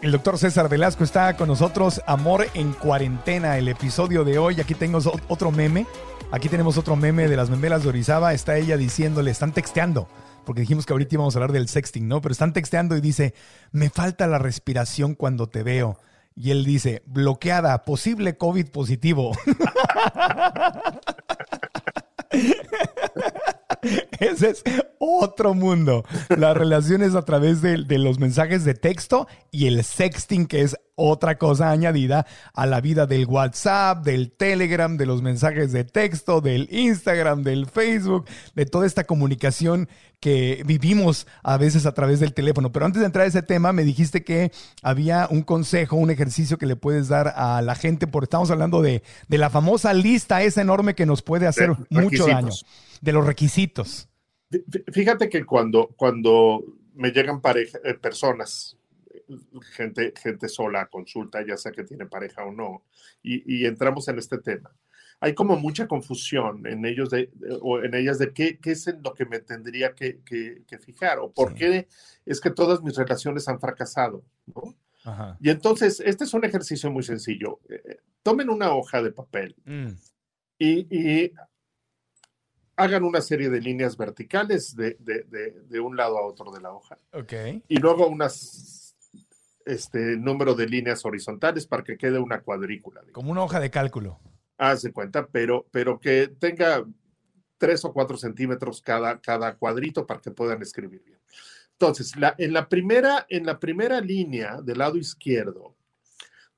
El 0.00 0.12
doctor 0.12 0.38
César 0.38 0.68
Velasco 0.68 1.02
está 1.02 1.36
con 1.36 1.48
nosotros. 1.48 2.00
Amor 2.06 2.46
en 2.54 2.72
cuarentena, 2.72 3.58
el 3.58 3.66
episodio 3.66 4.22
de 4.22 4.38
hoy. 4.38 4.60
Aquí 4.60 4.74
tengo 4.74 5.00
otro 5.26 5.50
meme. 5.50 5.88
Aquí 6.30 6.48
tenemos 6.48 6.78
otro 6.78 6.94
meme 6.94 7.26
de 7.26 7.36
las 7.36 7.50
memelas 7.50 7.82
de 7.82 7.88
Orizaba. 7.88 8.32
Está 8.32 8.56
ella 8.56 8.76
diciéndole, 8.76 9.32
están 9.32 9.52
texteando, 9.52 10.08
porque 10.46 10.60
dijimos 10.60 10.86
que 10.86 10.92
ahorita 10.92 11.16
íbamos 11.16 11.34
a 11.34 11.38
hablar 11.38 11.50
del 11.50 11.68
sexting, 11.68 12.06
¿no? 12.06 12.20
Pero 12.20 12.32
están 12.32 12.52
texteando 12.52 12.96
y 12.96 13.00
dice, 13.00 13.34
me 13.72 13.90
falta 13.90 14.28
la 14.28 14.38
respiración 14.38 15.16
cuando 15.16 15.48
te 15.48 15.64
veo. 15.64 15.98
Y 16.36 16.52
él 16.52 16.64
dice, 16.64 17.02
bloqueada, 17.06 17.84
posible 17.84 18.36
COVID 18.36 18.68
positivo. 18.68 19.32
Ese 24.20 24.50
es 24.50 24.64
otro 24.98 25.54
mundo. 25.54 26.04
Las 26.28 26.56
relaciones 26.56 27.14
a 27.14 27.22
través 27.22 27.62
de, 27.62 27.84
de, 27.84 27.98
los 27.98 28.18
mensajes 28.18 28.64
de 28.64 28.74
texto 28.74 29.26
y 29.50 29.66
el 29.66 29.84
sexting, 29.84 30.46
que 30.46 30.62
es 30.62 30.76
otra 30.98 31.38
cosa 31.38 31.70
añadida 31.70 32.26
a 32.52 32.66
la 32.66 32.80
vida 32.80 33.06
del 33.06 33.26
WhatsApp, 33.26 34.04
del 34.04 34.32
Telegram, 34.32 34.96
de 34.96 35.06
los 35.06 35.22
mensajes 35.22 35.70
de 35.72 35.84
texto, 35.84 36.40
del 36.40 36.68
Instagram, 36.72 37.44
del 37.44 37.66
Facebook, 37.66 38.26
de 38.56 38.66
toda 38.66 38.84
esta 38.84 39.04
comunicación 39.04 39.88
que 40.18 40.62
vivimos 40.66 41.28
a 41.44 41.56
veces 41.56 41.86
a 41.86 41.94
través 41.94 42.18
del 42.18 42.34
teléfono. 42.34 42.72
Pero 42.72 42.84
antes 42.84 43.00
de 43.00 43.06
entrar 43.06 43.24
a 43.24 43.28
ese 43.28 43.42
tema, 43.42 43.72
me 43.72 43.84
dijiste 43.84 44.24
que 44.24 44.50
había 44.82 45.28
un 45.30 45.42
consejo, 45.42 45.94
un 45.94 46.10
ejercicio 46.10 46.58
que 46.58 46.66
le 46.66 46.74
puedes 46.74 47.06
dar 47.06 47.32
a 47.36 47.62
la 47.62 47.76
gente, 47.76 48.08
porque 48.08 48.24
estamos 48.24 48.50
hablando 48.50 48.82
de, 48.82 49.04
de 49.28 49.38
la 49.38 49.50
famosa 49.50 49.94
lista 49.94 50.42
esa 50.42 50.60
enorme 50.60 50.96
que 50.96 51.06
nos 51.06 51.22
puede 51.22 51.46
hacer 51.46 51.76
mucho 51.90 52.26
daño, 52.26 52.52
de 53.00 53.12
los 53.12 53.24
requisitos. 53.24 54.07
Fíjate 54.92 55.28
que 55.28 55.44
cuando, 55.44 55.88
cuando 55.96 56.64
me 56.94 57.10
llegan 57.10 57.40
pareja, 57.40 57.78
eh, 57.84 57.94
personas, 57.94 58.76
gente, 59.72 60.14
gente 60.20 60.48
sola 60.48 60.82
a 60.82 60.86
consulta, 60.86 61.44
ya 61.46 61.56
sea 61.56 61.72
que 61.72 61.84
tiene 61.84 62.06
pareja 62.06 62.44
o 62.44 62.52
no, 62.52 62.84
y, 63.22 63.60
y 63.60 63.66
entramos 63.66 64.08
en 64.08 64.18
este 64.18 64.38
tema 64.38 64.74
hay 65.20 65.34
como 65.34 65.56
mucha 65.56 65.88
confusión 65.88 66.66
en 66.66 66.84
ellos 66.84 67.10
de, 67.10 67.30
o 67.60 67.82
en 67.82 67.94
ellas 67.94 68.18
de 68.18 68.32
qué, 68.32 68.58
qué, 68.58 68.72
es 68.72 68.86
en 68.86 69.02
lo 69.02 69.14
que 69.14 69.26
me 69.26 69.40
tendría 69.40 69.94
que, 69.94 70.20
que, 70.20 70.62
que 70.66 70.78
fijar 70.78 71.18
o 71.18 71.32
por 71.32 71.50
sí. 71.50 71.54
qué 71.56 71.88
es 72.24 72.40
que 72.40 72.50
todas 72.50 72.82
mis 72.82 72.96
relaciones 72.96 73.48
han 73.48 73.58
fracasado. 73.58 74.22
¿no? 74.46 74.76
Ajá. 75.04 75.36
Y 75.40 75.50
entonces, 75.50 76.00
este 76.00 76.24
es 76.24 76.34
un 76.34 76.44
ejercicio 76.44 76.90
muy 76.90 77.02
sencillo. 77.02 77.60
Eh, 77.68 77.98
tomen 78.22 78.48
una 78.48 78.72
hoja 78.72 79.02
de 79.02 79.10
papel 79.10 79.56
mm. 79.64 79.88
y, 80.58 81.24
y, 81.24 81.32
hagan 82.78 83.04
una 83.04 83.20
serie 83.20 83.50
de 83.50 83.60
líneas 83.60 83.96
verticales 83.96 84.74
de, 84.74 84.96
de, 85.00 85.24
de, 85.68 85.80
un 85.80 85.96
lado 85.96 86.16
a 86.16 86.22
otro 86.24 86.50
de 86.50 86.60
la 86.60 86.72
hoja. 86.72 86.96
Okay. 87.12 87.62
Y 87.68 87.76
luego 87.78 88.06
unas 88.06 88.96
este 89.66 90.16
número 90.16 90.54
de 90.54 90.66
líneas 90.66 91.04
horizontales 91.04 91.66
para 91.66 91.84
que 91.84 91.98
quede 91.98 92.18
una 92.18 92.40
cuadrícula. 92.40 93.00
Digamos. 93.00 93.14
Como 93.14 93.32
una 93.32 93.42
hoja 93.42 93.60
de 93.60 93.70
cálculo 93.70 94.18
haz 94.58 94.82
de 94.82 94.92
cuenta, 94.92 95.26
pero, 95.26 95.66
pero 95.70 95.98
que 95.98 96.28
tenga 96.38 96.84
tres 97.56 97.84
o 97.84 97.92
cuatro 97.92 98.16
centímetros 98.16 98.82
cada, 98.82 99.20
cada 99.20 99.56
cuadrito 99.56 100.06
para 100.06 100.20
que 100.20 100.32
puedan 100.32 100.60
escribir 100.60 101.02
bien. 101.04 101.18
Entonces, 101.72 102.16
la, 102.16 102.34
en, 102.38 102.52
la 102.52 102.68
primera, 102.68 103.24
en 103.28 103.46
la 103.46 103.58
primera 103.58 104.00
línea 104.00 104.60
del 104.60 104.78
lado 104.78 104.96
izquierdo, 104.96 105.76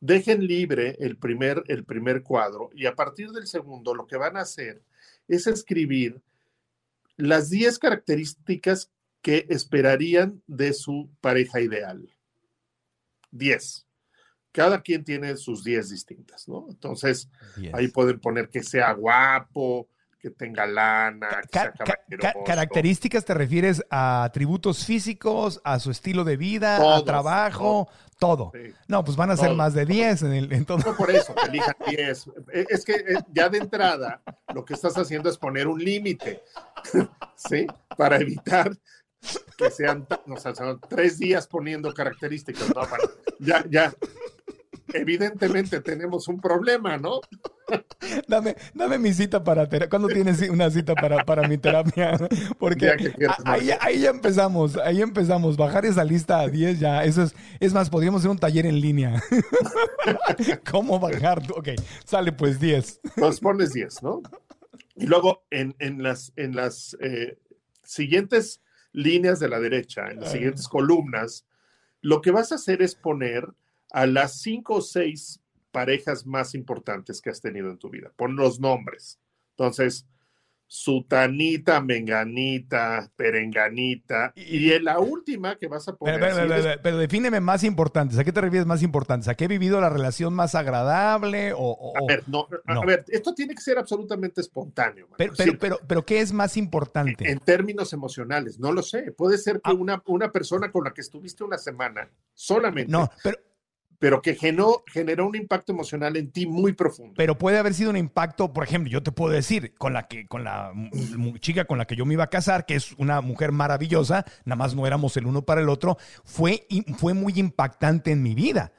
dejen 0.01 0.47
libre 0.47 0.97
el 0.99 1.19
primer, 1.19 1.63
el 1.69 1.85
primer 1.85 2.23
cuadro 2.23 2.71
y 2.75 2.87
a 2.87 2.95
partir 2.95 3.31
del 3.31 3.47
segundo 3.47 3.95
lo 3.95 4.07
que 4.07 4.17
van 4.17 4.39
a 4.39 4.41
hacer 4.41 4.83
es 5.35 5.47
escribir 5.47 6.21
las 7.17 7.51
10 7.51 7.79
características 7.79 8.91
que 9.23 9.47
esperarían 9.49 10.43
de 10.47 10.73
su 10.73 11.11
pareja 11.21 11.61
ideal. 11.61 12.09
10 13.31 13.87
cada 14.53 14.83
quien 14.83 15.05
tiene 15.05 15.37
sus 15.37 15.63
10 15.63 15.91
distintas, 15.91 16.49
¿no? 16.49 16.67
Entonces, 16.69 17.29
yes. 17.57 17.73
ahí 17.75 17.89
pueden 17.89 18.19
poner 18.21 18.49
que 18.49 18.63
sea 18.63 18.93
guapo, 18.93 19.89
que 20.21 20.31
tenga 20.31 20.67
lana, 20.67 21.29
que 21.43 21.49
ca 21.49 21.73
ca 21.73 21.99
ca 22.21 22.35
características 22.45 23.25
te 23.25 23.33
refieres 23.33 23.83
a 23.91 24.25
atributos 24.25 24.85
físicos, 24.85 25.61
a 25.65 25.79
su 25.79 25.91
estilo 25.91 26.25
de 26.25 26.37
vida, 26.37 26.77
Todos, 26.77 27.03
a 27.03 27.05
trabajo, 27.05 27.89
todo. 28.19 28.51
todo. 28.51 28.53
Sí. 28.55 28.75
No, 28.87 29.03
pues 29.03 29.17
van 29.17 29.31
a 29.31 29.37
ser 29.37 29.55
más 29.55 29.73
de 29.73 29.87
10 29.87 30.23
en, 30.23 30.33
el, 30.33 30.53
en 30.53 30.67
todo. 30.67 30.79
No 30.79 30.95
por 30.97 31.11
eso, 31.11 31.35
que 31.35 31.47
elijan 31.47 31.75
10. 31.89 32.31
Es 32.69 32.85
que 32.85 32.97
eh, 32.97 33.19
ya 33.33 33.49
de 33.49 33.59
entrada 33.59 34.21
lo 34.55 34.65
que 34.65 34.75
estás 34.75 34.97
haciendo 34.99 35.31
es 35.31 35.39
poner 35.39 35.67
un 35.67 35.83
límite, 35.83 36.43
¿sí? 37.37 37.67
Para 37.97 38.17
evitar 38.17 38.71
que 39.57 39.71
sean, 39.71 40.07
o 40.27 40.37
sea, 40.37 40.55
son 40.55 40.81
tres 40.89 41.19
días 41.19 41.47
poniendo 41.47 41.93
características, 41.93 42.69
¿no? 42.69 42.83
Para, 42.83 43.05
ya, 43.39 43.65
ya, 43.71 43.93
evidentemente 44.95 45.81
tenemos 45.81 46.29
un 46.29 46.41
problema, 46.41 46.97
¿no? 46.97 47.21
Dame, 48.27 48.57
dame 48.75 48.99
mi 48.99 49.13
cita 49.13 49.45
para 49.45 49.69
terapia. 49.69 49.89
¿Cuándo 49.89 50.09
tienes 50.09 50.41
una 50.49 50.71
cita 50.71 50.95
para, 50.95 51.25
para 51.25 51.47
mi 51.47 51.57
terapia? 51.57 52.19
Porque 52.59 52.91
ahí, 53.45 53.71
ahí, 53.81 54.01
ya 54.01 54.11
empezamos, 54.11 54.77
ahí 54.77 55.01
empezamos. 55.03 55.57
Bajar 55.57 55.87
esa 55.87 56.03
lista 56.03 56.41
a 56.41 56.49
10 56.49 56.81
ya, 56.81 57.05
eso 57.05 57.23
es, 57.23 57.35
es 57.61 57.73
más, 57.73 57.89
podríamos 57.89 58.23
hacer 58.23 58.31
un 58.31 58.39
taller 58.39 58.67
en 58.67 58.81
línea. 58.81 59.23
¿Cómo 60.71 60.99
bajar? 60.99 61.43
Ok, 61.55 61.69
sale 62.05 62.33
pues 62.33 62.59
10. 62.59 63.01
Entonces 63.05 63.41
pones 63.41 63.73
10, 63.73 64.03
¿no? 64.03 64.23
Y 64.97 65.07
luego 65.07 65.45
en, 65.51 65.77
en 65.79 66.03
las, 66.03 66.33
en 66.37 66.57
las 66.57 66.97
eh, 67.01 67.39
siguientes 67.85 68.63
líneas 68.93 69.39
de 69.39 69.49
la 69.49 69.61
derecha, 69.61 70.11
en 70.11 70.21
las 70.21 70.33
siguientes 70.33 70.67
columnas, 70.67 71.47
lo 72.01 72.21
que 72.21 72.31
vas 72.31 72.53
a 72.53 72.57
hacer 72.57 72.83
es 72.83 72.95
poner 72.95 73.47
a 73.91 74.07
las 74.07 74.41
cinco 74.41 74.77
o 74.77 74.81
seis 74.81 75.41
parejas 75.71 76.27
más 76.27 76.55
importantes 76.55 77.21
que 77.21 77.31
has 77.31 77.41
tenido 77.41 77.71
en 77.71 77.79
tu 77.79 77.91
vida. 77.91 78.13
Pon 78.17 78.37
los 78.37 78.61
nombres. 78.61 79.21
Entonces, 79.53 80.07
Sutanita, 80.73 81.81
Menganita, 81.81 83.11
Perenganita. 83.17 84.33
Y 84.37 84.71
en 84.71 84.85
la 84.85 85.01
última 85.01 85.57
que 85.57 85.67
vas 85.67 85.89
a 85.89 85.97
poner. 85.97 86.21
Pero, 86.21 86.37
pero, 86.37 86.49
pero, 86.49 86.81
pero, 86.81 86.99
defíneme 86.99 87.41
más 87.41 87.65
importantes. 87.65 88.17
¿A 88.19 88.23
qué 88.23 88.31
te 88.31 88.41
refieres 88.41 88.69
más 88.69 88.81
importantes? 88.85 89.27
¿A 89.27 89.35
qué 89.35 89.47
he 89.47 89.49
vivido 89.49 89.81
la 89.81 89.89
relación 89.89 90.33
más 90.33 90.55
agradable? 90.55 91.53
O, 91.55 91.59
o 91.59 91.97
a, 91.97 92.07
ver, 92.07 92.23
no, 92.29 92.47
no. 92.67 92.83
a 92.83 92.87
ver, 92.87 93.05
esto 93.09 93.35
tiene 93.35 93.57
que 93.57 93.61
ser 93.61 93.79
absolutamente 93.79 94.41
espontáneo. 94.41 95.09
Pero, 95.17 95.35
pero, 95.89 96.07
¿qué 96.07 96.21
es 96.21 96.33
más 96.33 96.57
importante? 96.57 97.25
En, 97.25 97.33
en, 97.33 97.39
términos 97.41 97.93
emocionales, 97.93 98.61
no 98.61 98.71
lo 98.71 98.85
sé. 98.85 99.11
Puede 99.11 99.39
ser 99.39 99.57
que 99.57 99.73
ah. 99.73 99.75
una, 99.75 100.01
una 100.07 100.31
persona 100.31 100.71
con 100.71 100.85
la 100.85 100.95
que 100.95 101.01
estuviste 101.01 101.43
una 101.43 101.59
semana 101.59 102.09
solamente. 102.33 102.93
No, 102.93 103.11
pero 103.25 103.39
pero 104.01 104.23
que 104.23 104.35
generó, 104.35 104.83
generó 104.87 105.29
un 105.29 105.37
impacto 105.37 105.73
emocional 105.73 106.17
en 106.17 106.33
ti 106.33 106.47
muy 106.47 106.73
profundo. 106.73 107.13
Pero 107.19 107.37
puede 107.37 107.59
haber 107.59 107.75
sido 107.75 107.91
un 107.91 107.99
impacto, 107.99 108.51
por 108.51 108.65
ejemplo, 108.65 108.91
yo 108.91 109.03
te 109.03 109.13
puedo 109.13 109.31
decir, 109.31 109.75
con 109.75 109.93
la 109.93 110.09
que, 110.09 110.27
con 110.27 110.43
la 110.43 110.73
chica 111.41 111.67
con 111.67 111.77
la 111.77 111.85
que 111.85 111.97
yo 111.97 112.07
me 112.07 112.15
iba 112.15 112.25
a 112.25 112.31
casar, 112.31 112.65
que 112.65 112.77
es 112.77 112.93
una 112.93 113.21
mujer 113.21 113.53
maravillosa, 113.53 114.25
nada 114.47 114.57
más 114.57 114.75
no 114.75 114.87
éramos 114.87 115.19
el 115.19 115.27
uno 115.27 115.43
para 115.43 115.61
el 115.61 115.69
otro, 115.69 115.99
fue, 116.25 116.67
fue 116.97 117.13
muy 117.13 117.35
impactante 117.37 118.11
en 118.11 118.23
mi 118.23 118.35
vida. 118.35 118.73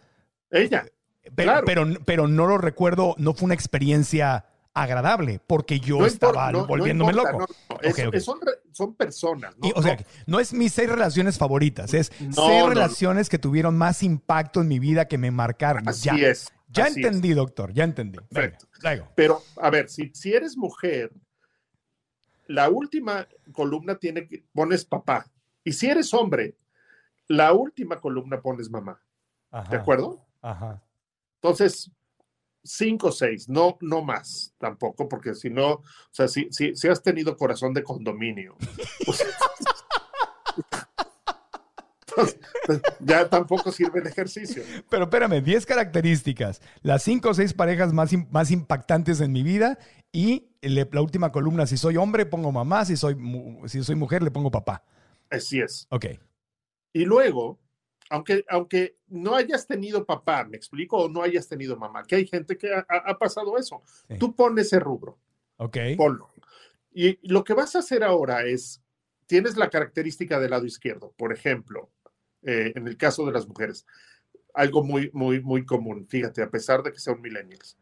Ella. 0.49 0.86
Pero, 1.36 1.51
claro. 1.51 1.65
pero, 1.67 1.88
pero 2.03 2.28
no 2.28 2.47
lo 2.47 2.57
recuerdo, 2.57 3.13
no 3.19 3.36
fue 3.36 3.45
una 3.45 3.53
experiencia 3.53 4.45
agradable 4.74 5.41
porque 5.45 5.80
yo 5.80 5.99
no 5.99 6.05
estaba 6.05 6.47
importa, 6.47 6.51
no, 6.51 6.67
volviéndome 6.67 7.13
no 7.13 7.24
loco. 7.24 7.47
Es, 7.82 7.93
okay. 7.93 8.19
Son, 8.22 8.39
son, 8.72 8.95
personas. 8.95 9.55
Y, 9.61 9.72
o 9.76 9.82
sea, 9.82 9.97
no 10.26 10.39
es 10.39 10.53
mis 10.53 10.74
seis 10.74 10.89
relaciones 10.89 11.38
favoritas, 11.38 11.93
es 11.93 12.11
seis 12.17 12.65
relaciones 12.65 13.30
que 13.30 13.38
tuvieron 13.38 13.78
más 13.78 14.03
impacto 14.03 14.61
en 14.61 14.67
mi 14.67 14.80
vida 14.80 15.07
que 15.07 15.17
me 15.17 15.32
marcaron. 15.32 15.88
Así 15.88 16.05
ya, 16.05 16.30
es. 16.30 16.51
Ya 16.69 16.86
así 16.86 17.01
entendí, 17.01 17.32
es. 17.32 17.36
doctor, 17.36 17.74
ya 17.74 17.84
entendí. 17.84 18.19
Perfecto. 18.30 18.67
Venga, 18.82 19.11
Pero, 19.15 19.43
a 19.57 19.69
ver, 19.69 19.89
si, 19.89 20.11
si 20.13 20.34
eres 20.34 20.55
mujer, 20.55 21.11
la 22.47 22.69
última 22.69 23.28
columna 23.51 23.95
tiene 23.95 24.28
que 24.28 24.43
pones 24.53 24.86
papá. 24.86 25.26
Y 25.63 25.74
si 25.74 25.88
eres 25.88 26.13
hombre, 26.13 26.55
la 27.28 27.53
última 27.53 27.99
columna 27.99 28.41
pones 28.41 28.69
mamá. 28.69 29.01
Ajá. 29.51 29.69
¿De 29.69 29.78
acuerdo? 29.78 30.26
Ajá. 30.41 30.82
Entonces, 31.36 31.91
cinco 32.64 33.07
o 33.07 33.12
seis, 33.12 33.49
no, 33.49 33.78
no 33.82 34.01
más 34.01 34.53
tampoco, 34.57 35.07
porque 35.07 35.36
si 35.36 35.49
no, 35.49 35.72
o 35.74 35.84
sea, 36.12 36.28
si, 36.28 36.47
si, 36.51 36.76
si 36.76 36.88
has 36.88 37.01
tenido 37.01 37.36
corazón 37.38 37.74
de 37.74 37.84
condominio, 37.84 38.55
pues, 39.05 39.24
entonces, 42.16 42.38
ya 42.99 43.30
tampoco 43.30 43.72
sirve 43.72 43.99
el 43.99 44.07
ejercicio. 44.07 44.64
Pero 44.89 45.03
espérame, 45.05 45.41
10 45.41 45.66
características, 45.66 46.62
las 46.82 47.03
cinco 47.03 47.30
o 47.30 47.34
seis 47.34 47.53
parejas 47.53 47.93
más, 47.93 48.12
más 48.32 48.51
impactantes 48.51 49.22
en 49.22 49.32
mi 49.32 49.43
vida 49.43 49.78
y 50.12 50.49
la 50.62 51.01
última 51.01 51.32
columna, 51.32 51.66
si 51.66 51.78
soy 51.78 51.97
hombre 51.97 52.26
pongo 52.26 52.51
mamá, 52.51 52.86
si 52.86 52.97
soy, 52.97 53.18
si 53.66 53.84
soy 53.84 53.95
mujer 53.95 54.24
le 54.24 54.32
pongo 54.32 54.51
papá. 54.51 54.84
Así 55.30 55.59
es. 55.59 55.88
Ok. 55.89 56.05
Y 56.93 57.05
luego, 57.05 57.59
aunque, 58.12 58.43
aunque 58.49 58.97
no 59.07 59.36
hayas 59.36 59.66
tenido 59.66 60.05
papá, 60.05 60.43
me 60.43 60.57
explico, 60.57 60.97
o 60.97 61.09
no 61.09 61.24
hayas 61.24 61.47
tenido 61.47 61.78
mamá, 61.78 62.03
que 62.03 62.18
hay 62.18 62.28
gente 62.28 62.57
que 62.57 62.74
ha, 62.74 62.86
ha 62.88 63.18
pasado 63.18 63.57
eso. 63.57 63.82
Sí. 64.09 64.18
Tú 64.20 64.36
pones 64.36 64.68
ese 64.68 64.80
rubro. 64.80 65.18
Ok. 65.55 65.78
Ponlo. 65.95 66.30
Y 66.93 67.18
lo 67.28 67.45
que 67.45 67.53
vas 67.53 67.74
a 67.76 67.80
hacer 67.80 68.03
ahora 68.03 68.45
es, 68.45 68.84
tienes 69.28 69.55
la 69.55 69.70
característica 69.70 70.41
del 70.41 70.51
lado 70.51 70.66
izquierdo, 70.66 71.14
por 71.18 71.32
ejemplo, 71.32 71.89
eh, 72.43 72.74
en 72.76 72.86
el 72.86 72.97
caso 72.97 73.26
de 73.26 73.32
las 73.32 73.47
mujeres, 73.47 73.86
algo 74.53 74.84
muy, 74.84 75.09
muy, 75.14 75.41
muy 75.41 75.66
común, 75.66 76.05
fíjate, 76.09 76.43
a 76.43 76.49
pesar 76.49 76.84
de 76.84 76.91
que 76.91 76.99
sea 76.99 77.14
un 77.14 77.22
millennials, 77.22 77.78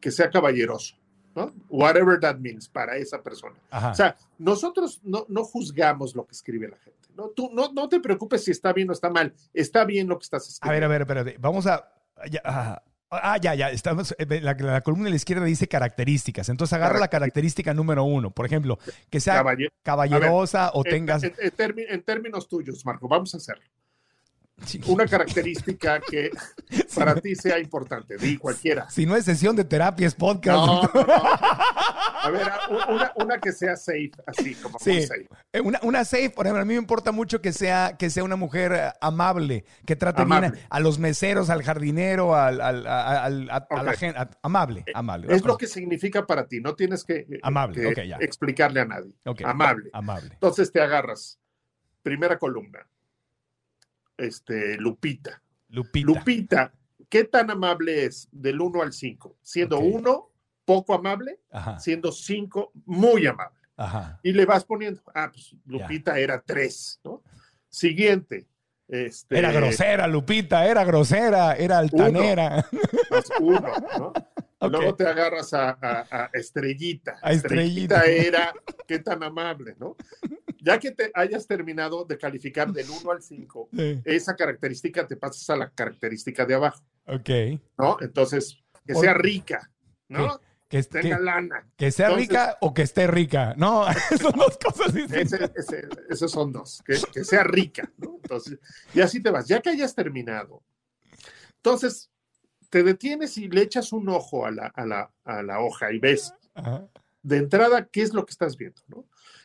que 0.00 0.10
sea 0.10 0.28
caballeroso. 0.28 0.96
¿No? 1.34 1.52
Whatever 1.68 2.18
that 2.20 2.36
means 2.36 2.68
para 2.68 2.96
esa 2.96 3.22
persona. 3.22 3.56
Ajá. 3.70 3.90
O 3.90 3.94
sea, 3.94 4.16
nosotros 4.38 5.00
no, 5.02 5.24
no 5.28 5.44
juzgamos 5.44 6.14
lo 6.14 6.26
que 6.26 6.32
escribe 6.32 6.68
la 6.68 6.76
gente. 6.78 6.98
No, 7.14 7.28
tú 7.28 7.50
no, 7.52 7.72
no 7.72 7.88
te 7.88 8.00
preocupes 8.00 8.44
si 8.44 8.50
está 8.50 8.72
bien 8.72 8.88
o 8.90 8.92
está 8.92 9.10
mal. 9.10 9.34
Está 9.52 9.84
bien 9.84 10.08
lo 10.08 10.18
que 10.18 10.24
estás 10.24 10.48
escribiendo. 10.48 10.70
A 10.70 10.72
ver, 10.72 10.84
a 10.84 10.88
ver, 10.88 11.00
espérate. 11.02 11.36
Vamos 11.38 11.66
a, 11.66 11.88
a, 12.44 12.82
Ah, 13.14 13.36
ya, 13.36 13.54
ya. 13.54 13.68
Estamos, 13.70 14.14
eh, 14.18 14.40
la, 14.40 14.54
la 14.54 14.80
columna 14.80 15.04
de 15.04 15.10
la 15.10 15.16
izquierda 15.16 15.44
dice 15.44 15.68
características. 15.68 16.48
Entonces 16.48 16.72
agarra 16.72 16.98
la 16.98 17.08
característica 17.08 17.74
número 17.74 18.04
uno. 18.04 18.30
Por 18.30 18.46
ejemplo, 18.46 18.78
que 19.10 19.20
sea 19.20 19.34
Caballe- 19.42 19.68
caballerosa 19.82 20.70
o 20.72 20.82
En- 20.86 20.90
tengas. 20.90 21.22
En, 21.22 21.34
en 21.38 22.02
términos 22.02 22.48
tuyos, 22.48 22.86
Marco, 22.86 23.08
vamos 23.08 23.34
a 23.34 23.36
hacerlo. 23.36 23.64
Una 24.86 25.06
característica 25.06 26.00
que 26.00 26.30
para 26.94 27.14
ti 27.16 27.34
sea 27.34 27.58
importante. 27.58 28.16
Di 28.16 28.36
cualquiera. 28.38 28.88
Si 28.90 29.06
no 29.06 29.16
es 29.16 29.24
sesión 29.24 29.56
de 29.56 29.64
terapia, 29.64 30.06
es 30.06 30.14
podcast. 30.14 30.56
No, 30.56 30.82
no, 30.82 30.90
no. 30.94 31.06
A 32.24 32.30
ver, 32.30 32.46
una, 32.88 33.12
una 33.16 33.38
que 33.40 33.50
sea 33.50 33.74
safe, 33.74 34.12
así 34.28 34.54
como 34.54 34.78
muy 34.84 34.94
Sí, 35.00 35.02
safe. 35.08 35.26
Eh, 35.52 35.60
una, 35.60 35.80
una 35.82 36.04
safe, 36.04 36.30
por 36.30 36.46
ejemplo, 36.46 36.62
a 36.62 36.64
mí 36.64 36.74
me 36.74 36.78
importa 36.78 37.10
mucho 37.10 37.40
que 37.42 37.52
sea, 37.52 37.96
que 37.98 38.10
sea 38.10 38.22
una 38.22 38.36
mujer 38.36 38.72
eh, 38.72 38.92
amable, 39.00 39.64
que 39.84 39.96
trate 39.96 40.22
Amable. 40.22 40.50
bien 40.52 40.64
a, 40.70 40.76
a 40.76 40.80
los 40.80 41.00
meseros, 41.00 41.50
al 41.50 41.64
jardinero, 41.64 42.36
al, 42.36 42.60
al- 42.60 42.86
a, 42.86 43.24
al- 43.24 43.50
a- 43.50 43.66
a 43.68 43.82
la 43.82 43.92
gente. 43.94 44.20
amable, 44.42 44.84
amable. 44.94 45.34
Es 45.34 45.44
lo 45.44 45.56
que 45.58 45.66
significa 45.66 46.24
para 46.24 46.46
ti, 46.46 46.60
no 46.60 46.76
tienes 46.76 47.02
que, 47.02 47.26
eh, 47.28 47.40
Amable, 47.42 47.80
que 47.80 47.86
ok, 47.88 48.06
ya. 48.06 48.16
explicarle 48.20 48.80
a 48.82 48.84
nadie. 48.84 49.12
Amable. 49.44 49.90
Amable. 49.92 50.30
Entonces 50.34 50.70
te 50.70 50.80
agarras. 50.80 51.40
Primera 52.04 52.38
columna. 52.38 52.86
Este, 54.16 54.76
Lupita. 54.78 55.42
Lupita. 55.68 56.06
Lupita, 56.06 56.72
¿qué 57.08 57.24
tan 57.24 57.50
amable 57.50 58.04
es 58.04 58.28
del 58.30 58.60
1 58.60 58.82
al 58.82 58.92
5? 58.92 59.36
Siendo 59.42 59.78
Ok. 59.78 59.84
1, 59.94 60.30
poco 60.64 60.94
amable, 60.94 61.40
Ajá, 61.50 61.78
siendo 61.78 62.12
5, 62.12 62.72
muy 62.86 63.26
amable. 63.26 63.58
ajá. 63.76 64.20
Y 64.22 64.32
le 64.32 64.44
vas 64.46 64.64
poniendo, 64.64 65.02
ah, 65.14 65.30
pues 65.32 65.54
Lupita 65.66 66.18
era 66.18 66.40
3, 66.40 67.00
¿no? 67.04 67.22
Siguiente. 67.68 68.46
Este, 68.88 69.38
Era 69.38 69.50
grosera, 69.52 70.06
Lupita, 70.06 70.66
era 70.66 70.84
grosera, 70.84 71.54
era 71.56 71.78
altanera. 71.78 72.66
Más 73.10 73.24
uno. 73.40 74.12
Luego 74.60 74.94
te 74.94 75.06
agarras 75.06 75.54
a, 75.54 75.70
a- 75.80 76.06
a 76.10 76.30
Estrellita. 76.34 77.16
A 77.22 77.32
Estrellita. 77.32 78.04
era, 78.04 78.52
qué 78.86 78.98
tan 78.98 79.22
amable, 79.22 79.74
¿no? 79.78 79.96
Ya 80.64 80.78
que 80.78 80.92
te 80.92 81.10
hayas 81.14 81.46
terminado 81.46 82.04
de 82.04 82.16
calificar 82.16 82.72
del 82.72 82.88
1 82.88 83.10
al 83.10 83.20
5, 83.22 83.68
Sí, 83.76 84.00
esa 84.04 84.36
característica 84.36 85.06
te 85.06 85.16
pasas 85.16 85.50
a 85.50 85.56
la 85.56 85.70
característica 85.70 86.46
de 86.46 86.54
abajo, 86.54 86.84
Ok. 87.06 87.28
¿no? 87.76 87.96
Entonces, 88.00 88.58
que 88.86 88.94
sea 88.94 89.14
rica, 89.14 89.70
¿no? 90.08 90.40
Que, 90.68 90.78
es- 90.78 90.88
Tenga 90.88 91.18
que- 91.18 91.22
lana. 91.24 91.68
que 91.76 91.90
sea 91.90 92.06
Entonces- 92.06 92.28
rica 92.28 92.56
o 92.60 92.72
que 92.72 92.82
esté 92.82 93.06
rica. 93.06 93.54
No, 93.58 93.84
son 94.20 94.32
dos 94.38 94.56
cosas 94.56 94.94
distintas. 94.94 95.32
Ese- 95.32 95.52
ese- 95.56 95.88
esos 96.08 96.30
son 96.30 96.52
dos, 96.52 96.80
que, 96.86 96.96
que 97.12 97.24
sea 97.24 97.42
rica, 97.44 97.90
¿no? 97.98 98.18
Entonces, 98.22 98.58
y 98.94 99.00
así 99.00 99.20
te 99.22 99.30
vas. 99.30 99.46
Ya 99.48 99.60
que 99.60 99.70
hayas 99.70 99.94
terminado, 99.94 100.62
entonces 101.56 102.10
te 102.70 102.82
detienes 102.82 103.36
y 103.36 103.48
le 103.48 103.62
echas 103.62 103.92
un 103.92 104.08
ojo 104.08 104.46
a 104.46 104.50
la, 104.50 104.66
a 104.68 104.86
la, 104.86 105.10
a 105.24 105.42
la 105.42 105.60
hoja 105.60 105.92
y 105.92 105.98
ves 105.98 106.32
Ajá. 106.54 106.86
de 107.22 107.36
entrada 107.36 107.86
qué 107.88 108.02
es 108.02 108.14
lo 108.14 108.24
que 108.24 108.30
estás 108.30 108.56
viendo, 108.56 108.80
¿no? 108.88 109.04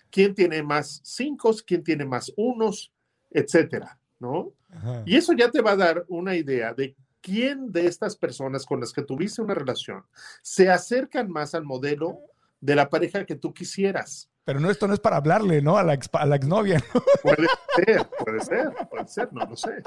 ¿Quién 0.10 0.34
tiene 0.36 0.64
más 0.64 1.02
cinco, 1.04 1.54
quién 1.66 1.84
tiene 1.84 2.06
más 2.06 2.32
unos, 2.38 2.92
etcétera, 3.32 4.00
¿no? 4.20 4.54
Ajá. 4.72 5.04
Y 5.06 5.16
eso 5.16 5.34
ya 5.34 5.50
te 5.52 5.62
va 5.62 5.72
a 5.72 5.76
dar 5.78 6.06
una 6.08 6.36
idea 6.36 6.74
de 6.74 6.96
quién 7.22 7.72
de 7.72 7.88
estas 7.88 8.16
personas 8.16 8.66
con 8.66 8.80
las 8.80 8.94
que 8.94 9.02
tuviste 9.02 9.42
una 9.42 9.54
relación 9.54 10.04
se 10.42 10.70
acercan 10.70 11.30
más 11.30 11.54
al 11.56 11.64
modelo 11.66 12.20
de 12.62 12.76
la 12.76 12.90
pareja 12.90 13.26
que 13.26 13.36
tú 13.36 13.54
quisieras. 13.54 14.30
Pero 14.46 14.62
no, 14.62 14.72
esto 14.72 14.88
no 14.88 14.94
es 14.94 15.02
para 15.02 15.18
hablarle, 15.18 15.62
¿no? 15.62 15.78
A 15.78 15.84
la, 15.84 15.94
ex- 15.94 16.10
a 16.14 16.26
la 16.26 16.38
exnovia. 16.38 16.82
Puede 17.22 17.48
ser, 17.76 18.08
puede 18.24 18.40
ser, 18.40 18.72
puede 18.90 19.08
ser, 19.10 19.34
no 19.34 19.46
lo 19.46 19.58
sé. 19.58 19.82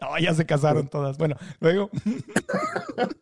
No, 0.00 0.18
ya 0.18 0.34
se 0.34 0.44
casaron 0.44 0.88
todas. 0.88 1.16
Bueno, 1.18 1.36
luego. 1.60 1.88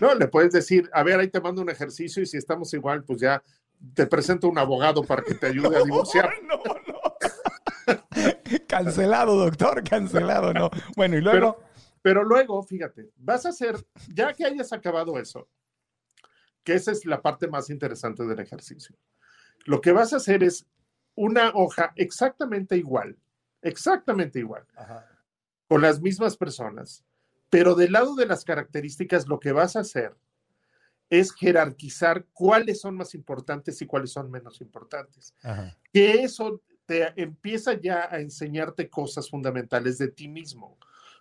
No, 0.00 0.14
le 0.14 0.26
puedes 0.28 0.52
decir, 0.52 0.90
a 0.92 1.02
ver, 1.02 1.20
ahí 1.20 1.28
te 1.28 1.40
mando 1.40 1.62
un 1.62 1.70
ejercicio 1.70 2.22
y 2.22 2.26
si 2.26 2.36
estamos 2.36 2.72
igual, 2.74 3.04
pues 3.04 3.20
ya 3.20 3.42
te 3.94 4.06
presento 4.06 4.48
un 4.48 4.58
abogado 4.58 5.02
para 5.02 5.22
que 5.22 5.34
te 5.34 5.46
ayude 5.46 5.76
a 5.76 5.82
divorciar. 5.84 6.30
No, 6.42 6.56
no. 6.86 7.02
cancelado, 8.68 9.36
doctor, 9.36 9.82
cancelado, 9.82 10.52
no. 10.52 10.70
Bueno, 10.96 11.16
y 11.16 11.20
luego. 11.20 11.56
Pero, 11.56 11.72
pero 12.02 12.24
luego, 12.24 12.62
fíjate, 12.62 13.10
vas 13.16 13.46
a 13.46 13.50
hacer, 13.50 13.76
ya 14.08 14.32
que 14.32 14.44
hayas 14.44 14.72
acabado 14.72 15.18
eso, 15.18 15.48
que 16.64 16.74
esa 16.74 16.92
es 16.92 17.04
la 17.06 17.22
parte 17.22 17.48
más 17.48 17.70
interesante 17.70 18.24
del 18.24 18.40
ejercicio, 18.40 18.96
lo 19.64 19.80
que 19.80 19.92
vas 19.92 20.12
a 20.12 20.16
hacer 20.16 20.42
es 20.42 20.66
una 21.14 21.50
hoja 21.54 21.92
exactamente 21.96 22.76
igual, 22.76 23.16
exactamente 23.60 24.38
igual, 24.38 24.66
con 25.68 25.82
las 25.82 26.00
mismas 26.00 26.36
personas, 26.36 27.04
pero 27.50 27.74
del 27.74 27.92
lado 27.92 28.14
de 28.14 28.26
las 28.26 28.44
características, 28.44 29.28
lo 29.28 29.38
que 29.38 29.52
vas 29.52 29.76
a 29.76 29.80
hacer 29.80 30.16
es 31.12 31.30
jerarquizar 31.34 32.24
cuáles 32.32 32.80
son 32.80 32.96
más 32.96 33.14
importantes 33.14 33.82
y 33.82 33.86
cuáles 33.86 34.12
son 34.12 34.30
menos 34.30 34.62
importantes. 34.62 35.34
Ajá. 35.42 35.76
Que 35.92 36.22
eso 36.22 36.62
te 36.86 37.12
empieza 37.20 37.74
ya 37.74 38.08
a 38.10 38.18
enseñarte 38.18 38.88
cosas 38.88 39.28
fundamentales 39.28 39.98
de 39.98 40.08
ti 40.08 40.26
mismo. 40.26 40.78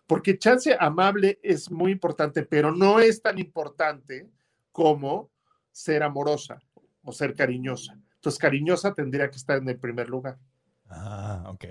Porque 0.08 0.38
chance 0.38 0.74
amable 0.80 1.42
es 1.44 1.70
muy 1.70 1.92
importante, 1.92 2.44
pero 2.44 2.72
no 2.72 3.02
es 3.02 3.22
tan 3.22 3.38
importante 3.38 4.30
como 4.72 5.30
ser 5.74 6.04
amorosa 6.04 6.62
o 7.04 7.12
ser 7.12 7.36
cariñosa. 7.36 8.00
Entonces, 8.16 8.40
cariñosa 8.40 8.94
tendría 8.94 9.30
que 9.30 9.38
estar 9.38 9.58
en 9.58 9.68
el 9.68 9.78
primer 9.78 10.08
lugar. 10.10 10.40
Ah, 10.88 11.44
ok. 11.48 11.66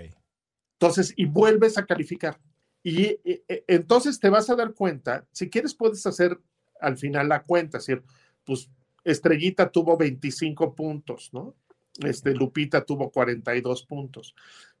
Entonces, 0.73 1.11
y 1.15 1.25
vuelves 1.25 1.75
a 1.79 1.87
calificar. 1.87 2.39
Y 2.83 3.03
eh, 3.03 3.43
eh, 3.47 3.63
entonces 3.65 4.19
te 4.19 4.29
vas 4.29 4.47
a 4.51 4.55
dar 4.55 4.75
cuenta, 4.75 5.25
si 5.31 5.49
quieres 5.49 5.73
puedes 5.73 6.05
hacer 6.05 6.39
al 6.81 6.97
final 6.97 7.29
la 7.29 7.43
cuenta, 7.43 7.77
es 7.77 7.85
decir, 7.85 8.03
pues 8.43 8.69
Estrellita 9.03 9.71
tuvo 9.71 9.97
25 9.97 10.75
puntos, 10.75 11.29
¿no? 11.33 11.55
Este, 12.03 12.33
Lupita 12.33 12.83
tuvo 12.83 13.09
42 13.11 13.85
puntos. 13.85 14.35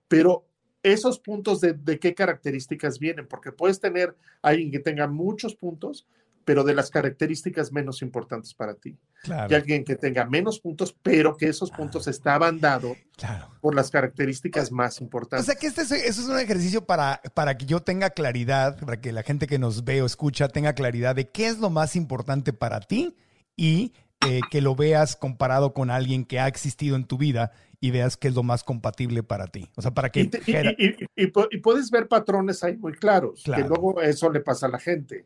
Pero 0.07 0.45
esos 0.83 1.19
puntos 1.19 1.61
de, 1.61 1.73
de 1.73 1.99
qué 1.99 2.13
características 2.13 2.99
vienen, 2.99 3.27
porque 3.27 3.51
puedes 3.51 3.79
tener 3.79 4.15
alguien 4.41 4.71
que 4.71 4.79
tenga 4.79 5.07
muchos 5.07 5.55
puntos, 5.55 6.07
pero 6.45 6.63
de 6.63 6.73
las 6.73 6.89
características 6.89 7.71
menos 7.71 8.01
importantes 8.01 8.53
para 8.53 8.73
ti. 8.75 8.97
Claro. 9.23 9.51
Y 9.51 9.55
alguien 9.55 9.83
que 9.83 9.95
tenga 9.95 10.25
menos 10.25 10.59
puntos, 10.59 10.95
pero 11.01 11.37
que 11.37 11.47
esos 11.47 11.71
puntos 11.71 12.07
estaban 12.07 12.59
dados 12.59 12.97
Claro. 13.17 13.49
por 13.61 13.75
las 13.75 13.91
características 13.91 14.71
más 14.71 14.99
O 14.99 15.03
importantes. 15.03 15.45
sea 15.45 15.55
que 15.55 15.67
este 15.67 15.81
es, 15.81 15.91
eso 15.91 16.21
es 16.21 16.27
un 16.27 16.39
ejercicio 16.39 16.85
para, 16.85 17.21
para 17.33 17.57
que 17.57 17.65
yo 17.65 17.81
tenga 17.81 18.09
claridad, 18.09 18.79
para 18.79 18.99
que 18.99 19.11
la 19.11 19.23
gente 19.23 19.47
que 19.47 19.59
nos 19.59 19.83
ve 19.83 20.01
o 20.01 20.05
escucha 20.05 20.47
tenga 20.47 20.73
claridad 20.73 21.15
de 21.15 21.29
qué 21.29 21.47
es 21.47 21.59
lo 21.59 21.69
más 21.69 21.95
importante 21.95 22.53
para 22.53 22.79
ti 22.79 23.15
y 23.55 23.93
eh, 24.27 24.41
que 24.51 24.61
lo 24.61 24.75
veas 24.75 25.15
comparado 25.15 25.73
con 25.73 25.89
alguien 25.89 26.25
que 26.25 26.39
ha 26.39 26.47
existido 26.47 26.95
en 26.95 27.05
tu 27.05 27.17
vida 27.17 27.51
y 27.79 27.89
veas 27.89 28.15
qué 28.17 28.27
es 28.27 28.35
lo 28.35 28.43
más 28.43 28.63
compatible 28.63 29.23
para 29.23 29.47
ti. 29.47 29.67
O 29.75 29.81
sea, 29.81 29.89
para 29.91 30.11
que... 30.11 30.19
Y, 30.21 30.27
te- 30.27 31.59
puedes 31.63 31.89
ver 31.89 32.07
patrones 32.07 32.63
ahí 32.63 32.77
muy 32.77 32.93
claros, 32.93 33.41
Claro. 33.43 33.63
que 33.63 33.69
luego 33.69 34.01
eso 34.01 34.29
le 34.29 34.39
pasa 34.41 34.67
a 34.67 34.69
la 34.69 34.77
gente. 34.79 35.25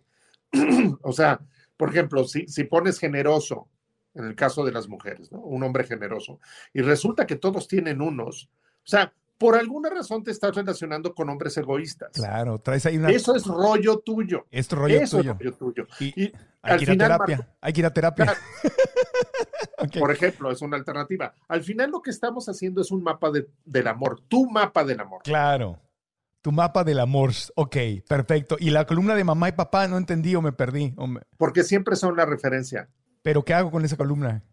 o 1.01 1.11
sea, 1.11 1.39
por 1.77 1.89
ejemplo, 1.89 2.23
si, 2.25 2.47
si 2.47 2.63
pones 2.65 2.99
generoso, 2.99 3.67
en 4.13 4.25
el 4.25 4.35
caso 4.35 4.63
de 4.65 4.71
las 4.71 4.87
mujeres, 4.87 5.31
¿no? 5.31 5.39
Un 5.39 5.63
hombre 5.63 5.83
generoso, 5.83 6.39
y 6.73 6.81
resulta 6.81 7.25
que 7.27 7.35
todos 7.35 7.67
tienen 7.67 8.01
unos, 8.01 8.49
o 8.83 8.87
sea, 8.87 9.11
por 9.37 9.57
alguna 9.57 9.89
razón 9.89 10.23
te 10.23 10.31
estás 10.31 10.55
relacionando 10.55 11.13
con 11.13 11.29
hombres 11.29 11.57
egoístas. 11.57 12.11
Claro, 12.13 12.57
traes 12.59 12.85
ahí 12.85 12.95
una... 12.97 13.09
Eso 13.09 13.35
es 13.35 13.45
rollo 13.45 13.99
tuyo. 13.99 14.45
Esto 14.49 14.77
rollo 14.77 14.95
eso 15.01 15.17
tuyo. 15.17 15.31
es 15.33 15.37
rollo 15.39 15.55
tuyo. 15.57 15.87
Y 15.99 16.05
Y 16.23 16.33
hay 16.61 16.71
al 16.71 16.77
que 16.77 16.83
ir 16.83 16.89
a 16.89 16.93
final, 16.93 17.07
terapia. 17.11 17.37
Marco- 17.39 17.51
Hay 17.59 17.73
que 17.73 17.79
ir 17.81 17.85
a 17.85 17.93
terapia. 17.93 18.25
Claro. 18.25 18.39
Por 19.99 20.11
ejemplo, 20.11 20.51
es 20.51 20.61
una 20.61 20.77
alternativa. 20.77 21.33
Al 21.49 21.63
final 21.63 21.91
lo 21.91 22.01
que 22.01 22.11
estamos 22.11 22.47
haciendo 22.47 22.79
es 22.81 22.91
un 22.91 23.03
mapa 23.03 23.29
de- 23.29 23.47
del 23.65 23.87
amor, 23.87 24.21
tu 24.27 24.49
mapa 24.49 24.85
del 24.85 25.01
amor. 25.01 25.21
Claro. 25.23 25.79
Tu 26.45 26.51
mapa 26.51 26.83
del 26.83 26.99
amor. 26.99 27.31
Ok, 27.55 27.75
perfecto. 28.07 28.55
Y 28.59 28.69
la 28.69 28.85
columna 28.85 29.15
de 29.15 29.23
mamá 29.23 29.49
y 29.49 29.53
papá 29.53 29.87
no 29.87 29.97
entendí 29.97 30.35
o 30.35 30.43
me 30.43 30.51
perdí. 30.51 30.93
o 30.95 31.07
me- 31.07 31.21
Porque 31.37 31.63
siempre 31.63 31.95
son 31.95 32.15
la 32.15 32.23
referencia. 32.23 32.87
Pero 33.23 33.43
¿qué 33.43 33.55
hago 33.55 33.71
con 33.71 33.83
esa 33.83 33.97
columna? 33.97 34.43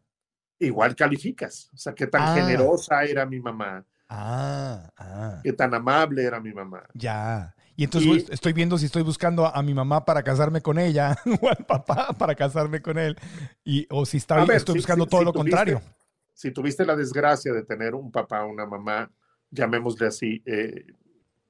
igual 0.58 0.96
calificas. 0.96 1.68
O 1.74 1.76
sea, 1.76 1.92
qué 1.94 2.06
tan 2.06 2.22
Ah. 2.22 2.34
generosa 2.34 3.02
era 3.04 3.26
mi 3.26 3.40
mamá, 3.40 3.84
Ah, 4.08 4.88
ah. 4.96 5.40
qué 5.44 5.52
tan 5.52 5.74
amable 5.74 6.22
era 6.24 6.40
mi 6.40 6.54
mamá. 6.54 6.82
Ya. 6.94 7.54
Y 7.76 7.84
entonces 7.84 8.26
Y- 8.26 8.32
estoy 8.32 8.54
viendo 8.54 8.78
si 8.78 8.86
estoy 8.86 9.02
buscando 9.02 9.44
a, 9.44 9.50
a 9.50 9.62
mi 9.62 9.74
mamá 9.74 10.06
para 10.06 10.22
casarme 10.22 10.62
con 10.62 10.78
ella 10.78 11.14
o 11.42 11.48
al 11.50 11.66
papá 11.66 12.14
para 12.18 12.34
casarme 12.34 12.80
con 12.80 12.96
él. 12.96 13.18
Y, 13.64 13.86
o 13.90 14.06
si 14.06 14.16
está, 14.16 14.42
ver, 14.46 14.56
estoy 14.56 14.76
si- 14.76 14.78
buscando 14.78 15.04
si- 15.04 15.10
todo 15.10 15.24
lo 15.24 15.32
tuviste- 15.32 15.50
contrario. 15.50 15.82
Si 16.32 16.52
tuviste 16.52 16.86
la 16.86 16.96
desgracia 16.96 17.52
de 17.52 17.64
tener 17.64 17.94
un 17.94 18.10
papá 18.10 18.44
o 18.44 18.48
una 18.48 18.64
mamá, 18.64 19.10
llamémosle 19.50 20.06
así, 20.06 20.42
eh, 20.46 20.86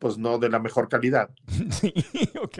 pues 0.02 0.18
no 0.18 0.36
de 0.38 0.48
la 0.48 0.58
mejor 0.58 0.88
calidad. 0.88 1.30
Sí, 1.70 1.94
ok. 2.42 2.58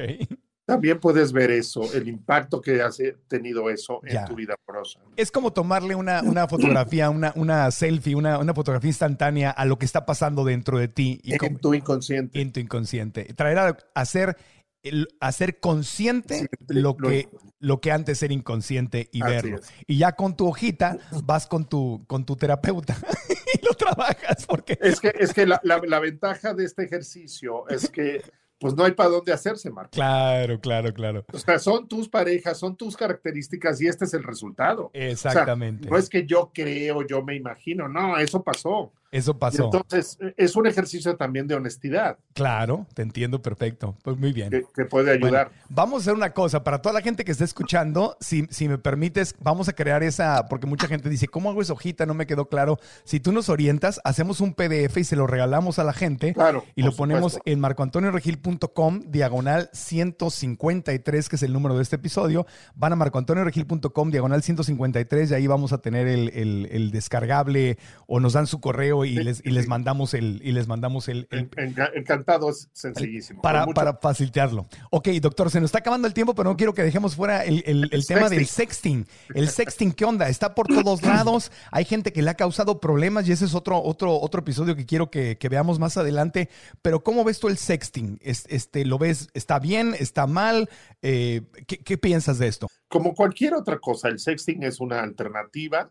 También 0.65 1.01
puedes 1.01 1.33
ver 1.33 1.51
eso, 1.51 1.93
el 1.93 2.07
impacto 2.09 2.61
que 2.61 2.81
ha 2.83 2.89
tenido 3.27 3.69
eso 3.69 3.99
en 4.05 4.13
Ya. 4.15 4.25
tu 4.27 4.37
vida 4.37 4.55
amorosa. 4.65 5.01
Es 5.17 5.33
como 5.33 5.53
tomarle 5.53 5.97
una, 5.97 6.23
una 6.23 6.47
fotografía, 6.47 7.11
una, 7.11 7.33
una 7.35 7.69
selfie, 7.73 8.15
una, 8.15 8.39
una 8.39 8.55
fotografía 8.55 8.89
instantánea 8.89 9.51
a 9.51 9.65
lo 9.65 9.77
que 9.77 9.85
está 9.87 10.07
pasando 10.07 10.45
dentro 10.45 10.79
de 10.79 10.87
ti 10.87 11.21
y 11.25 11.33
En 11.33 11.39
como- 11.39 11.59
tu 11.59 11.75
inconsciente. 11.75 12.41
en 12.41 12.53
tu 12.53 12.61
inconsciente. 12.61 13.25
Traer 13.35 13.59
a 13.59 13.77
hacer 13.97 14.37
el- 14.83 15.09
hacer 15.21 15.61
consciente 15.61 16.49
lo 16.69 16.97
que, 16.97 17.29
lo 17.61 17.81
que 17.81 17.93
antes 17.93 18.23
era 18.23 18.35
inconsciente 18.35 19.09
y 19.13 19.23
Así 19.23 19.33
verlo. 19.33 19.57
es. 19.59 19.71
Y 19.87 19.99
ya 19.99 20.13
con 20.13 20.37
tu 20.37 20.47
hojita 20.49 20.99
vas 21.25 21.47
con 21.47 21.69
tu, 21.69 22.05
con 22.07 22.25
tu 22.25 22.37
terapeuta 22.37 22.97
y 23.61 23.65
lo 23.65 23.73
trabajas 23.75 24.45
porque... 24.47 24.79
Es 24.81 25.01
que, 25.01 25.13
es 25.19 25.33
que 25.33 25.47
la, 25.47 25.61
la- 25.65 25.81
la 25.87 25.99
ventaja 26.01 26.55
de 26.55 26.65
este 26.65 26.85
ejercicio 26.85 27.69
es 27.69 27.89
que 27.91 28.23
pues 28.59 28.75
no 28.77 28.85
hay 28.85 28.93
para 28.93 29.09
dónde 29.09 29.33
hacerse, 29.33 29.71
Marco. 29.71 29.91
Claro, 29.91 30.61
claro, 30.61 30.95
claro. 30.95 31.25
O 31.33 31.39
sea, 31.39 31.59
son 31.59 31.89
tus 31.89 32.09
parejas, 32.09 32.57
son 32.61 32.77
tus 32.77 32.97
características 32.97 33.81
y 33.81 33.89
este 33.89 34.05
es 34.05 34.15
el 34.15 34.23
resultado. 34.23 34.91
Exactamente. 34.95 35.89
No 35.91 35.97
es 35.99 36.09
que 36.09 36.25
yo 36.27 36.53
creo, 36.55 37.05
yo 37.05 37.25
me 37.25 37.35
imagino, 37.35 37.89
no, 37.89 38.19
eso 38.19 38.41
pasó. 38.45 38.93
Eso 39.13 39.33
Y 39.33 39.35
pasó. 39.35 39.65
entonces, 39.67 40.19
eh, 40.21 40.35
es 40.37 40.57
un 40.57 40.67
ejercicio 40.67 41.15
también 41.17 41.47
de 41.47 41.55
honestidad 41.55 42.17
Claro, 42.35 42.87
te 42.95 43.03
entiendo 43.03 43.43
perfecto. 43.43 43.95
Pues 44.03 44.17
muy 44.19 44.33
bien. 44.33 44.51
que, 44.51 44.65
que 44.75 44.85
puede 44.87 45.13
ayudar. 45.13 45.49
Bueno, 45.53 45.63
vamos 45.69 46.01
a 46.01 46.01
hacer 46.03 46.15
una 46.15 46.33
cosa, 46.33 46.65
para 46.65 46.81
toda 46.83 46.95
la 46.95 47.03
gente 47.03 47.25
que 47.25 47.31
está 47.31 47.45
escuchando, 47.45 48.17
si, 48.21 48.47
si 48.51 48.69
me 48.69 48.79
permites, 48.79 49.35
vamos 49.39 49.69
a 49.69 49.75
crear 49.75 50.03
esa, 50.03 50.47
porque 50.49 50.67
mucha 50.67 50.89
gente 50.89 51.09
dice, 51.11 51.29
¿cómo 51.29 51.51
hago 51.51 51.61
esa 51.63 51.75
hojita? 51.75 52.07
No 52.07 52.15
me 52.15 52.27
quedó 52.27 52.49
claro. 52.49 52.79
Si 53.05 53.21
tú 53.21 53.33
nos 53.33 53.49
orientas, 53.51 54.01
hacemos 54.05 54.41
un 54.41 54.55
PDF 54.55 54.97
y 54.97 55.05
se 55.05 55.15
lo 55.15 55.27
regalamos 55.27 55.79
a 55.79 55.85
la 55.85 55.93
gente 55.93 56.33
claro. 56.33 56.65
y 56.75 56.83
lo 56.83 56.93
ponemos 56.97 57.35
supuesto. 57.35 57.53
en 57.53 57.61
marcoantonioregil.com, 57.61 59.01
diagonal 59.09 59.69
153, 59.73 61.29
que 61.29 61.37
es 61.37 61.43
el 61.43 61.53
número 61.53 61.77
de 61.77 61.83
este 61.83 61.97
episodio. 61.97 62.47
Van 62.75 62.93
a 62.93 62.97
marcoantonioregil.com, 62.97 64.11
diagonal 64.11 64.43
153, 64.43 65.31
y 65.31 65.35
ahí 65.35 65.47
vamos 65.47 65.73
a 65.73 65.79
tener 65.79 66.07
el, 66.09 66.31
el- 66.31 66.69
el 66.73 66.91
descargable 66.91 67.77
o 68.07 68.21
nos 68.21 68.33
dan 68.33 68.47
su 68.47 68.61
correo 68.61 69.02
y, 69.05 69.15
les, 69.17 69.41
y 69.45 69.51
les 69.51 69.67
mandamos 69.69 70.15
el, 70.15 70.41
y 70.45 70.53
les 70.53 70.69
mandamos 70.69 71.09
el, 71.09 71.27
el- 71.31 71.49
En- 71.57 71.75
enca- 71.75 71.91
encantado, 71.95 72.51
es 72.51 72.69
sencillísimo. 72.73 73.43
para, 73.43 73.65
mucho- 73.67 73.75
para 73.75 73.95
facilitarlo. 73.97 74.67
Ok, 74.91 75.09
doctor, 75.21 75.51
se 75.51 75.61
nos 75.61 75.69
está 75.69 75.79
acabando 75.79 76.07
el 76.09 76.15
tiempo, 76.15 76.35
pero 76.35 76.51
no 76.51 76.57
quiero 76.57 76.75
que 76.75 76.83
dejemos 76.83 77.17
fuera 77.17 77.45
el, 77.45 77.63
el- 77.67 78.07
tema 78.07 78.29
del 78.29 78.47
sexting. 78.47 79.07
El 79.35 79.49
sexting, 79.49 79.93
¿qué 79.93 80.05
onda? 80.05 80.29
Está 80.29 80.55
por 80.55 80.67
todos 80.69 81.03
lados. 81.03 81.51
Hay 81.71 81.85
gente 81.85 82.13
que 82.13 82.23
le 82.23 82.31
ha 82.31 82.35
causado 82.35 82.81
problemas 82.81 83.29
y 83.29 83.33
ese 83.33 83.45
es 83.45 83.55
otro, 83.55 83.83
otro, 83.83 84.19
otro 84.21 84.41
episodio 84.41 84.77
que 84.77 84.87
quiero 84.87 85.11
que, 85.11 85.37
que 85.39 85.49
veamos 85.49 85.79
más 85.79 85.97
adelante. 85.97 86.49
Pero 86.83 87.03
¿cómo 87.03 87.25
ves 87.25 87.41
tú 87.41 87.49
el 87.49 87.59
sexting? 87.59 88.19
Es- 88.23 88.47
Este, 88.49 88.85
¿Lo 88.85 88.99
ves? 88.99 89.29
¿Está 89.35 89.59
bien? 89.59 89.95
¿Está 89.99 90.27
mal? 90.27 90.69
Eh, 91.03 91.43
¿qué, 91.67 91.79
qué 91.79 91.99
piensas 91.99 92.39
de 92.39 92.49
esto? 92.49 92.69
Como 92.89 93.15
cualquier 93.15 93.55
otra 93.55 93.79
cosa, 93.79 94.09
el 94.09 94.19
sexting 94.19 94.63
es 94.65 94.79
una 94.81 95.01
alternativa 95.01 95.91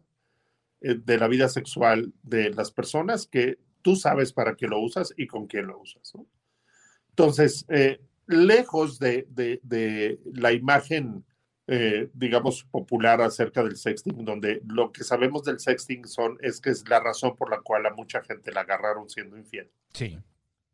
de 0.81 1.17
la 1.17 1.27
vida 1.27 1.47
sexual 1.47 2.13
de 2.23 2.49
las 2.51 2.71
personas 2.71 3.27
que 3.27 3.59
tú 3.81 3.95
sabes 3.95 4.33
para 4.33 4.55
qué 4.55 4.67
lo 4.67 4.79
usas 4.79 5.13
y 5.17 5.27
con 5.27 5.47
quién 5.47 5.67
lo 5.67 5.79
usas. 5.79 6.11
¿no? 6.15 6.25
Entonces, 7.09 7.65
eh, 7.69 7.99
lejos 8.27 8.99
de, 8.99 9.27
de- 9.29 9.59
de 9.63 10.19
la 10.33 10.51
imagen, 10.53 11.25
eh, 11.67 12.09
digamos, 12.13 12.63
popular 12.63 13.21
acerca 13.21 13.63
del 13.63 13.75
sexting, 13.77 14.23
donde 14.25 14.61
lo 14.65 14.91
que 14.91 15.03
sabemos 15.03 15.43
del 15.43 15.59
sexting 15.59 16.05
son, 16.07 16.37
es 16.41 16.59
que 16.61 16.69
es 16.69 16.87
la 16.89 16.99
razón 16.99 17.35
por 17.35 17.49
la 17.49 17.61
cual 17.61 17.85
a 17.85 17.93
mucha 17.93 18.21
gente 18.23 18.51
la 18.51 18.61
agarraron 18.61 19.09
siendo 19.09 19.37
infiel, 19.37 19.69
Sí. 19.93 20.17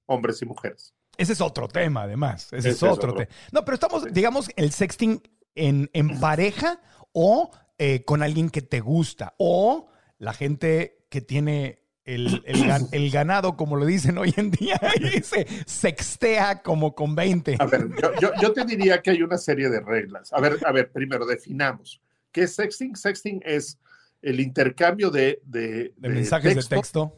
hombres 0.05 0.41
y 0.41 0.45
mujeres. 0.45 0.93
Ese 1.17 1.33
es 1.33 1.41
otro 1.41 1.67
tema, 1.67 2.03
además. 2.03 2.45
Ese, 2.53 2.57
Ese 2.57 2.69
es 2.69 2.83
otro 2.83 3.11
otro. 3.11 3.25
tema. 3.25 3.29
No, 3.51 3.65
pero 3.65 3.75
estamos, 3.75 4.03
Sí. 4.03 4.09
digamos, 4.11 4.49
el 4.55 4.71
sexting 4.71 5.21
en, 5.55 5.89
en 5.93 6.19
pareja 6.19 6.79
o 7.11 7.51
eh, 7.79 8.03
con 8.05 8.21
alguien 8.23 8.49
que 8.49 8.61
te 8.61 8.79
gusta 8.79 9.33
o 9.37 9.87
la 10.19 10.33
gente 10.33 10.97
que 11.09 11.21
tiene 11.21 11.79
el, 12.05 12.41
el 12.45 12.63
gan- 12.63 12.87
el 12.93 13.11
ganado, 13.11 13.57
como 13.57 13.75
lo 13.75 13.85
dicen 13.85 14.17
hoy 14.17 14.33
en 14.37 14.49
día, 14.51 14.79
y 15.13 15.21
se 15.21 15.45
sextea 15.65 16.61
como 16.61 16.95
con 16.95 17.15
20. 17.15 17.57
A 17.59 17.65
ver, 17.65 17.87
yo, 18.01 18.11
yo- 18.21 18.31
yo 18.41 18.53
te 18.53 18.63
diría 18.65 19.01
que 19.01 19.11
hay 19.11 19.21
una 19.21 19.37
serie 19.37 19.69
de 19.69 19.79
reglas. 19.81 20.31
A 20.33 20.39
ver, 20.39 20.57
a 20.65 20.71
ver, 20.71 20.91
primero 20.91 21.25
definamos. 21.25 22.01
¿Qué 22.31 22.43
es 22.43 22.55
sexting? 22.55 22.95
Sexting 22.95 23.41
es 23.45 23.77
el 24.21 24.39
intercambio 24.39 25.09
de, 25.09 25.41
de, 25.45 25.93
De 25.97 26.09
mensajes 26.09 26.55
de 26.55 26.63
texto, 26.75 27.15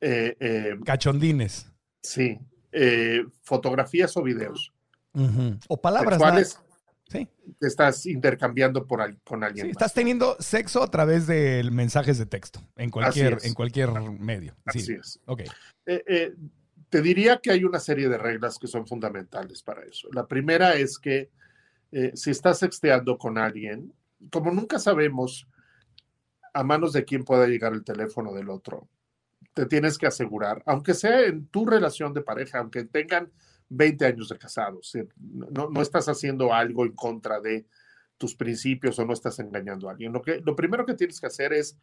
eh, 0.00 0.36
eh, 0.38 0.76
cachondines. 0.84 1.70
sí, 2.02 2.38
eh, 2.72 3.24
fotografías 3.42 4.16
o 4.16 4.22
videos. 4.22 4.72
O 5.68 5.80
palabras. 5.80 6.14
sexuales 6.14 6.60
Sí, 7.08 7.26
que 7.58 7.66
estás 7.66 8.04
intercambiando 8.04 8.86
por, 8.86 9.16
con 9.24 9.42
alguien 9.42 9.66
sí, 9.66 9.68
más. 9.68 9.76
estás 9.76 9.94
teniendo 9.94 10.36
sexo 10.40 10.82
a 10.82 10.90
través 10.90 11.26
de 11.26 11.66
mensajes 11.72 12.18
de 12.18 12.26
texto, 12.26 12.60
en 12.76 12.90
cualquier, 12.90 13.34
es. 13.34 13.44
en 13.46 13.54
cualquier 13.54 13.90
medio. 14.18 14.54
Sí. 14.70 14.78
Así 14.80 14.92
es. 14.92 15.20
Ok. 15.24 15.40
Eh, 15.86 16.04
eh, 16.06 16.34
te 16.90 17.02
diría 17.02 17.40
que 17.42 17.50
hay 17.50 17.64
una 17.64 17.80
serie 17.80 18.08
de 18.08 18.18
reglas 18.18 18.58
que 18.58 18.66
son 18.66 18.86
fundamentales 18.86 19.62
para 19.62 19.84
eso. 19.84 20.08
La 20.12 20.26
primera 20.26 20.74
es 20.74 20.98
que 20.98 21.30
eh, 21.92 22.12
si 22.14 22.30
estás 22.30 22.58
sexteando 22.58 23.16
con 23.16 23.38
alguien, 23.38 23.92
como 24.30 24.50
nunca 24.50 24.78
sabemos 24.78 25.46
a 26.52 26.62
manos 26.62 26.92
de 26.92 27.04
quién 27.04 27.24
pueda 27.24 27.46
llegar 27.46 27.72
el 27.72 27.84
teléfono 27.84 28.32
del 28.32 28.50
otro, 28.50 28.88
te 29.54 29.66
tienes 29.66 29.98
que 29.98 30.06
asegurar, 30.06 30.62
aunque 30.66 30.94
sea 30.94 31.22
en 31.22 31.46
tu 31.46 31.66
relación 31.66 32.12
de 32.14 32.22
pareja, 32.22 32.58
aunque 32.58 32.84
tengan 32.84 33.32
20 33.68 34.06
años 34.06 34.28
de 34.28 34.38
casados, 34.38 34.92
no, 35.16 35.68
no 35.70 35.82
estás 35.82 36.08
haciendo 36.08 36.52
algo 36.52 36.84
en 36.84 36.92
contra 36.92 37.40
de 37.40 37.66
tus 38.16 38.34
principios 38.34 38.98
o 38.98 39.04
no 39.04 39.12
estás 39.12 39.38
engañando 39.38 39.88
a 39.88 39.92
alguien. 39.92 40.12
Lo, 40.12 40.22
que, 40.22 40.40
lo 40.40 40.56
primero 40.56 40.84
que 40.84 40.94
tienes 40.94 41.20
que 41.20 41.26
hacer 41.26 41.52
es 41.52 41.78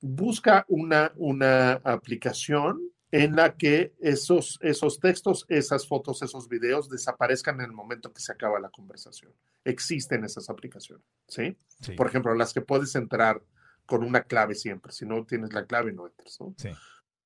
busca 0.00 0.64
una, 0.68 1.12
una 1.16 1.74
aplicación 1.84 2.80
en 3.12 3.36
la 3.36 3.56
que 3.56 3.94
esos, 4.00 4.58
esos 4.62 5.00
textos, 5.00 5.44
esas 5.48 5.86
fotos, 5.86 6.22
esos 6.22 6.48
videos 6.48 6.88
desaparezcan 6.88 7.56
en 7.56 7.66
el 7.66 7.72
momento 7.72 8.12
que 8.12 8.20
se 8.20 8.32
acaba 8.32 8.60
la 8.60 8.70
conversación. 8.70 9.32
Existen 9.64 10.24
esas 10.24 10.48
aplicaciones, 10.48 11.04
¿sí? 11.26 11.56
Sí. 11.80 11.92
Por 11.92 12.06
ejemplo, 12.06 12.34
las 12.34 12.52
que 12.52 12.60
puedes 12.60 12.94
entrar 12.94 13.42
con 13.84 14.04
una 14.04 14.22
clave 14.22 14.54
siempre. 14.54 14.92
Si 14.92 15.04
no 15.04 15.24
tienes 15.26 15.52
la 15.52 15.66
clave, 15.66 15.92
no 15.92 16.06
entras, 16.06 16.40
¿no? 16.40 16.54
Sí. 16.56 16.70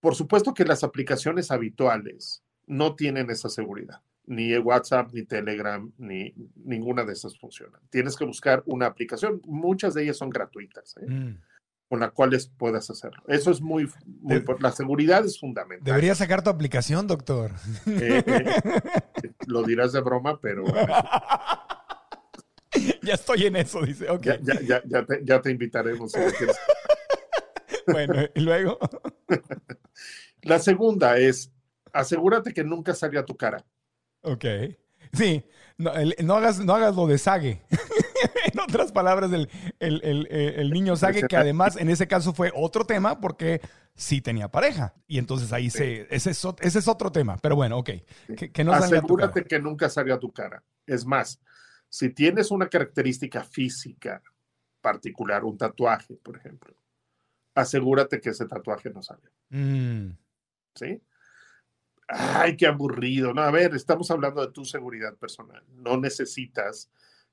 Por 0.01 0.15
supuesto 0.15 0.55
que 0.55 0.65
las 0.65 0.85
aplicaciones 0.85 1.51
habituales 1.51 2.43
no 2.67 2.95
tienen 2.95 3.31
esa 3.31 3.49
seguridad. 3.49 4.01
Ni 4.27 4.57
WhatsApp, 4.57 5.13
ni 5.13 5.25
Telegram, 5.25 5.91
ni 5.99 6.33
ninguna 6.57 7.05
de 7.05 7.13
esas 7.13 7.39
funcionan. 7.39 7.81
Tienes 7.91 8.17
que 8.17 8.25
buscar 8.25 8.63
una 8.67 8.87
aplicación. 8.87 9.43
Muchas 9.45 9.93
de 9.95 10.05
ellas 10.05 10.17
son 10.17 10.31
gratuitas, 10.31 10.97
¿eh? 10.97 11.07
Mm. 11.07 11.39
con 11.91 12.01
las 12.01 12.13
cuales 12.13 12.51
puedas 12.57 12.89
hacerlo. 12.89 13.23
Eso 13.29 13.51
es 13.51 13.61
muy, 13.61 13.87
muy 14.07 14.41
De- 14.41 14.57
la 14.61 14.73
seguridad 14.73 15.25
es 15.27 15.39
fundamental. 15.39 15.85
Debería 15.85 16.15
sacar 16.15 16.43
tu 16.43 16.49
aplicación, 16.51 17.07
doctor. 17.07 17.51
Eh, 17.87 18.23
eh, 18.27 18.45
lo 19.47 19.63
dirás 19.63 19.93
de 19.93 20.01
broma, 20.01 20.41
pero 20.41 20.65
ya 23.03 23.15
estoy 23.15 23.45
en 23.47 23.57
eso, 23.57 23.83
dice. 23.83 24.07
Ya, 24.23 24.39
ya, 24.41 24.83
ya, 24.87 25.05
te, 25.05 25.21
ya 25.25 25.41
te 25.43 25.51
invitaremos. 25.51 26.13
si. 26.13 26.19
Bueno, 27.87 28.15
y 28.35 28.41
luego. 28.41 28.79
La 30.41 30.59
segunda 30.59 31.19
es 31.19 31.53
asegúrate 31.95 32.53
que 32.53 32.63
nunca 32.65 32.93
salga 32.95 33.25
tu 33.25 33.37
cara. 33.37 33.65
Ok. 34.23 34.45
Sí, 35.13 35.45
no, 35.79 35.95
el- 35.95 36.15
no 36.25 36.35
hagas, 36.35 36.59
no 36.65 36.75
hagas 36.75 36.97
lo 36.97 37.07
de 37.07 37.19
Sage. 37.19 37.63
en 38.53 38.59
otras 38.61 38.91
palabras, 38.93 39.33
el, 39.33 39.49
el- 39.79 40.27
el- 40.31 40.71
niño 40.71 40.97
Sage, 40.97 41.27
que 41.29 41.37
además 41.37 41.77
en 41.77 41.89
ese 41.89 42.07
caso 42.09 42.33
fue 42.33 42.51
otro 42.55 42.85
tema 42.85 43.21
porque 43.21 43.61
sí 43.95 44.21
tenía 44.21 44.49
pareja. 44.51 44.95
Y 45.07 45.19
entonces 45.19 45.53
ahí 45.53 45.71
se. 45.71 46.07
Ese 46.15 46.31
es, 46.31 46.45
ese 46.61 46.79
es 46.79 46.89
otro 46.89 47.13
tema. 47.13 47.37
Pero 47.41 47.55
bueno, 47.57 47.79
ok. 47.79 47.91
Que, 48.37 48.51
que 48.51 48.65
no 48.65 48.73
salga 48.73 48.89
tu 48.89 48.97
Asegúrate 49.07 49.41
cara. 49.43 49.47
que 49.49 49.59
nunca 49.61 49.89
salga 49.89 50.19
tu 50.19 50.33
cara. 50.33 50.63
Es 50.87 51.05
más, 51.07 51.41
si 51.89 52.11
tienes 52.11 52.51
una 52.51 52.69
característica 52.69 53.45
física 53.45 54.21
particular, 54.81 55.45
un 55.45 55.57
tatuaje, 55.57 56.17
por 56.17 56.37
ejemplo, 56.37 56.75
asegúrate 57.55 58.21
que 58.21 58.31
ese 58.31 58.47
tatuaje 58.47 58.91
no 58.91 59.03
salga. 59.03 59.31
Mm, 59.51 60.11
¿sí? 60.75 61.01
Ay, 62.09 62.57
qué 62.57 62.67
aburrido. 62.67 63.33
No, 63.33 63.43
a 63.43 63.51
ver, 63.51 63.75
estamos 63.75 64.11
hablando 64.11 64.45
de 64.45 64.53
tu 64.53 64.65
seguridad 64.65 65.17
personal. 65.17 65.63
No 65.73 65.97
necesitas 65.99 66.91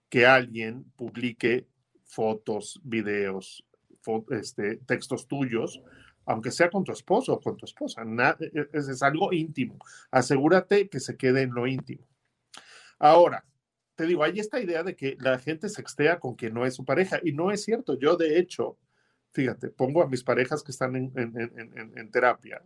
que 0.09 0.25
alguien 0.25 0.83
publique 0.95 1.67
fotos, 2.05 2.79
videos, 2.83 3.65
fo- 4.03 4.25
este, 4.31 4.77
textos 4.77 5.27
tuyos, 5.27 5.81
aunque 6.25 6.51
sea 6.51 6.69
con 6.69 6.83
tu 6.83 6.91
esposo 6.91 7.33
o 7.33 7.39
con 7.41 7.57
tu 7.57 7.65
esposa. 7.65 8.03
Na- 8.05 8.37
es, 8.73 8.87
es 8.87 9.03
algo 9.03 9.33
íntimo. 9.33 9.77
Asegúrate 10.11 10.89
que 10.89 10.99
se 10.99 11.17
quede 11.17 11.41
en 11.41 11.53
lo 11.53 11.67
íntimo. 11.67 12.07
Ahora, 12.99 13.45
te 13.95 14.05
digo, 14.05 14.23
hay 14.23 14.39
esta 14.39 14.59
idea 14.59 14.83
de 14.83 14.95
que 14.95 15.17
la 15.19 15.39
gente 15.39 15.69
sextea 15.69 16.19
con 16.19 16.35
quien 16.35 16.53
no 16.53 16.65
es 16.65 16.75
su 16.75 16.85
pareja, 16.85 17.19
y 17.23 17.33
no 17.33 17.51
es 17.51 17.63
cierto. 17.63 17.97
Yo, 17.99 18.15
de 18.15 18.39
hecho, 18.39 18.77
fíjate, 19.33 19.69
pongo 19.69 20.03
a 20.03 20.07
mis 20.07 20.23
parejas 20.23 20.63
que 20.63 20.71
están 20.71 20.95
en- 20.95 21.11
en- 21.15 21.37
en- 21.77 21.97
en 21.97 22.11
terapia, 22.11 22.61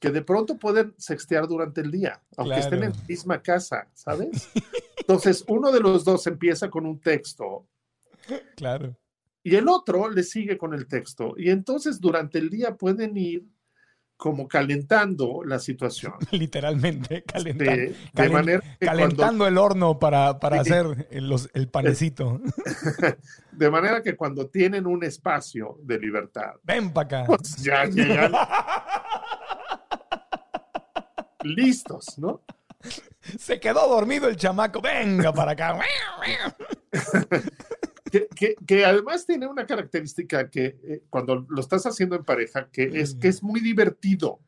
que 0.00 0.10
de 0.10 0.22
pronto 0.22 0.58
pueden 0.58 0.94
sextear 0.98 1.48
durante 1.48 1.80
el 1.80 1.90
día, 1.90 2.20
aunque 2.36 2.58
estén 2.58 2.82
en 2.84 2.90
la 2.92 3.02
misma 3.08 3.42
casa, 3.42 3.88
¿sabes? 3.94 4.48
Entonces, 4.98 5.44
uno 5.48 5.72
de 5.72 5.80
los 5.80 6.04
dos 6.04 6.26
empieza 6.26 6.68
con 6.68 6.84
un 6.84 7.00
texto 7.00 7.66
claro. 8.56 8.96
y 9.42 9.54
el 9.54 9.68
otro 9.68 10.10
le 10.10 10.22
sigue 10.24 10.58
con 10.58 10.74
el 10.74 10.86
texto. 10.88 11.34
Y 11.36 11.50
entonces 11.50 12.00
durante 12.00 12.38
el 12.38 12.50
día 12.50 12.74
pueden 12.76 13.16
ir 13.16 13.46
como 14.16 14.48
calentando 14.48 15.42
la 15.44 15.58
situación. 15.60 16.14
Literalmente, 16.32 17.22
calenta- 17.22 17.64
De- 17.64 17.76
de 17.88 17.94
calen- 18.14 18.32
manera 18.32 18.62
que 18.80 18.86
calentando 18.86 19.46
el 19.46 19.58
horno 19.58 19.98
para, 19.98 20.40
para 20.40 20.64
Sí. 20.64 20.70
hacer 20.72 21.06
el, 21.10 21.28
los- 21.28 21.50
el 21.54 21.68
panecito. 21.68 22.40
De 23.52 23.70
manera 23.70 24.02
que 24.02 24.16
cuando 24.16 24.48
tienen 24.48 24.86
un 24.86 25.04
espacio 25.04 25.78
de 25.82 25.98
libertad, 25.98 26.54
Ven 26.64 26.92
para 26.92 27.20
acá. 27.20 27.24
pues 27.26 27.56
ya 27.62 27.84
llegan 27.84 28.32
listos, 31.54 32.18
¿no? 32.18 32.42
Se 33.38 33.58
quedó 33.58 33.88
dormido 33.88 34.28
el 34.28 34.36
chamaco. 34.36 34.80
Venga 34.80 35.32
para 35.32 35.52
acá. 35.52 35.78
Que, 38.10 38.28
que- 38.28 38.54
que 38.66 38.84
además 38.84 39.26
tiene 39.26 39.46
una 39.48 39.66
característica 39.66 40.48
que 40.48 40.78
eh, 40.84 41.02
cuando 41.10 41.44
lo 41.48 41.60
estás 41.60 41.84
haciendo 41.86 42.14
en 42.16 42.24
pareja, 42.24 42.68
que 42.70 42.84
es 43.00 43.14
que 43.14 43.28
es 43.28 43.42
muy 43.42 43.60
divertido. 43.60 44.38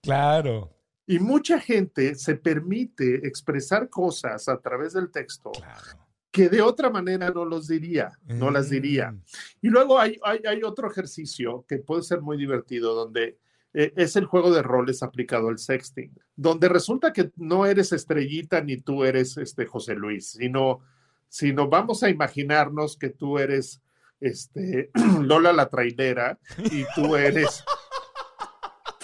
Claro. 0.00 0.72
Y 1.06 1.18
mucha 1.18 1.58
gente 1.58 2.14
se 2.14 2.36
permite 2.36 3.26
expresar 3.26 3.88
cosas 3.90 4.48
a 4.48 4.60
través 4.60 4.92
del 4.92 5.10
texto 5.10 5.50
Claro. 5.50 5.98
que 6.30 6.48
de 6.48 6.62
otra 6.62 6.88
manera 6.88 7.30
no 7.30 7.44
los 7.44 7.66
diría, 7.66 8.12
no 8.26 8.50
las 8.52 8.70
diría. 8.70 9.10
Mm. 9.10 9.22
Y 9.62 9.68
luego 9.70 9.98
hay, 9.98 10.16
hay, 10.22 10.40
hay 10.48 10.62
otro 10.62 10.88
ejercicio 10.88 11.64
que 11.68 11.78
puede 11.78 12.02
ser 12.04 12.20
muy 12.20 12.36
divertido, 12.36 12.94
donde 12.94 13.38
eh, 13.74 13.92
es 13.96 14.16
el 14.16 14.24
juego 14.26 14.50
de 14.52 14.62
roles 14.62 15.02
aplicado 15.02 15.48
al 15.48 15.58
sexting, 15.58 16.12
donde 16.36 16.68
resulta 16.68 17.12
que 17.12 17.30
no 17.36 17.66
eres 17.66 17.92
estrellita 17.92 18.60
ni 18.60 18.78
tú 18.78 19.04
eres 19.04 19.36
este 19.36 19.66
José 19.66 19.94
Luis, 19.94 20.30
sino, 20.30 20.80
sino 21.28 21.68
vamos 21.68 22.02
a 22.02 22.10
imaginarnos 22.10 22.96
que 22.96 23.10
tú 23.10 23.38
eres 23.38 23.80
este, 24.20 24.90
Lola 25.22 25.52
la 25.52 25.68
trailera 25.68 26.38
y 26.58 26.84
tú 26.94 27.16
eres... 27.16 27.64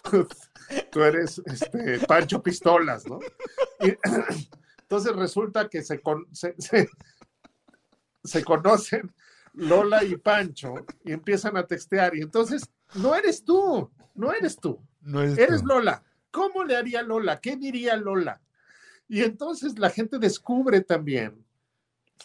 Tú 0.91 1.03
eres 1.03 1.41
este, 1.47 1.99
Pancho 2.07 2.43
Pistolas, 2.43 3.07
¿no? 3.07 3.21
Entonces 4.81 5.15
resulta 5.15 5.69
que 5.69 5.83
se, 5.83 6.01
con- 6.01 6.27
se, 6.33 6.55
se- 6.59 6.89
se 8.25 8.45
conocen 8.45 9.13
Lola 9.55 10.03
y 10.05 10.17
Pancho 10.17 10.75
y 11.05 11.13
empiezan 11.13 11.57
a 11.57 11.67
textear. 11.67 12.17
Y 12.17 12.23
entonces, 12.23 12.69
no 12.97 13.15
eres 13.15 13.45
tú, 13.45 13.91
no 14.17 14.33
eres 14.33 14.57
tú, 14.57 14.81
No 15.01 15.23
es 15.23 15.37
eres 15.39 15.61
tú. 15.63 15.69
Lola. 15.69 16.03
¿Cómo 16.31 16.65
le 16.65 16.77
haría 16.77 17.03
Lola? 17.03 17.41
¿Qué 17.41 17.57
diría 17.57 17.97
Lola? 17.97 18.41
Y 19.09 19.23
entonces 19.23 19.79
la 19.79 19.91
gente 19.91 20.19
descubre 20.19 20.81
también 20.81 21.45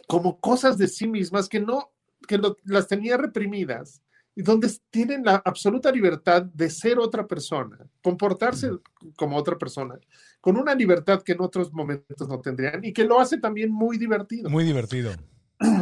como 0.08 0.40
cosas 0.40 0.78
de 0.78 0.88
sí 0.88 1.08
mismas 1.08 1.48
que 1.48 1.60
no, 1.60 1.92
que 2.28 2.38
lo- 2.38 2.58
las 2.64 2.88
tenía 2.88 3.18
reprimidas 3.18 4.02
y 4.36 4.42
donde 4.42 4.72
tienen 4.90 5.24
la 5.26 5.36
absoluta 5.44 5.92
libertad 5.92 6.42
de 6.44 6.70
ser 6.70 6.98
otra 7.00 7.28
persona, 7.28 7.78
comportarse 8.02 8.72
como 9.18 9.36
otra 9.38 9.58
persona, 9.58 10.00
con 10.40 10.56
una 10.58 10.74
libertad 10.74 11.22
que 11.22 11.34
en 11.34 11.42
otros 11.42 11.72
momentos 11.74 12.28
no 12.30 12.40
tendrían 12.40 12.84
y 12.84 12.94
que 12.94 13.04
lo 13.04 13.20
hace 13.20 13.38
también 13.38 13.72
muy 13.72 13.98
divertido 13.98 14.50
Muy 14.50 14.64
divertido. 14.64 15.12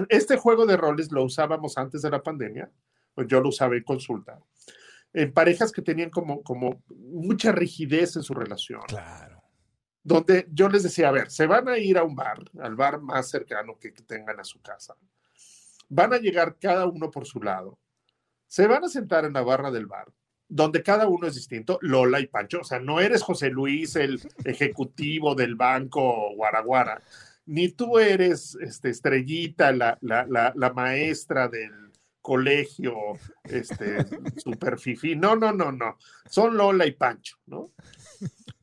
este 0.10 0.36
juego 0.38 0.66
de 0.66 0.78
roles 0.78 1.12
lo 1.12 1.24
usábamos 1.24 1.78
antes 1.78 2.02
de 2.02 2.10
la 2.10 2.22
pandemia, 2.24 2.70
pues 3.14 3.28
yo 3.28 3.40
lo 3.40 3.50
usaba 3.50 3.76
en 3.78 3.84
consulta, 3.84 4.40
en 5.14 5.34
parejas 5.34 5.72
que 5.72 5.82
tenían 5.82 6.10
como, 6.10 6.44
como 6.44 6.84
mucha 6.90 7.52
rigidez 7.52 8.16
en 8.16 8.24
su 8.24 8.34
relación, 8.34 8.82
Claro. 8.88 9.42
donde 10.04 10.48
yo 10.52 10.70
les 10.70 10.84
decía, 10.84 11.10
a 11.10 11.12
ver, 11.12 11.30
se 11.32 11.48
van 11.48 11.68
a 11.68 11.78
ir 11.78 11.98
a 11.98 12.04
un 12.04 12.16
bar, 12.16 12.40
al 12.62 12.76
bar 12.76 13.02
más 13.02 13.30
cercano 13.30 13.78
que 13.80 13.92
tengan 13.92 14.40
a 14.40 14.44
su 14.44 14.62
casa, 14.62 14.96
van 15.90 16.14
a 16.14 16.18
llegar 16.20 16.58
cada 16.60 16.86
uno 16.86 17.10
por 17.10 17.26
su 17.26 17.42
lado, 17.42 17.80
se 18.48 18.68
van 18.68 18.84
a 18.84 18.90
sentar 18.90 19.26
en 19.26 19.34
la 19.34 19.42
barra 19.42 19.72
del 19.72 19.88
bar, 19.88 20.08
donde 20.48 20.82
cada 20.82 21.08
uno 21.08 21.28
es 21.28 21.36
distinto, 21.36 21.78
Lola 21.82 22.20
y 22.20 22.28
Pancho, 22.28 22.62
o 22.62 22.64
sea, 22.64 22.80
no 22.80 23.00
eres 23.00 23.22
José 23.22 23.50
Luis, 23.50 23.96
el 23.96 24.20
ejecutivo 24.46 25.36
del 25.36 25.56
banco 25.56 26.34
Guaraguara, 26.36 27.02
ni 27.46 27.70
tú 27.70 27.98
eres 28.00 28.56
este, 28.62 28.90
Estrellita, 28.90 29.72
la, 29.72 29.98
la, 30.02 30.26
la, 30.28 30.54
la 30.56 30.74
maestra 30.74 31.48
del 31.48 31.89
colegio, 32.30 32.94
este, 33.44 34.06
super 34.38 34.78
fifí. 34.78 35.16
No, 35.16 35.36
no, 35.36 35.52
no, 35.52 35.72
no. 35.72 35.98
Son 36.30 36.56
Lola 36.56 36.86
y 36.86 36.92
Pancho, 36.92 37.38
¿no? 37.48 37.72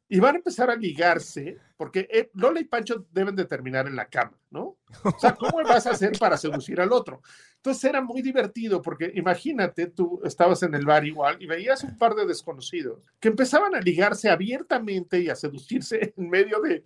Y 0.09 0.21
van 0.21 0.37
a 0.37 0.39
empezar 0.39 0.71
a 0.71 0.77
ligarse, 0.77 1.59
porque 1.77 2.07
eh, 2.13 2.31
Lola 2.35 2.61
y 2.61 2.65
Pancho 2.65 3.05
deben 3.11 3.35
de 3.35 3.45
terminar 3.45 3.89
en 3.89 3.97
la 3.97 4.05
cama, 4.09 4.39
¿no? 4.51 4.77
O 5.03 5.19
sea, 5.19 5.35
¿cómo 5.35 5.61
vas 5.65 5.85
a 5.89 5.91
hacer 5.91 6.13
para 6.17 6.37
seducir 6.37 6.81
al 6.81 6.93
otro? 6.93 7.23
Entonces 7.57 7.83
era 7.83 8.01
muy 8.01 8.23
divertido, 8.23 8.81
porque 8.81 9.11
imagínate, 9.17 9.89
tú 9.89 10.21
estabas 10.23 10.63
en 10.63 10.73
el 10.77 10.87
bar 10.87 11.05
igual 11.05 11.39
y 11.43 11.47
veías 11.47 11.83
un 11.83 11.99
par 11.99 12.15
de 12.15 12.25
desconocidos 12.25 13.03
que 13.19 13.27
empezaban 13.27 13.75
a 13.75 13.81
ligarse 13.81 14.31
abiertamente 14.31 15.19
y 15.19 15.29
a 15.29 15.35
seducirse 15.35 16.15
en 16.17 16.31
medio 16.31 16.61
de 16.61 16.85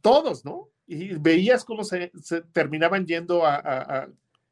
todos, 0.00 0.44
¿no? 0.44 0.68
Y 0.84 1.14
veías 1.14 1.64
cómo 1.64 1.84
se, 1.84 2.10
terminaban 2.52 3.06
yendo 3.06 3.46
a- 3.46 4.08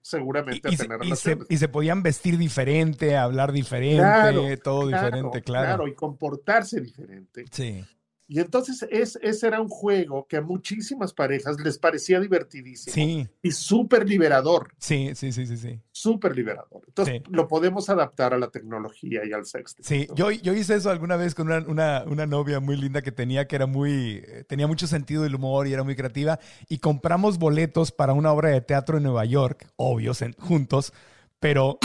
seguramente 0.06 0.68
Y, 0.70 0.74
a 0.74 0.76
se, 0.76 0.84
tener 0.84 1.04
y 1.04 1.16
se- 1.16 1.38
y 1.48 1.56
se 1.56 1.68
podían 1.68 2.02
vestir 2.02 2.38
diferente, 2.38 3.16
hablar 3.16 3.50
diferente, 3.50 3.96
Claro, 4.02 4.42
todo 4.62 4.86
diferente, 4.86 5.42
claro. 5.42 5.66
Claro, 5.66 5.88
y 5.88 5.94
comportarse 5.94 6.80
diferente. 6.80 7.44
Sí. 7.50 7.84
Y 8.28 8.40
entonces 8.40 8.84
es, 8.90 9.18
ese 9.22 9.46
era 9.46 9.60
un 9.60 9.68
juego 9.68 10.26
que 10.26 10.36
a 10.38 10.40
muchísimas 10.42 11.12
parejas 11.12 11.60
les 11.60 11.78
parecía 11.78 12.18
divertidísimo 12.18 12.92
Sí, 12.92 13.28
y 13.42 13.50
súper 13.52 14.08
liberador, 14.08 14.72
sí, 14.78 15.12
sí, 15.14 15.30
sí, 15.32 15.46
sí, 15.46 15.56
sí. 15.56 15.80
súper 15.92 16.34
liberador. 16.36 16.82
Entonces 16.88 17.22
Sí. 17.24 17.30
lo 17.32 17.46
podemos 17.46 17.88
adaptar 17.88 18.34
a 18.34 18.38
la 18.38 18.48
tecnología 18.50 19.24
y 19.24 19.32
al 19.32 19.46
sexting. 19.46 19.84
Sí, 19.84 20.08
yo, 20.14 20.30
yo 20.32 20.52
hice 20.54 20.74
eso 20.74 20.90
alguna 20.90 21.16
vez 21.16 21.34
con 21.36 21.46
una, 21.46 21.58
una, 21.68 22.04
una 22.06 22.26
novia 22.26 22.58
muy 22.58 22.76
linda 22.76 23.00
que 23.02 23.12
tenía, 23.12 23.46
que 23.46 23.54
era 23.56 23.66
muy, 23.66 24.22
eh, 24.26 24.44
tenía 24.48 24.66
mucho 24.66 24.86
sentido 24.88 25.22
del 25.22 25.34
humor 25.36 25.68
y 25.68 25.72
era 25.72 25.84
muy 25.84 25.94
creativa, 25.94 26.40
y 26.68 26.78
compramos 26.78 27.38
boletos 27.38 27.92
para 27.92 28.12
una 28.12 28.32
obra 28.32 28.50
de 28.50 28.60
teatro 28.60 28.96
en 28.96 29.04
Nueva 29.04 29.24
York, 29.24 29.68
obvios, 29.76 30.20
en- 30.22 30.32
juntos, 30.34 30.92
pero 31.38 31.78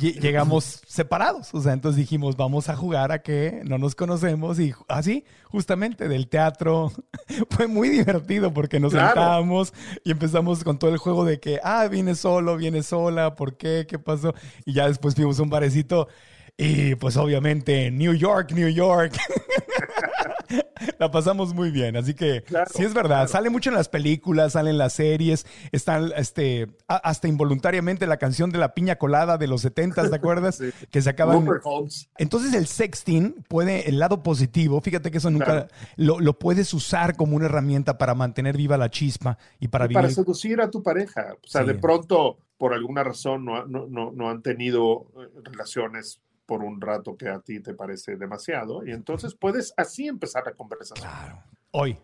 llegamos 0.00 0.82
separados, 0.86 1.52
o 1.54 1.60
sea, 1.60 1.72
entonces 1.72 1.98
dijimos, 1.98 2.36
vamos 2.36 2.68
a 2.68 2.76
jugar 2.76 3.12
a 3.12 3.20
que 3.22 3.62
no 3.64 3.78
nos 3.78 3.94
conocemos, 3.94 4.58
y 4.60 4.74
así, 4.88 5.24
justamente, 5.44 6.08
del 6.08 6.28
teatro, 6.28 6.92
fue 7.50 7.66
muy 7.66 7.88
divertido 7.88 8.52
porque 8.52 8.80
nos 8.80 8.92
Claro. 8.92 9.08
sentábamos 9.08 9.72
y 10.04 10.10
empezamos 10.10 10.64
con 10.64 10.78
todo 10.78 10.90
el 10.90 10.98
juego 10.98 11.24
de 11.24 11.40
que, 11.40 11.60
ah, 11.62 11.86
viene 11.88 12.14
solo, 12.14 12.56
viene 12.56 12.82
sola, 12.82 13.34
¿por 13.34 13.56
qué? 13.56 13.86
¿Qué 13.88 13.98
pasó? 13.98 14.34
Y 14.64 14.72
ya 14.74 14.86
después 14.88 15.14
fuimos 15.14 15.38
a 15.38 15.42
un 15.42 15.50
barecito 15.50 16.08
y 16.56 16.94
pues 16.96 17.16
obviamente 17.16 17.90
New 17.90 18.14
York, 18.14 18.52
New 18.52 18.68
York. 18.68 19.16
La 20.98 21.10
pasamos 21.10 21.54
muy 21.54 21.70
bien, 21.70 21.96
así 21.96 22.14
que 22.14 22.42
Claro, 22.44 22.70
sí 22.74 22.82
es 22.84 22.94
verdad, 22.94 23.16
claro. 23.16 23.28
sale 23.28 23.50
mucho 23.50 23.70
en 23.70 23.76
las 23.76 23.88
películas, 23.88 24.52
salen 24.52 24.72
en 24.72 24.78
las 24.78 24.92
series, 24.94 25.46
están 25.72 26.12
este 26.16 26.68
hasta 26.86 27.28
involuntariamente 27.28 28.06
la 28.06 28.16
canción 28.16 28.50
de 28.50 28.58
la 28.58 28.74
piña 28.74 28.96
colada 28.96 29.38
de 29.38 29.46
los 29.46 29.60
70, 29.62 30.08
¿te 30.08 30.16
acuerdas? 30.16 30.56
Sí. 30.68 30.70
Que 30.90 31.02
se 31.02 31.10
acaban 31.10 31.46
entonces 32.18 32.52
el 32.54 32.66
sexting 32.66 33.44
puede, 33.48 33.88
el 33.88 33.98
lado 33.98 34.22
positivo, 34.22 34.80
fíjate 34.80 35.10
que 35.10 35.18
eso 35.18 35.30
nunca 35.30 35.44
Claro. 35.46 35.68
lo, 35.96 36.20
lo 36.20 36.38
puedes 36.38 36.72
usar 36.74 37.16
como 37.16 37.36
una 37.36 37.46
herramienta 37.46 37.98
para 37.98 38.14
mantener 38.14 38.56
viva 38.56 38.76
la 38.76 38.90
chispa 38.90 39.38
y 39.60 39.68
para 39.68 39.84
Y 39.84 39.88
vivir. 39.88 40.02
para 40.02 40.10
seducir 40.14 40.60
a 40.60 40.70
tu 40.70 40.82
pareja. 40.82 41.34
O 41.44 41.46
sea, 41.46 41.62
Sí. 41.62 41.68
de 41.68 41.74
pronto, 41.74 42.38
por 42.56 42.74
alguna 42.74 43.04
razón, 43.04 43.44
no, 43.44 43.66
no, 43.66 43.86
no, 43.86 44.10
no 44.12 44.30
han 44.30 44.42
tenido 44.42 45.06
eh, 45.16 45.28
relaciones 45.44 46.20
por 46.48 46.64
un 46.64 46.80
rato 46.80 47.14
que 47.14 47.28
a 47.28 47.40
ti 47.40 47.60
te 47.60 47.74
parece 47.74 48.16
demasiado. 48.16 48.84
Y 48.86 48.92
entonces 48.92 49.34
puedes 49.34 49.74
así 49.76 50.08
empezar 50.08 50.44
la 50.46 50.54
conversación. 50.54 51.06
Claro. 51.06 51.42
Hoy. 51.72 51.98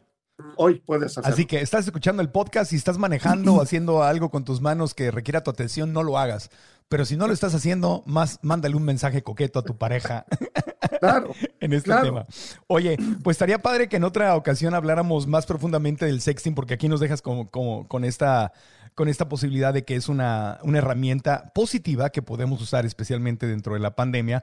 Hoy 0.57 0.83
puedes 0.85 1.13
hacerlo. 1.17 1.33
Así 1.33 1.47
que 1.47 1.61
estás 1.63 1.87
escuchando 1.87 2.21
el 2.21 2.29
podcast 2.29 2.73
y 2.73 2.77
estás 2.77 2.99
manejando 2.99 3.55
o 3.55 3.63
haciendo 3.63 4.03
algo 4.03 4.31
con 4.31 4.45
tus 4.45 4.61
manos 4.61 4.93
que 4.93 5.11
requiera 5.11 5.43
tu 5.43 5.51
atención, 5.51 5.95
no 5.95 6.03
lo 6.03 6.19
hagas. 6.19 6.51
Pero 6.89 7.07
si 7.07 7.17
no 7.17 7.27
lo 7.27 7.33
estás 7.33 7.55
haciendo, 7.55 8.03
más 8.05 8.39
mándale 8.43 8.77
un 8.77 8.83
mensaje 8.85 9.23
coqueto 9.23 9.61
a 9.61 9.63
tu 9.63 9.79
pareja 9.79 10.27
Claro. 11.01 11.31
en 11.61 11.73
este 11.73 11.87
Claro. 11.89 12.05
tema. 12.05 12.27
Oye, 12.67 12.99
pues 13.23 13.37
estaría 13.37 13.63
padre 13.63 13.89
que 13.89 13.97
en 13.97 14.05
otra 14.05 14.37
ocasión 14.37 14.75
habláramos 14.75 15.27
más 15.27 15.47
profundamente 15.47 16.05
del 16.05 16.21
sexting, 16.21 16.55
porque 16.55 16.75
aquí 16.75 16.89
nos 16.89 17.01
dejas 17.01 17.23
como, 17.23 17.49
como 17.51 17.89
con 17.89 18.05
esta 18.05 18.53
con 18.95 19.09
esta 19.09 19.29
posibilidad 19.29 19.75
de 19.75 19.85
que 19.85 19.97
es 19.97 20.09
una, 20.09 20.61
una 20.63 20.79
herramienta 20.79 21.51
positiva 21.53 22.11
que 22.11 22.23
podemos 22.23 22.63
usar 22.63 22.87
especialmente 22.87 23.47
dentro 23.47 23.75
de 23.75 23.81
la 23.81 23.95
pandemia. 23.97 24.43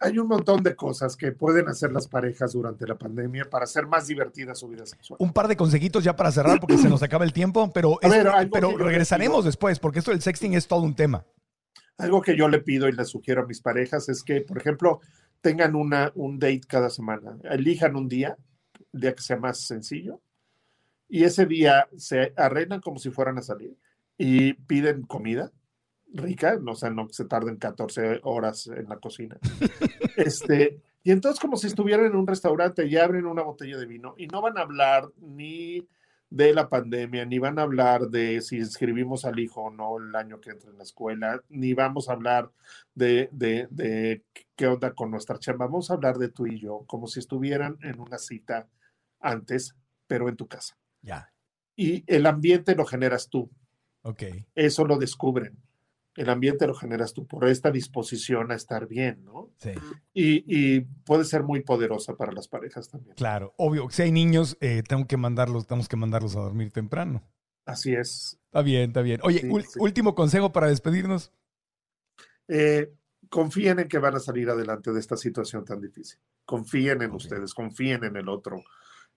Hay 0.00 0.18
un 0.18 0.28
montón 0.28 0.62
de 0.62 0.76
cosas 0.76 1.16
que 1.16 1.32
pueden 1.32 1.68
hacer 1.68 1.90
las 1.92 2.06
parejas 2.06 2.52
durante 2.52 2.86
la 2.86 2.96
pandemia 2.96 3.46
para 3.50 3.64
hacer 3.64 3.86
más 3.86 4.06
divertida 4.06 4.54
su 4.54 4.68
vida 4.68 4.86
sexual. 4.86 5.16
Un 5.20 5.32
par 5.32 5.48
de 5.48 5.56
consejitos 5.56 6.04
ya 6.04 6.14
para 6.14 6.30
cerrar 6.30 6.60
porque 6.60 6.78
se 6.78 6.88
nos 6.88 7.02
acaba 7.02 7.24
el 7.24 7.32
tiempo, 7.32 7.72
pero, 7.72 7.98
es- 8.00 8.10
ver, 8.10 8.28
pero 8.52 8.76
regresaremos 8.76 9.44
después 9.44 9.78
porque 9.80 9.98
esto 9.98 10.12
del 10.12 10.22
sexting 10.22 10.54
es 10.54 10.68
todo 10.68 10.82
un 10.82 10.94
tema. 10.94 11.24
Algo 11.96 12.22
que 12.22 12.36
yo 12.36 12.48
le 12.48 12.60
pido 12.60 12.88
y 12.88 12.92
le 12.92 13.04
sugiero 13.04 13.42
a 13.42 13.46
mis 13.46 13.60
parejas 13.60 14.08
es 14.08 14.22
que, 14.22 14.42
por 14.42 14.58
ejemplo, 14.58 15.00
tengan 15.40 15.74
una, 15.74 16.12
un 16.14 16.38
date 16.38 16.60
cada 16.68 16.88
semana. 16.90 17.36
Elijan 17.42 17.96
un 17.96 18.08
día, 18.08 18.36
el 18.92 19.00
día 19.00 19.14
que 19.16 19.22
sea 19.22 19.36
más 19.36 19.58
sencillo, 19.66 20.20
y 21.08 21.24
ese 21.24 21.46
día 21.46 21.88
se 21.96 22.32
arreglan 22.36 22.80
como 22.80 23.00
si 23.00 23.10
fueran 23.10 23.38
a 23.38 23.42
salir 23.42 23.76
y 24.18 24.54
piden 24.54 25.02
comida 25.02 25.52
rica, 26.12 26.58
no, 26.60 26.72
o 26.72 26.76
sea, 26.76 26.90
no 26.90 27.08
se 27.10 27.24
tarden 27.24 27.56
14 27.56 28.20
horas 28.24 28.66
en 28.66 28.88
la 28.88 28.98
cocina. 28.98 29.38
Este, 30.16 30.80
Y 31.04 31.12
entonces 31.12 31.38
como 31.38 31.56
si 31.56 31.68
estuvieran 31.68 32.06
en 32.06 32.16
un 32.16 32.26
restaurante 32.26 32.84
y 32.86 32.96
abren 32.96 33.24
una 33.26 33.42
botella 33.42 33.78
de 33.78 33.86
vino 33.86 34.14
y 34.18 34.26
no 34.26 34.42
van 34.42 34.58
a 34.58 34.62
hablar 34.62 35.08
ni 35.16 35.86
de 36.28 36.52
la 36.52 36.68
pandemia, 36.68 37.24
ni 37.24 37.38
van 37.38 37.58
a 37.58 37.62
hablar 37.62 38.08
de 38.08 38.40
si 38.40 38.56
inscribimos 38.56 39.24
al 39.24 39.38
hijo 39.38 39.62
o 39.62 39.70
no 39.70 39.96
el 39.98 40.14
año 40.16 40.40
que 40.40 40.50
entra 40.50 40.70
en 40.70 40.76
la 40.76 40.82
escuela, 40.82 41.42
ni 41.48 41.72
vamos 41.72 42.08
a 42.08 42.12
hablar 42.12 42.50
de, 42.94 43.28
de, 43.32 43.68
de 43.70 44.24
qué 44.56 44.66
onda 44.66 44.92
con 44.92 45.10
nuestra 45.10 45.38
chamba, 45.38 45.66
vamos 45.66 45.90
a 45.90 45.94
hablar 45.94 46.18
de 46.18 46.28
tú 46.28 46.46
y 46.46 46.58
yo, 46.58 46.84
como 46.86 47.06
si 47.06 47.20
estuvieran 47.20 47.78
en 47.80 48.00
una 48.00 48.18
cita 48.18 48.68
antes, 49.20 49.76
pero 50.06 50.28
en 50.28 50.36
tu 50.36 50.48
casa. 50.48 50.76
Ya. 51.00 51.32
Y 51.76 52.02
el 52.12 52.26
ambiente 52.26 52.74
lo 52.74 52.84
generas 52.84 53.30
tú, 53.30 53.50
Ok. 54.08 54.22
eso 54.54 54.84
lo 54.86 54.96
descubren. 54.98 55.56
El 56.16 56.30
ambiente 56.30 56.66
lo 56.66 56.74
generas 56.74 57.12
tú 57.14 57.26
por 57.26 57.46
esta 57.48 57.70
disposición 57.70 58.50
a 58.50 58.56
estar 58.56 58.88
bien, 58.88 59.24
¿no? 59.24 59.50
Sí. 59.58 59.70
Y, 60.14 60.42
y 60.48 60.80
puede 60.80 61.24
ser 61.24 61.44
muy 61.44 61.60
poderosa 61.62 62.16
para 62.16 62.32
las 62.32 62.48
parejas 62.48 62.88
también. 62.88 63.14
Claro. 63.14 63.54
Obvio, 63.56 63.88
si 63.90 64.02
hay 64.02 64.10
niños, 64.10 64.56
eh, 64.60 64.82
tengo 64.88 65.06
que 65.06 65.16
mandarlos, 65.16 65.66
tenemos 65.68 65.88
que 65.88 65.96
mandarlos 65.96 66.34
a 66.34 66.40
dormir 66.40 66.72
temprano. 66.72 67.22
Así 67.66 67.94
es. 67.94 68.38
Está 68.46 68.62
bien, 68.62 68.88
está 68.90 69.02
bien. 69.02 69.20
Oye, 69.22 69.40
Sí, 69.42 69.46
ul- 69.48 69.64
sí. 69.64 69.78
último 69.80 70.14
consejo 70.16 70.50
para 70.50 70.66
despedirnos. 70.68 71.30
Eh, 72.48 72.90
confíen 73.28 73.78
en 73.78 73.88
que 73.88 73.98
van 73.98 74.14
a 74.16 74.20
salir 74.20 74.48
adelante 74.50 74.90
de 74.92 74.98
esta 75.00 75.16
situación 75.16 75.64
tan 75.64 75.80
difícil. 75.80 76.18
Confíen 76.44 77.02
en 77.02 77.12
ustedes, 77.12 77.54
confíen 77.54 78.04
en 78.04 78.16
el 78.16 78.28
otro. 78.28 78.62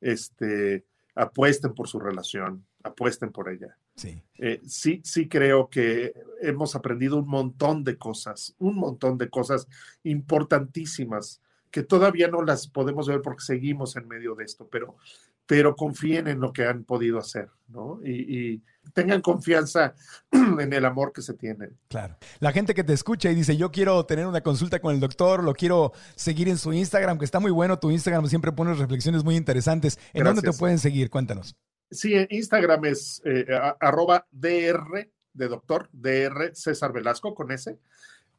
Este, 0.02 0.86
apuesten 1.16 1.74
por 1.74 1.88
su 1.88 2.00
relación, 2.00 2.66
apuesten 2.84 3.32
por 3.32 3.50
ella. 3.50 3.78
Sí. 4.02 4.24
Eh, 4.40 4.60
sí, 4.66 5.02
sí 5.04 5.28
creo 5.28 5.70
que 5.70 6.14
hemos 6.42 6.76
aprendido 6.76 7.18
un 7.18 7.28
montón 7.28 7.84
de 7.84 7.98
cosas, 7.98 8.56
un 8.58 8.76
montón 8.76 9.20
de 9.20 9.30
cosas 9.30 9.68
importantísimas 10.04 11.40
que 11.70 11.84
todavía 11.84 12.28
no 12.28 12.42
las 12.42 12.68
podemos 12.68 13.08
ver 13.08 13.22
porque 13.22 13.44
seguimos 13.44 13.96
en 13.96 14.08
medio 14.08 14.34
de 14.34 14.44
esto, 14.44 14.68
pero, 14.72 14.98
pero 15.46 15.76
confíen 15.76 16.28
en 16.28 16.40
lo 16.40 16.52
que 16.52 16.66
han 16.66 16.84
podido 16.84 17.20
hacer, 17.20 17.50
¿no? 17.68 18.00
Y, 18.04 18.54
y 18.54 18.62
tengan 18.94 19.22
confianza 19.22 19.94
en 20.32 20.74
el 20.74 20.84
amor 20.84 21.14
que 21.14 21.22
se 21.22 21.36
tienen. 21.36 21.78
Claro. 21.88 22.18
La 22.40 22.52
gente 22.52 22.74
que 22.74 22.84
te 22.84 22.94
escucha 22.94 23.30
y 23.30 23.36
dice, 23.36 23.56
yo 23.56 23.72
quiero 23.72 24.04
tener 24.08 24.26
una 24.26 24.42
consulta 24.42 24.80
con 24.80 24.96
el 24.96 25.00
doctor, 25.00 25.44
lo 25.44 25.54
quiero 25.54 25.94
seguir 26.16 26.50
en 26.50 26.58
su 26.58 26.74
Instagram, 26.74 27.20
que 27.20 27.26
está 27.26 27.40
muy 27.40 27.52
bueno 27.52 27.78
tu 27.78 27.92
Instagram, 27.92 28.26
siempre 28.26 28.52
pones 28.52 28.80
reflexiones 28.80 29.24
muy 29.24 29.36
interesantes. 29.36 30.00
¿En 30.14 30.24
dónde 30.24 30.42
te 30.42 30.54
pueden 30.54 30.80
seguir? 30.80 31.12
Cuéntanos. 31.12 31.56
Sí, 31.92 32.14
Instagram 32.30 32.86
es 32.86 33.22
eh, 33.26 33.46
a- 33.54 33.78
arroba 33.80 34.26
DR 34.32 35.10
de 35.34 35.48
doctor, 35.48 35.90
DR 35.92 36.56
César 36.56 36.92
Velasco 36.94 37.36
con 37.36 37.52
ese. 37.52 37.78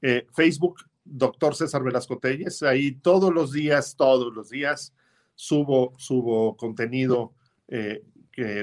Eh, 0.01 0.27
Facebook, 0.35 0.81
doctor 1.05 1.55
César 1.55 1.83
Velasco 1.83 2.19
Telles. 2.19 2.63
Ahí 2.63 2.93
todos 2.93 3.33
los 3.33 3.53
días, 3.53 3.95
todos 3.97 4.35
los 4.35 4.51
días 4.51 4.95
subo, 5.35 5.93
subo 5.99 6.57
contenido 6.57 7.35
eh, 7.69 8.03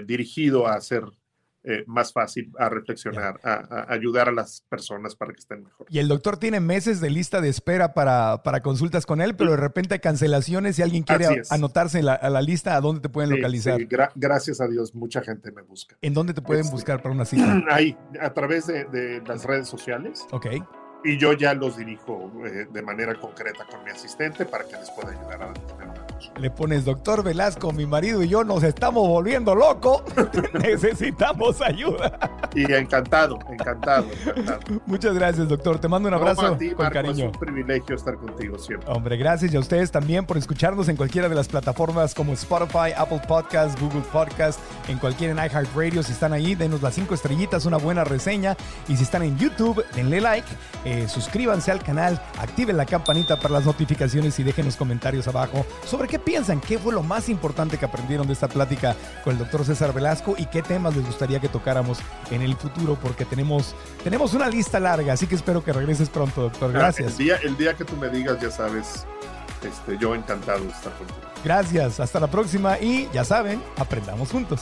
dirigido 0.06 0.68
a 0.68 0.74
hacer 0.74 1.04
eh, 1.64 1.84
más 1.88 2.14
fácil, 2.14 2.52
a 2.58 2.70
reflexionar, 2.70 3.40
a, 3.44 3.54
a 3.90 3.94
ayudar 3.94 4.30
a 4.30 4.32
las 4.32 4.62
personas 4.70 5.16
para 5.16 5.34
que 5.34 5.40
estén 5.40 5.64
mejor. 5.64 5.88
Y 5.90 6.00
el 6.00 6.08
doctor 6.08 6.38
tiene 6.38 6.60
meses 6.60 7.02
de 7.02 7.10
lista 7.10 7.42
de 7.42 7.50
espera 7.50 7.94
para, 7.94 8.44
para 8.44 8.62
consultas 8.62 9.06
con 9.06 9.20
él, 9.22 9.36
pero 9.36 9.52
de 9.52 9.58
repente 9.58 9.96
hay 9.96 10.00
cancelaciones. 10.00 10.78
Si 10.78 10.82
alguien 10.82 11.04
quiere 11.04 11.42
anotarse 11.50 12.02
la- 12.02 12.14
a 12.14 12.30
la 12.30 12.42
lista, 12.42 12.76
¿a 12.76 12.82
dónde 12.82 13.02
te 13.02 13.10
pueden 13.10 13.30
Sí, 13.32 13.36
localizar? 13.38 13.78
sí, 13.78 13.88
gra- 13.88 14.12
gracias 14.16 14.62
a 14.62 14.68
Dios, 14.68 14.96
mucha 14.96 15.22
gente 15.22 15.52
me 15.52 15.62
busca. 15.62 15.98
¿En 16.02 16.14
dónde 16.14 16.34
te 16.34 16.42
pueden 16.42 16.64
Este- 16.64 16.76
buscar 16.76 17.02
para 17.02 17.14
una 17.14 17.26
cita? 17.26 17.44
Ahí, 17.70 17.98
a 18.22 18.34
través 18.34 18.66
de, 18.68 18.86
de 18.86 19.22
las 19.28 19.44
redes 19.44 19.68
sociales. 19.68 20.26
Ok. 20.32 20.48
y 21.04 21.18
yo 21.18 21.32
ya 21.32 21.54
los 21.54 21.78
dirijo 21.78 22.30
eh, 22.46 22.68
de 22.72 22.82
manera 22.82 23.16
concreta 23.16 23.66
con 23.72 23.84
mi 23.86 23.90
asistente 23.92 24.46
para 24.46 24.66
que 24.66 24.74
les 24.76 24.90
pueda 24.92 25.12
ayudar 25.12 25.44
a. 25.44 26.09
Le 26.40 26.50
pones, 26.50 26.86
doctor 26.86 27.24
Velasco, 27.24 27.72
mi 27.72 27.86
marido 27.86 28.24
y 28.24 28.28
yo 28.30 28.44
nos 28.44 28.64
estamos 28.64 29.08
volviendo 29.08 29.56
locos. 29.56 30.04
Necesitamos 30.54 31.62
ayuda. 31.62 32.18
Y 32.56 32.64
encantado, 32.72 33.40
encantado, 33.50 34.06
encantado. 34.36 34.82
Muchas 34.86 35.14
gracias, 35.14 35.48
doctor. 35.48 35.80
Te 35.80 35.88
mando 35.88 36.10
un 36.10 36.16
No, 36.16 36.20
abrazo 36.20 36.48
a 36.48 36.58
ti, 36.58 36.70
con 36.72 36.84
Marco, 36.86 36.94
cariño. 36.94 37.26
Es 37.30 37.34
un 37.34 37.40
privilegio 37.40 37.96
estar 37.96 38.16
contigo 38.16 38.58
siempre. 38.58 38.90
Hombre, 38.92 39.18
gracias 39.18 39.54
y 39.54 39.58
a 39.58 39.60
ustedes 39.60 39.92
también 39.92 40.26
por 40.26 40.38
escucharnos 40.38 40.90
en 40.90 40.96
cualquiera 40.98 41.30
de 41.30 41.36
las 41.36 41.48
plataformas 41.48 42.14
como 42.14 42.34
Spotify, 42.34 42.92
Apple 42.98 43.22
Podcasts, 43.28 43.80
Google 43.80 44.04
Podcasts, 44.12 44.62
en 44.88 44.98
cualquiera 44.98 45.32
en 45.32 45.38
iHeartRadio. 45.52 46.04
Si 46.04 46.12
están 46.12 46.34
ahí, 46.34 46.56
denos 46.56 46.82
las 46.82 46.96
cinco 46.96 47.14
estrellitas, 47.14 47.66
una 47.66 47.78
buena 47.78 48.04
reseña. 48.04 48.58
Y 48.88 48.98
si 48.98 49.04
están 49.04 49.24
en 49.24 49.38
YouTube, 49.38 49.86
denle 49.96 50.20
like, 50.20 50.48
eh, 50.86 51.08
suscríbanse 51.08 51.72
al 51.72 51.84
canal, 51.84 52.22
activen 52.40 52.76
la 52.78 52.86
campanita 52.86 53.38
para 53.40 53.54
las 53.56 53.66
notificaciones 53.66 54.38
y 54.40 54.44
dejen 54.44 54.66
los 54.66 54.76
comentarios 54.76 55.28
abajo 55.28 55.66
sobre 55.86 56.09
qué 56.10 56.20
piensan, 56.20 56.60
qué 56.60 56.78
fue 56.78 56.94
lo 56.94 57.04
más 57.04 57.30
importante 57.30 57.78
que 57.78 57.86
aprendieron 57.86 58.28
de 58.28 58.34
esta 58.34 58.48
plática 58.48 58.96
con 59.24 59.34
el 59.34 59.40
doctor 59.40 59.64
César 59.64 59.94
Velasco 59.94 60.36
y 60.38 60.48
qué 60.48 60.62
temas 60.62 60.96
les 60.96 61.06
gustaría 61.06 61.40
que 61.40 61.48
tocáramos 61.48 62.00
en 62.32 62.42
el 62.42 62.56
futuro, 62.56 62.98
porque 63.02 63.26
tenemos, 63.26 63.76
tenemos 64.04 64.34
una 64.34 64.50
lista 64.50 64.80
larga, 64.80 65.14
así 65.14 65.28
que 65.28 65.36
espero 65.36 65.64
que 65.64 65.72
regreses 65.72 66.10
pronto, 66.10 66.42
doctor. 66.42 66.72
Gracias. 66.74 67.12
El 67.12 67.18
día, 67.18 67.36
el 67.44 67.58
día 67.58 67.76
que 67.76 67.86
tú 67.86 67.96
me 67.96 68.10
digas, 68.10 68.42
ya 68.42 68.50
sabes, 68.52 69.06
este, 69.64 69.98
yo 69.98 70.16
encantado 70.16 70.62
de 70.62 70.70
estar 70.70 70.92
contigo. 70.94 71.20
Gracias, 71.44 72.00
hasta 72.00 72.20
la 72.20 72.28
próxima 72.28 72.80
y 72.80 73.08
ya 73.14 73.24
saben, 73.24 73.62
aprendamos 73.78 74.32
juntos. 74.32 74.62